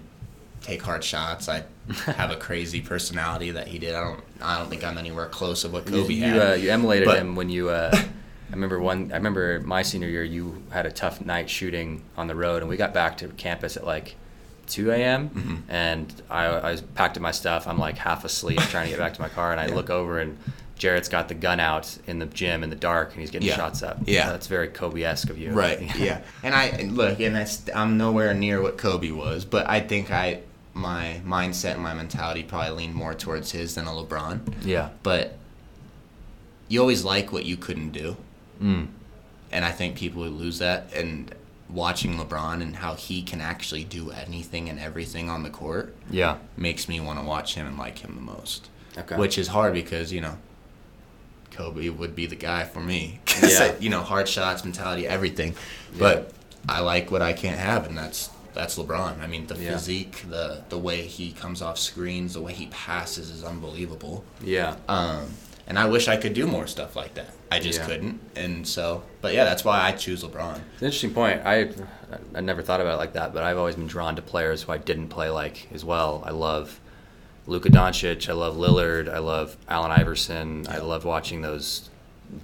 take 0.61 0.83
hard 0.83 1.03
shots. 1.03 1.49
I 1.49 1.65
have 2.05 2.31
a 2.31 2.37
crazy 2.37 2.83
personality 2.83 3.51
that 3.53 3.67
he 3.67 3.79
did. 3.79 3.95
I 3.95 4.05
don't, 4.05 4.21
I 4.43 4.59
don't 4.59 4.69
think 4.69 4.85
I'm 4.85 4.99
anywhere 4.99 5.27
close 5.27 5.65
of 5.65 5.73
what 5.73 5.87
Kobe 5.87 6.13
you, 6.13 6.23
had. 6.23 6.35
You, 6.35 6.43
uh, 6.43 6.55
you 6.55 6.71
emulated 6.71 7.07
but, 7.07 7.19
him 7.19 7.35
when 7.35 7.49
you. 7.49 7.71
Uh, 7.71 7.91
I 7.95 8.53
remember 8.53 8.79
one. 8.79 9.11
I 9.11 9.17
remember 9.17 9.61
my 9.61 9.81
senior 9.81 10.09
year. 10.09 10.25
You 10.25 10.63
had 10.71 10.85
a 10.85 10.93
tough 10.93 11.25
night 11.25 11.49
shooting 11.49 12.03
on 12.17 12.27
the 12.27 12.35
road, 12.35 12.61
and 12.61 12.69
we 12.69 12.77
got 12.77 12.93
back 12.93 13.17
to 13.19 13.29
campus 13.29 13.79
at 13.79 13.87
like 13.87 14.17
2 14.69 14.91
a.m. 14.91 15.31
Mm-hmm. 15.31 15.57
and 15.71 16.23
I, 16.29 16.73
I 16.73 16.77
packed 16.95 17.17
up 17.17 17.23
my 17.23 17.31
stuff. 17.31 17.67
I'm 17.67 17.79
like 17.79 17.97
half 17.97 18.25
asleep 18.25 18.61
trying 18.61 18.85
to 18.85 18.91
get 18.91 18.99
back 18.99 19.15
to 19.15 19.21
my 19.23 19.29
car, 19.31 19.53
and 19.53 19.61
I 19.61 19.69
yeah. 19.69 19.75
look 19.75 19.89
over 19.89 20.19
and 20.19 20.37
Jarrett's 20.79 21.09
got 21.09 21.29
the 21.29 21.35
gun 21.35 21.61
out 21.61 21.99
in 22.07 22.19
the 22.19 22.27
gym 22.27 22.63
in 22.63 22.71
the 22.71 22.77
dark 22.77 23.13
and 23.13 23.21
he's 23.21 23.31
getting 23.31 23.49
yeah. 23.49 23.57
shots 23.57 23.83
up. 23.83 23.99
Yeah, 24.07 24.31
that's 24.31 24.47
very 24.47 24.69
Kobe-esque 24.69 25.29
of 25.31 25.39
you. 25.39 25.51
Right. 25.51 25.95
yeah, 25.99 26.23
and 26.43 26.55
I 26.55 26.83
look, 26.83 27.21
and 27.21 27.35
that's 27.35 27.69
I'm 27.75 27.99
nowhere 27.99 28.33
near 28.35 28.63
what 28.63 28.79
Kobe 28.79 29.11
was, 29.11 29.45
but 29.45 29.69
I 29.69 29.81
think 29.81 30.11
I 30.11 30.41
my 30.75 31.21
mindset 31.27 31.75
and 31.75 31.83
my 31.83 31.95
mentality 31.95 32.45
probably 32.45 32.71
leaned 32.71 32.95
more 32.95 33.13
towards 33.13 33.51
his 33.51 33.75
than 33.75 33.87
a 33.87 33.91
LeBron. 33.91 34.65
Yeah. 34.65 34.91
But 35.03 35.37
you 36.69 36.81
always 36.81 37.05
like 37.05 37.33
what 37.33 37.45
you 37.45 37.57
couldn't 37.57 37.91
do, 37.91 38.17
Mm. 38.63 38.89
and 39.53 39.65
I 39.65 39.73
think 39.73 39.97
people 39.97 40.23
would 40.23 40.33
lose 40.33 40.59
that. 40.59 40.93
And 40.95 41.35
watching 41.69 42.17
LeBron 42.17 42.63
and 42.63 42.77
how 42.77 42.95
he 42.95 43.23
can 43.23 43.41
actually 43.41 43.85
do 43.85 44.11
anything 44.11 44.69
and 44.71 44.79
everything 44.81 45.29
on 45.29 45.43
the 45.43 45.51
court 45.51 45.95
Yeah. 46.11 46.39
makes 46.57 46.89
me 46.89 46.99
want 46.99 47.19
to 47.19 47.25
watch 47.25 47.55
him 47.55 47.67
and 47.67 47.77
like 47.77 47.99
him 47.99 48.15
the 48.15 48.23
most. 48.23 48.69
Okay. 48.97 49.17
Which 49.17 49.37
is 49.37 49.49
hard 49.49 49.75
because 49.75 50.13
you 50.13 50.21
know, 50.21 50.39
Kobe 51.59 51.89
would 51.89 52.15
be 52.15 52.27
the 52.27 52.37
guy 52.37 52.65
for 52.65 52.81
me. 52.81 53.19
'Cause, 53.27 53.53
Yeah. 53.59 53.75
you 53.81 53.91
know, 53.91 54.03
hard 54.03 54.29
shots, 54.29 54.65
mentality, 54.65 55.07
everything. 55.07 55.57
But 55.99 56.31
I 56.69 56.81
like 56.81 57.11
what 57.11 57.21
I 57.21 57.33
can't 57.33 57.59
have, 57.59 57.87
and 57.87 57.99
that's 57.99 58.31
that's 58.55 58.77
LeBron. 58.79 59.21
I 59.23 59.27
mean, 59.27 59.47
the 59.47 59.57
Yeah. 59.57 59.73
physique, 59.73 60.25
the 60.31 60.63
the 60.69 60.79
way 60.79 61.03
he 61.03 61.33
comes 61.33 61.61
off 61.63 61.79
screens, 61.79 62.35
the 62.35 62.41
way 62.41 62.53
he 62.53 62.67
passes 62.67 63.29
is 63.31 63.43
unbelievable. 63.45 64.25
Yeah. 64.43 64.77
Um, 64.89 65.35
and 65.67 65.79
I 65.79 65.85
wish 65.87 66.09
I 66.09 66.17
could 66.17 66.33
do 66.33 66.47
more 66.47 66.67
stuff 66.67 66.97
like 66.97 67.15
that. 67.15 67.31
I 67.53 67.59
just 67.61 67.81
Yeah. 67.81 67.87
couldn't, 67.87 68.21
and 68.37 68.67
so. 68.67 69.03
But 69.21 69.35
yeah, 69.35 69.45
that's 69.45 69.65
why 69.65 69.83
I 69.83 69.93
choose 69.93 70.23
LeBron. 70.25 70.57
It's 70.75 70.83
an 70.83 70.87
interesting 70.87 71.13
point. 71.13 71.43
I 71.45 71.69
I 72.35 72.41
never 72.41 72.63
thought 72.63 72.81
about 72.81 72.95
it 72.95 72.99
like 72.99 73.13
that, 73.15 73.35
but 73.35 73.43
I've 73.43 73.59
always 73.59 73.75
been 73.77 73.87
drawn 73.87 74.17
to 74.17 74.23
players 74.23 74.63
who 74.63 74.73
I 74.73 74.79
didn't 74.79 75.09
play 75.09 75.29
like 75.29 75.69
as 75.75 75.85
well. 75.85 76.23
I 76.25 76.31
love 76.31 76.79
Luka 77.49 77.71
Doncic. 77.71 78.29
I 78.29 78.35
love 78.35 78.57
Lillard. 78.57 79.13
I 79.13 79.19
love 79.19 79.57
Allen 79.69 79.91
Iverson. 79.91 80.67
I 80.69 80.79
love 80.79 81.05
watching 81.05 81.41
those 81.43 81.89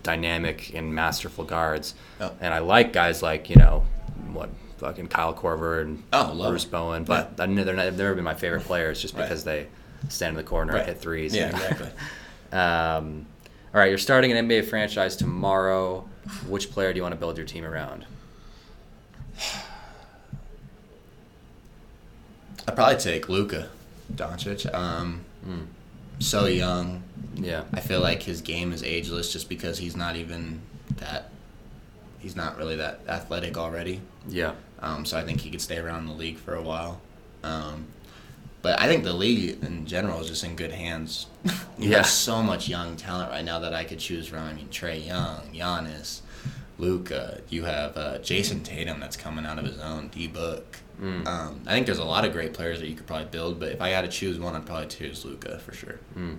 dynamic 0.03 0.75
and 0.75 0.95
masterful 0.95 1.45
guards. 1.45 1.95
Oh. 2.21 2.33
And 2.41 2.53
I 2.55 2.59
like 2.61 2.93
guys 2.93 3.23
like 3.23 3.51
you 3.51 3.57
know 3.57 3.85
what 4.33 4.49
fucking 4.79 5.09
Kyle 5.09 5.35
Korver 5.35 5.83
and 5.83 6.03
Oh, 6.13 6.35
Bruce 6.49 6.65
him. 6.65 6.71
Bowen, 6.71 7.05
but 7.05 7.33
I 7.39 7.47
kn- 7.47 7.65
they're 7.67 7.75
not, 7.77 7.85
they've 7.85 7.97
never 7.99 8.15
been 8.15 8.25
my 8.25 8.35
favorite 8.35 8.63
players 8.65 9.01
just 9.01 9.15
Right. 9.15 9.23
because 9.23 9.45
they 9.45 9.67
stand 10.09 10.31
in 10.31 10.37
the 10.37 10.43
corner 10.43 10.75
and 10.77 10.87
hit 10.87 10.99
threes. 11.01 11.35
Yeah, 11.35 11.49
exactly. 11.51 11.89
Um, 12.53 13.27
all 13.75 13.81
right, 13.81 13.89
you're 13.91 13.99
starting 13.99 14.33
an 14.33 14.49
NBA 14.49 14.65
franchise 14.67 15.17
tomorrow. 15.17 16.09
Which 16.49 16.71
player 16.73 16.93
do 16.93 16.97
you 16.97 17.03
want 17.03 17.13
to 17.15 17.19
build 17.19 17.37
your 17.37 17.47
team 17.47 17.65
around? 17.65 18.07
I'd 22.67 22.75
probably 22.75 22.97
take 22.97 23.29
Luka 23.29 23.69
Doncic. 24.13 24.73
Um, 24.75 25.25
Mm. 25.47 25.67
So 26.21 26.47
young. 26.47 27.03
Yeah. 27.35 27.65
I 27.75 27.81
feel 27.81 28.01
like 28.01 28.23
his 28.23 28.41
game 28.41 28.73
is 28.73 28.83
ageless 28.83 29.33
just 29.33 29.49
because 29.49 29.77
he's 29.79 29.95
not 29.97 30.17
even 30.17 30.61
that. 30.97 31.29
He's 32.19 32.35
not 32.37 32.57
really 32.57 32.77
that 32.77 33.01
athletic 33.09 33.59
already. 33.59 34.01
Yeah. 34.29 34.53
Um, 34.81 35.05
so 35.05 35.19
I 35.19 35.25
think 35.25 35.41
he 35.43 35.51
could 35.51 35.61
stay 35.61 35.77
around 35.79 36.07
the 36.07 36.13
league 36.15 36.39
for 36.39 36.55
a 36.55 36.63
while. 36.63 37.01
Um, 37.43 37.87
but 38.63 38.81
I 38.81 38.87
think 38.89 39.05
the 39.05 39.13
league 39.13 39.63
in 39.63 39.85
general 39.87 40.21
is 40.21 40.29
just 40.29 40.45
in 40.45 40.57
good 40.57 40.73
hands. 40.73 41.27
you 41.79 41.91
Yeah. 41.91 41.99
have 41.99 42.07
so 42.07 42.43
much 42.43 42.69
young 42.69 42.97
talent 42.97 43.31
right 43.31 43.45
now 43.45 43.59
that 43.59 43.75
I 43.75 43.85
could 43.85 43.99
choose 43.99 44.27
from. 44.29 44.39
I 44.45 44.55
mean, 44.55 44.69
Trae 44.69 45.05
Young, 45.07 45.41
Giannis, 45.53 46.21
Luka. 46.79 47.41
You 47.51 47.65
have 47.65 47.97
uh, 47.99 48.19
Jayson 48.21 48.63
Tatum 48.63 49.01
that's 49.01 49.17
coming 49.19 49.45
out 49.45 49.59
of 49.59 49.67
his 49.67 49.79
own. 49.79 50.09
D 50.09 50.27
Book. 50.29 50.79
Mm. 51.01 51.27
Um, 51.27 51.61
I 51.67 51.73
think 51.73 51.87
there's 51.87 51.99
a 51.99 52.05
lot 52.05 52.25
of 52.25 52.33
great 52.33 52.55
players 52.55 52.81
that 52.81 52.89
you 52.89 52.95
could 52.95 53.07
probably 53.07 53.27
build. 53.27 53.59
But 53.61 53.73
if 53.73 53.81
I 53.81 53.89
had 53.91 54.03
to 54.03 54.09
choose 54.09 54.39
one, 54.39 54.55
I'd 54.55 54.65
probably 54.67 54.87
choose 54.87 55.25
Luka 55.25 55.59
for 55.59 55.73
sure. 55.75 55.99
Mm. 56.17 56.39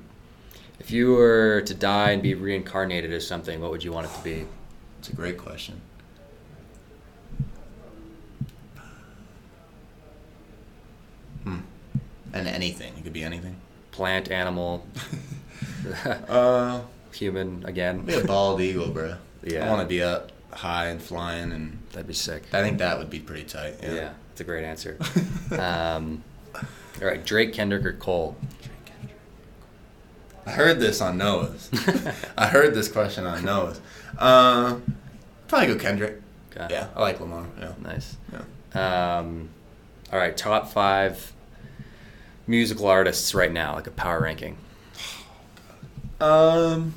If 0.80 0.91
you 0.91 1.14
were 1.14 1.62
to 1.66 1.74
die 1.74 2.12
and 2.12 2.22
be 2.22 2.34
reincarnated 2.34 3.12
as 3.14 3.26
something, 3.28 3.62
what 3.62 3.72
would 3.72 3.84
you 3.84 3.91
want 3.91 4.08
it 4.08 4.14
to 4.16 4.24
be? 4.24 4.45
It's 4.99 5.10
a 5.10 5.16
great 5.16 5.38
question. 5.38 5.82
Hmm. 11.43 11.60
And 12.34 12.47
anything. 12.47 12.93
It 12.97 13.03
could 13.03 13.14
be 13.14 13.24
anything. 13.24 13.56
Plant, 13.91 14.32
animal, 14.32 14.86
Uh, 16.28 16.82
human 17.14 17.64
again? 17.66 18.01
be 18.01 18.16
a 18.16 18.24
bald 18.24 18.60
eagle, 18.60 18.89
bro. 18.89 19.16
Yeah. 19.43 19.66
I 19.66 19.70
want 19.70 19.82
to 19.82 19.88
be 19.88 20.01
up 20.01 20.32
high 20.51 20.88
and 20.88 21.01
flying, 21.01 21.51
and 21.51 21.80
That'd 21.91 22.08
be 22.08 22.14
sick. 22.14 22.43
I 22.51 22.62
think 22.62 22.80
that 22.80 22.97
would 22.97 23.10
be 23.10 23.20
pretty 23.20 23.43
tight. 23.43 23.76
Yeah, 23.82 23.93
Yeah. 23.93 24.14
It's 24.36 24.42
a 24.42 24.44
great 24.44 24.66
answer. 24.66 24.98
um, 25.58 26.22
all 27.02 27.08
right, 27.08 27.26
Drake, 27.26 27.54
Kendrick, 27.54 27.86
or 27.86 27.94
Cole? 27.94 28.36
I 30.46 30.52
heard 30.52 30.82
this 30.82 31.00
on 31.00 31.18
Noah's. 31.18 31.70
I 32.38 32.48
heard 32.48 32.74
this 32.76 32.90
question 32.90 33.26
on 33.26 33.46
Noah's. 33.46 33.80
Uh, 34.18 34.80
probably 35.48 35.68
go 35.68 35.78
Kendrick. 35.78 36.22
Okay. 36.52 36.68
Yeah, 36.70 36.90
I 36.98 37.00
like 37.00 37.22
Lamar. 37.22 37.48
Yeah. 37.58 37.76
Nice. 37.82 38.18
Yeah. 38.74 39.20
Um, 39.20 39.48
all 40.12 40.20
right, 40.20 40.36
top 40.36 40.68
five 40.70 41.32
musical 42.46 42.88
artists 42.88 43.34
right 43.34 43.54
now, 43.54 43.76
like 43.76 43.88
a 43.88 43.92
power 43.92 44.20
ranking. 44.20 44.58
Um. 46.20 46.94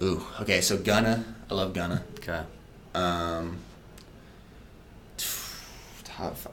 Ooh. 0.00 0.24
Okay. 0.42 0.60
So 0.60 0.78
Gunna. 0.78 1.24
I 1.50 1.54
love 1.54 1.72
Gunna. 1.72 2.04
Okay. 2.20 2.42
Um. 2.94 3.58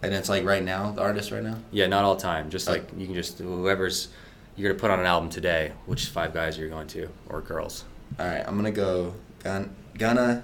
And 0.01 0.14
it's 0.14 0.30
like 0.30 0.43
right 0.45 0.64
now, 0.64 0.91
the 0.91 1.01
artist 1.01 1.32
right 1.32 1.43
now. 1.43 1.57
Yeah, 1.72 1.88
not 1.88 2.03
all 2.03 2.16
time. 2.16 2.49
Just 2.49 2.68
like 2.68 2.89
you 2.97 3.05
can 3.05 3.16
just 3.16 3.39
whoever's 3.39 4.09
you're 4.55 4.70
gonna 4.70 4.80
put 4.80 4.91
on 4.91 4.99
an 4.99 5.05
album 5.05 5.30
today. 5.30 5.72
Which 5.86 6.07
five 6.07 6.34
guys 6.34 6.57
are 6.57 6.62
you 6.64 6.70
going 6.70 6.88
to, 6.88 7.09
or 7.30 7.41
girls? 7.41 7.86
All 8.20 8.26
right. 8.28 8.43
I'm 8.45 8.55
gonna 8.55 8.72
go 8.72 9.14
Gun 9.43 9.74
Gunna. 9.97 10.43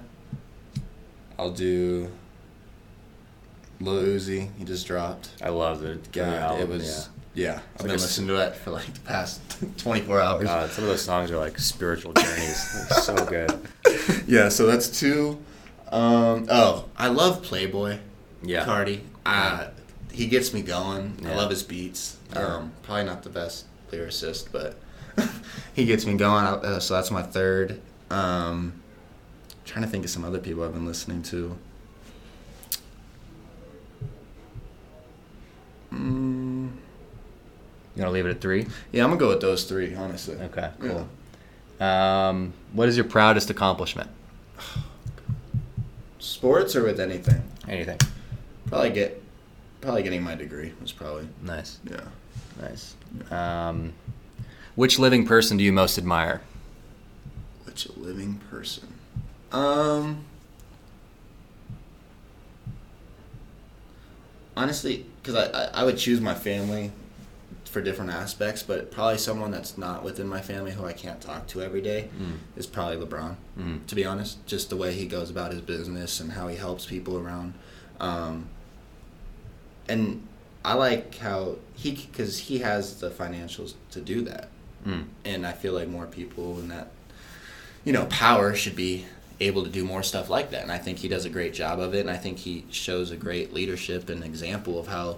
I'll 1.39 1.51
do. 1.51 2.11
Lil 3.80 4.03
Uzi. 4.03 4.49
He 4.57 4.63
just 4.65 4.88
dropped. 4.88 5.30
I 5.41 5.49
love 5.49 5.82
the 5.82 5.99
God, 6.11 6.34
album, 6.34 6.61
it 6.61 6.68
was. 6.70 7.09
Yeah, 7.36 7.45
yeah 7.45 7.53
I've 7.53 7.59
like 7.59 7.78
been 7.82 7.91
a 7.91 7.93
s- 7.95 8.01
listening 8.01 8.28
to 8.30 8.34
that 8.34 8.55
for 8.55 8.72
like 8.72 8.91
the 8.91 8.99
past 9.01 9.41
24 9.78 10.20
hours. 10.22 10.43
God, 10.45 10.70
some 10.72 10.84
of 10.86 10.89
those 10.89 11.01
songs 11.03 11.30
are 11.30 11.38
like 11.38 11.59
spiritual 11.59 12.13
journeys. 12.13 12.86
So 13.03 13.15
good. 13.26 13.51
yeah, 14.28 14.49
so 14.49 14.65
that's 14.65 14.88
two. 14.99 15.38
Um, 15.91 16.47
oh, 16.49 16.86
I 16.97 17.07
love 17.09 17.43
Playboi. 17.43 17.99
Yeah. 18.43 18.65
Carti. 18.65 19.01
Uh, 19.25 19.67
he 20.11 20.27
gets 20.27 20.53
me 20.53 20.61
going. 20.61 21.17
I 21.25 21.35
love 21.35 21.49
his 21.49 21.63
beats. 21.63 22.17
Yeah. 22.33 22.39
Um, 22.57 22.71
probably 22.83 23.03
not 23.05 23.23
the 23.23 23.29
best 23.29 23.65
lyricist, 23.91 24.47
but 24.51 24.77
he 25.73 25.85
gets 25.85 26.05
me 26.05 26.15
going. 26.15 26.45
Uh, 26.45 26.79
so 26.79 26.93
that's 26.95 27.11
my 27.11 27.23
third. 27.23 27.81
Um, 28.09 28.81
trying 29.65 29.83
to 29.83 29.89
think 29.91 30.05
of 30.05 30.09
some 30.11 30.23
other 30.23 30.39
people 30.39 30.63
I've 30.63 30.73
been 30.73 30.85
listening 30.85 31.23
to. 31.23 31.57
Mm, 35.93 36.69
You 37.95 38.01
gonna 38.01 38.11
leave 38.11 38.25
it 38.25 38.29
at 38.31 38.41
three? 38.41 38.67
yeah, 38.91 39.03
I'm 39.03 39.09
gonna 39.09 39.19
go 39.19 39.29
with 39.29 39.41
those 39.41 39.63
three, 39.65 39.95
honestly. 39.95 40.35
Okay. 40.35 40.69
Yeah. 40.83 41.05
Cool. 41.79 41.88
Um, 41.88 42.53
what 42.73 42.89
is 42.89 42.97
your 42.97 43.05
proudest 43.05 43.49
accomplishment? 43.49 44.09
Sports 46.19 46.75
or 46.75 46.83
with 46.83 46.99
anything? 46.99 47.43
Anything. 47.67 47.97
Probably 48.68 48.89
get, 48.91 49.22
probably 49.82 50.03
getting 50.03 50.22
my 50.24 50.36
degree 50.36 50.74
was 50.82 50.91
probably 50.91 51.28
Nice. 51.41 51.80
yeah. 51.89 52.01
Nice. 52.61 52.95
Um, 53.32 53.93
which 54.76 54.99
living 54.99 55.26
person 55.26 55.57
do 55.57 55.63
you 55.63 55.72
most 55.72 55.97
admire? 55.97 56.41
Which 57.65 57.88
living 57.97 58.39
person? 58.49 58.93
Um. 59.51 60.26
Honestly, 64.55 65.05
because 65.22 65.36
I, 65.36 65.45
I, 65.65 65.82
I 65.82 65.84
would 65.84 65.97
choose 65.97 66.20
my 66.20 66.34
family 66.34 66.91
for 67.65 67.82
different 67.82 68.09
aspects, 68.11 68.63
but 68.63 68.91
probably 68.91 69.18
someone 69.20 69.51
that's 69.51 69.78
not 69.78 70.03
within 70.03 70.28
my 70.28 70.41
family 70.41 70.72
who 70.72 70.84
I 70.86 70.93
can't 70.93 71.22
talk 71.22 71.47
to 71.47 71.61
every 71.61 71.82
day 71.82 72.09
Mm. 72.20 72.38
is 72.55 72.65
probably 72.65 72.97
LeBron. 73.05 73.36
Mm. 73.59 73.86
To 73.86 73.95
be 73.95 74.03
honest, 74.05 74.43
just 74.47 74.70
the 74.70 74.76
way 74.78 74.93
he 74.93 75.05
goes 75.05 75.30
about 75.30 75.51
his 75.51 75.61
business 75.61 76.20
and 76.20 76.32
how 76.32 76.47
he 76.47 76.55
helps 76.55 76.86
people 76.86 77.18
around. 77.20 77.53
Um, 77.99 78.49
and 79.89 80.25
I 80.65 80.73
like 80.73 81.15
how 81.17 81.55
he, 81.75 81.91
because 81.91 82.38
he 82.39 82.59
has 82.59 82.99
the 82.99 83.09
financials 83.09 83.73
to 83.91 84.01
do 84.01 84.21
that 84.23 84.49
Mm. 84.85 85.05
and 85.25 85.45
I 85.45 85.51
feel 85.53 85.73
like 85.73 85.88
more 85.89 86.05
people 86.05 86.59
in 86.59 86.67
that 86.69 86.91
you 87.83 87.91
know 87.91 88.05
power 88.05 88.53
should 88.55 88.75
be 88.75 89.05
able 89.39 89.63
to 89.63 89.69
do 89.69 89.83
more 89.83 90.03
stuff 90.03 90.29
like 90.29 90.51
that 90.51 90.61
and 90.63 90.71
I 90.71 90.77
think 90.77 90.99
he 90.99 91.07
does 91.07 91.25
a 91.25 91.29
great 91.29 91.53
job 91.53 91.79
of 91.79 91.93
it 91.95 92.01
and 92.01 92.11
I 92.11 92.15
think 92.17 92.38
he 92.38 92.63
shows 92.69 93.11
a 93.11 93.15
great 93.17 93.53
leadership 93.53 94.07
and 94.09 94.23
example 94.23 94.79
of 94.79 94.88
how 94.88 95.17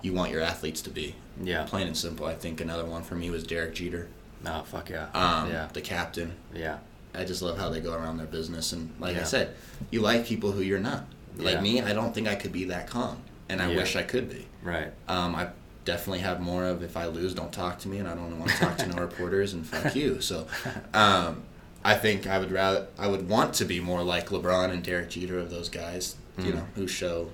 you 0.00 0.12
want 0.12 0.30
your 0.32 0.40
athletes 0.42 0.80
to 0.82 0.90
be 0.90 1.16
Yeah. 1.42 1.64
plain 1.64 1.86
and 1.88 1.96
simple 1.96 2.24
I 2.26 2.34
think 2.34 2.60
another 2.60 2.84
one 2.86 3.02
for 3.02 3.14
me 3.16 3.30
was 3.30 3.42
Derek 3.44 3.74
Jeter 3.74 4.08
Oh 4.46 4.62
fuck 4.62 4.88
yeah. 4.90 5.08
um, 5.12 5.50
yeah. 5.50 5.68
the 5.72 5.80
captain 5.82 6.32
Yeah. 6.54 6.78
I 7.14 7.24
just 7.24 7.42
love 7.42 7.58
how 7.58 7.68
they 7.70 7.80
go 7.80 7.94
around 7.94 8.16
their 8.18 8.26
business 8.28 8.72
and 8.72 8.90
like 9.00 9.16
I 9.16 9.24
said 9.24 9.54
you 9.90 10.00
like 10.00 10.24
people 10.24 10.52
who 10.52 10.62
you're 10.62 10.78
not 10.78 11.04
like 11.36 11.54
Yeah. 11.56 11.60
me 11.60 11.80
I 11.82 11.92
don't 11.92 12.14
think 12.14 12.28
I 12.28 12.36
could 12.36 12.52
be 12.52 12.64
that 12.66 12.86
calm 12.88 13.18
and 13.48 13.60
I 13.62 13.70
Yeah. 13.70 13.76
wish 13.76 13.96
I 13.96 14.02
could 14.02 14.28
be 14.28 14.46
Right. 14.62 14.92
um, 15.08 15.34
I 15.34 15.48
definitely 15.84 16.20
have 16.20 16.40
more 16.40 16.64
of 16.64 16.82
if 16.82 16.96
I 16.96 17.06
lose, 17.06 17.34
don't 17.34 17.52
talk 17.52 17.78
to 17.80 17.88
me, 17.88 17.98
and 17.98 18.08
I 18.08 18.14
don't 18.14 18.38
want 18.38 18.50
to 18.52 18.56
talk 18.58 18.76
to 18.78 18.86
no 18.86 18.96
reporters, 19.02 19.52
and 19.52 19.66
fuck 19.66 19.94
you. 19.94 20.20
So, 20.22 20.46
um, 20.94 21.42
I 21.84 21.94
think 21.94 22.26
I 22.26 22.38
would 22.38 22.50
rather 22.50 22.86
I 22.98 23.06
would 23.08 23.28
want 23.28 23.52
to 23.54 23.64
be 23.66 23.80
more 23.80 24.02
like 24.02 24.30
LeBron 24.30 24.70
and 24.70 24.82
Derek 24.82 25.10
Jeter 25.10 25.38
of 25.38 25.50
those 25.50 25.68
guys, 25.68 26.16
you 26.38 26.52
Mm. 26.52 26.54
know, 26.54 26.66
who 26.76 26.86
show 26.88 27.30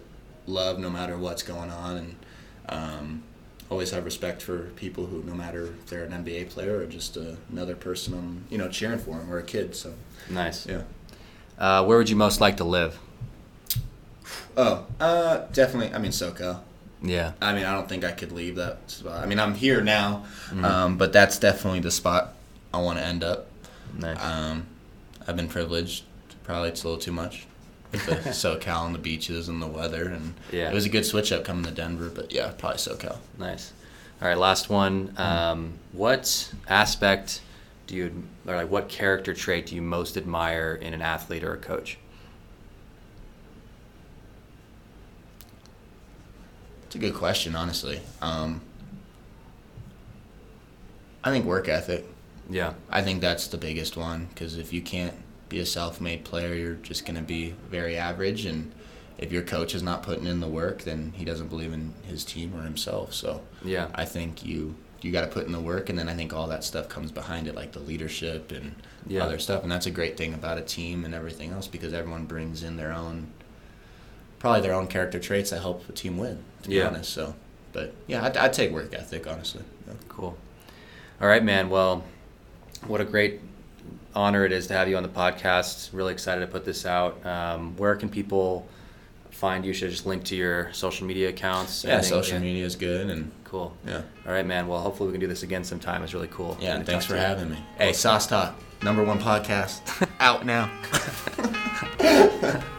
love 0.46 0.78
no 0.80 0.90
matter 0.90 1.16
what's 1.16 1.42
going 1.44 1.70
on, 1.70 1.96
and 1.96 2.16
um, 2.68 3.22
always 3.70 3.92
have 3.92 4.04
respect 4.04 4.42
for 4.42 4.70
people 4.74 5.06
who, 5.06 5.22
no 5.22 5.34
matter 5.34 5.66
if 5.66 5.86
they're 5.86 6.02
an 6.04 6.12
NBA 6.24 6.50
player 6.50 6.78
or 6.78 6.86
just 6.86 7.16
uh, 7.16 7.36
another 7.52 7.76
person, 7.76 8.14
I'm 8.14 8.44
you 8.50 8.58
know 8.58 8.68
cheering 8.68 8.98
for 8.98 9.14
them 9.16 9.32
or 9.32 9.38
a 9.38 9.42
kid. 9.44 9.76
So 9.76 9.94
Nice. 10.28 10.66
yeah. 10.66 10.82
Uh, 11.58 11.84
where 11.84 11.98
would 11.98 12.10
you 12.10 12.16
most 12.16 12.40
like 12.40 12.56
to 12.56 12.64
live? 12.64 12.98
Oh, 14.62 14.86
uh, 15.00 15.46
definitely. 15.52 15.94
I 15.94 15.98
mean 15.98 16.10
SoCal. 16.10 16.60
Yeah. 17.02 17.32
I 17.40 17.54
mean, 17.54 17.64
I 17.64 17.72
don't 17.72 17.88
think 17.88 18.04
I 18.04 18.12
could 18.12 18.30
leave 18.32 18.56
that 18.56 18.90
spot. 18.90 19.22
I 19.22 19.26
mean, 19.26 19.38
I'm 19.40 19.54
here 19.54 19.80
now, 19.80 20.24
Mm-hmm. 20.48 20.64
um, 20.64 20.96
but 20.98 21.12
that's 21.12 21.38
definitely 21.38 21.80
the 21.80 21.90
spot 21.90 22.34
I 22.74 22.80
want 22.80 22.98
to 22.98 23.04
end 23.04 23.24
up. 23.24 23.46
Nice. 23.98 24.22
Um, 24.22 24.66
I've 25.26 25.36
been 25.36 25.48
privileged. 25.48 26.04
Probably 26.44 26.68
it's 26.68 26.84
a 26.84 26.88
little 26.88 27.00
too 27.00 27.12
much. 27.12 27.46
With 27.92 28.04
the 28.06 28.12
SoCal 28.30 28.84
and 28.86 28.94
the 28.94 28.98
beaches 28.98 29.48
and 29.48 29.60
the 29.62 29.66
weather, 29.66 30.04
and 30.08 30.34
Yeah. 30.52 30.70
it 30.70 30.74
was 30.74 30.84
a 30.84 30.88
good 30.90 31.06
switch 31.06 31.32
up 31.32 31.42
coming 31.44 31.64
to 31.64 31.70
Denver. 31.70 32.10
But 32.14 32.32
yeah, 32.32 32.52
probably 32.58 32.78
SoCal. 32.78 33.16
Nice. 33.38 33.72
All 34.20 34.28
right, 34.28 34.36
last 34.38 34.68
one. 34.68 35.14
Um, 35.16 35.72
what 35.92 36.52
aspect 36.68 37.40
do 37.86 37.96
you, 37.96 38.22
or 38.46 38.56
like, 38.56 38.70
what 38.70 38.88
character 38.90 39.32
trait 39.32 39.66
do 39.66 39.74
you 39.74 39.80
most 39.82 40.16
admire 40.18 40.74
in 40.80 40.92
an 40.92 41.00
athlete 41.02 41.42
or 41.44 41.54
a 41.54 41.58
coach? 41.58 41.96
It's 46.90 46.96
a 46.96 46.98
good 46.98 47.14
question, 47.14 47.54
honestly. 47.54 48.00
Um, 48.20 48.60
I 51.22 51.30
think 51.30 51.44
work 51.44 51.68
ethic. 51.68 52.04
Yeah. 52.48 52.72
I 52.90 53.00
think 53.00 53.20
that's 53.20 53.46
the 53.46 53.58
biggest 53.58 53.96
one 53.96 54.26
because 54.26 54.58
if 54.58 54.72
you 54.72 54.82
can't 54.82 55.14
be 55.48 55.60
a 55.60 55.66
self-made 55.66 56.24
player, 56.24 56.52
you're 56.52 56.74
just 56.74 57.06
going 57.06 57.14
to 57.14 57.22
be 57.22 57.54
very 57.70 57.96
average. 57.96 58.44
And 58.44 58.72
if 59.18 59.30
your 59.30 59.42
coach 59.42 59.72
is 59.72 59.84
not 59.84 60.02
putting 60.02 60.26
in 60.26 60.40
the 60.40 60.48
work, 60.48 60.82
then 60.82 61.12
he 61.14 61.24
doesn't 61.24 61.46
believe 61.46 61.72
in 61.72 61.94
his 62.08 62.24
team 62.24 62.52
or 62.56 62.62
himself. 62.62 63.14
So 63.14 63.42
Yeah. 63.64 63.86
I 63.94 64.04
think 64.04 64.44
you 64.44 64.74
you 65.00 65.12
got 65.12 65.20
to 65.22 65.28
put 65.28 65.46
in 65.46 65.52
the 65.52 65.60
work, 65.60 65.88
and 65.90 65.98
then 65.98 66.08
I 66.10 66.14
think 66.14 66.34
all 66.34 66.48
that 66.48 66.62
stuff 66.64 66.88
comes 66.88 67.10
behind 67.12 67.46
it, 67.46 67.54
like 67.54 67.70
the 67.72 67.78
leadership 67.78 68.50
and 68.50 68.74
Yeah. 69.06 69.22
other 69.22 69.38
stuff. 69.38 69.62
And 69.62 69.70
that's 69.70 69.86
a 69.86 69.90
great 69.92 70.16
thing 70.16 70.34
about 70.34 70.58
a 70.58 70.60
team 70.62 71.04
and 71.04 71.14
everything 71.14 71.52
else 71.52 71.68
because 71.68 71.94
everyone 71.94 72.24
brings 72.26 72.64
in 72.64 72.76
their 72.76 72.92
own, 72.92 73.28
probably 74.40 74.60
their 74.62 74.74
own 74.74 74.88
character 74.88 75.18
traits 75.20 75.50
that 75.50 75.60
help 75.60 75.88
a 75.88 75.92
team 75.92 76.18
win. 76.18 76.38
To 76.64 76.68
be 76.68 76.74
Yeah. 76.76 76.88
honest, 76.88 77.12
so. 77.12 77.34
But 77.72 77.94
yeah, 78.08 78.24
I'd, 78.24 78.36
I'd 78.36 78.52
take 78.52 78.72
work 78.72 78.92
ethic 78.92 79.26
honestly. 79.28 79.62
Yeah. 79.86 79.94
Cool. 80.08 80.36
All 81.20 81.28
right, 81.28 81.44
man. 81.44 81.70
Well, 81.70 82.02
what 82.88 83.00
a 83.00 83.04
great 83.04 83.40
honor 84.14 84.44
it 84.44 84.50
is 84.52 84.66
to 84.66 84.74
have 84.74 84.88
you 84.88 84.96
on 84.96 85.02
the 85.04 85.08
podcast. 85.08 85.90
Really 85.92 86.12
excited 86.12 86.40
to 86.40 86.46
put 86.48 86.64
this 86.64 86.84
out. 86.84 87.24
Um, 87.24 87.76
where 87.76 87.94
can 87.94 88.08
people 88.08 88.66
find 89.30 89.64
you? 89.64 89.72
Should 89.72 89.88
I 89.88 89.90
just 89.92 90.04
link 90.06 90.24
to 90.24 90.36
your 90.36 90.72
social 90.72 91.06
media 91.06 91.28
accounts? 91.28 91.84
Yeah, 91.84 91.92
Anything? 91.94 92.08
social 92.10 92.40
media 92.40 92.64
is 92.64 92.74
good, 92.76 93.08
and 93.08 93.30
Cool. 93.44 93.76
yeah, 93.86 94.02
All 94.26 94.32
right, 94.32 94.46
man. 94.46 94.66
Well, 94.68 94.80
hopefully 94.80 95.08
we 95.08 95.12
can 95.12 95.20
do 95.20 95.26
this 95.26 95.42
again 95.42 95.62
sometime. 95.64 96.02
It's 96.02 96.14
really 96.14 96.28
cool. 96.28 96.56
yeah. 96.60 96.74
And 96.76 96.86
thanks 96.86 97.04
for 97.04 97.12
to 97.14 97.18
you. 97.20 97.24
having 97.26 97.50
me. 97.50 97.58
Hey, 97.78 97.92
Sauce 97.92 98.26
Talk, 98.26 98.54
number 98.82 99.02
one 99.04 99.18
podcast, 99.18 99.80
out 100.20 100.44
now. 100.46 100.70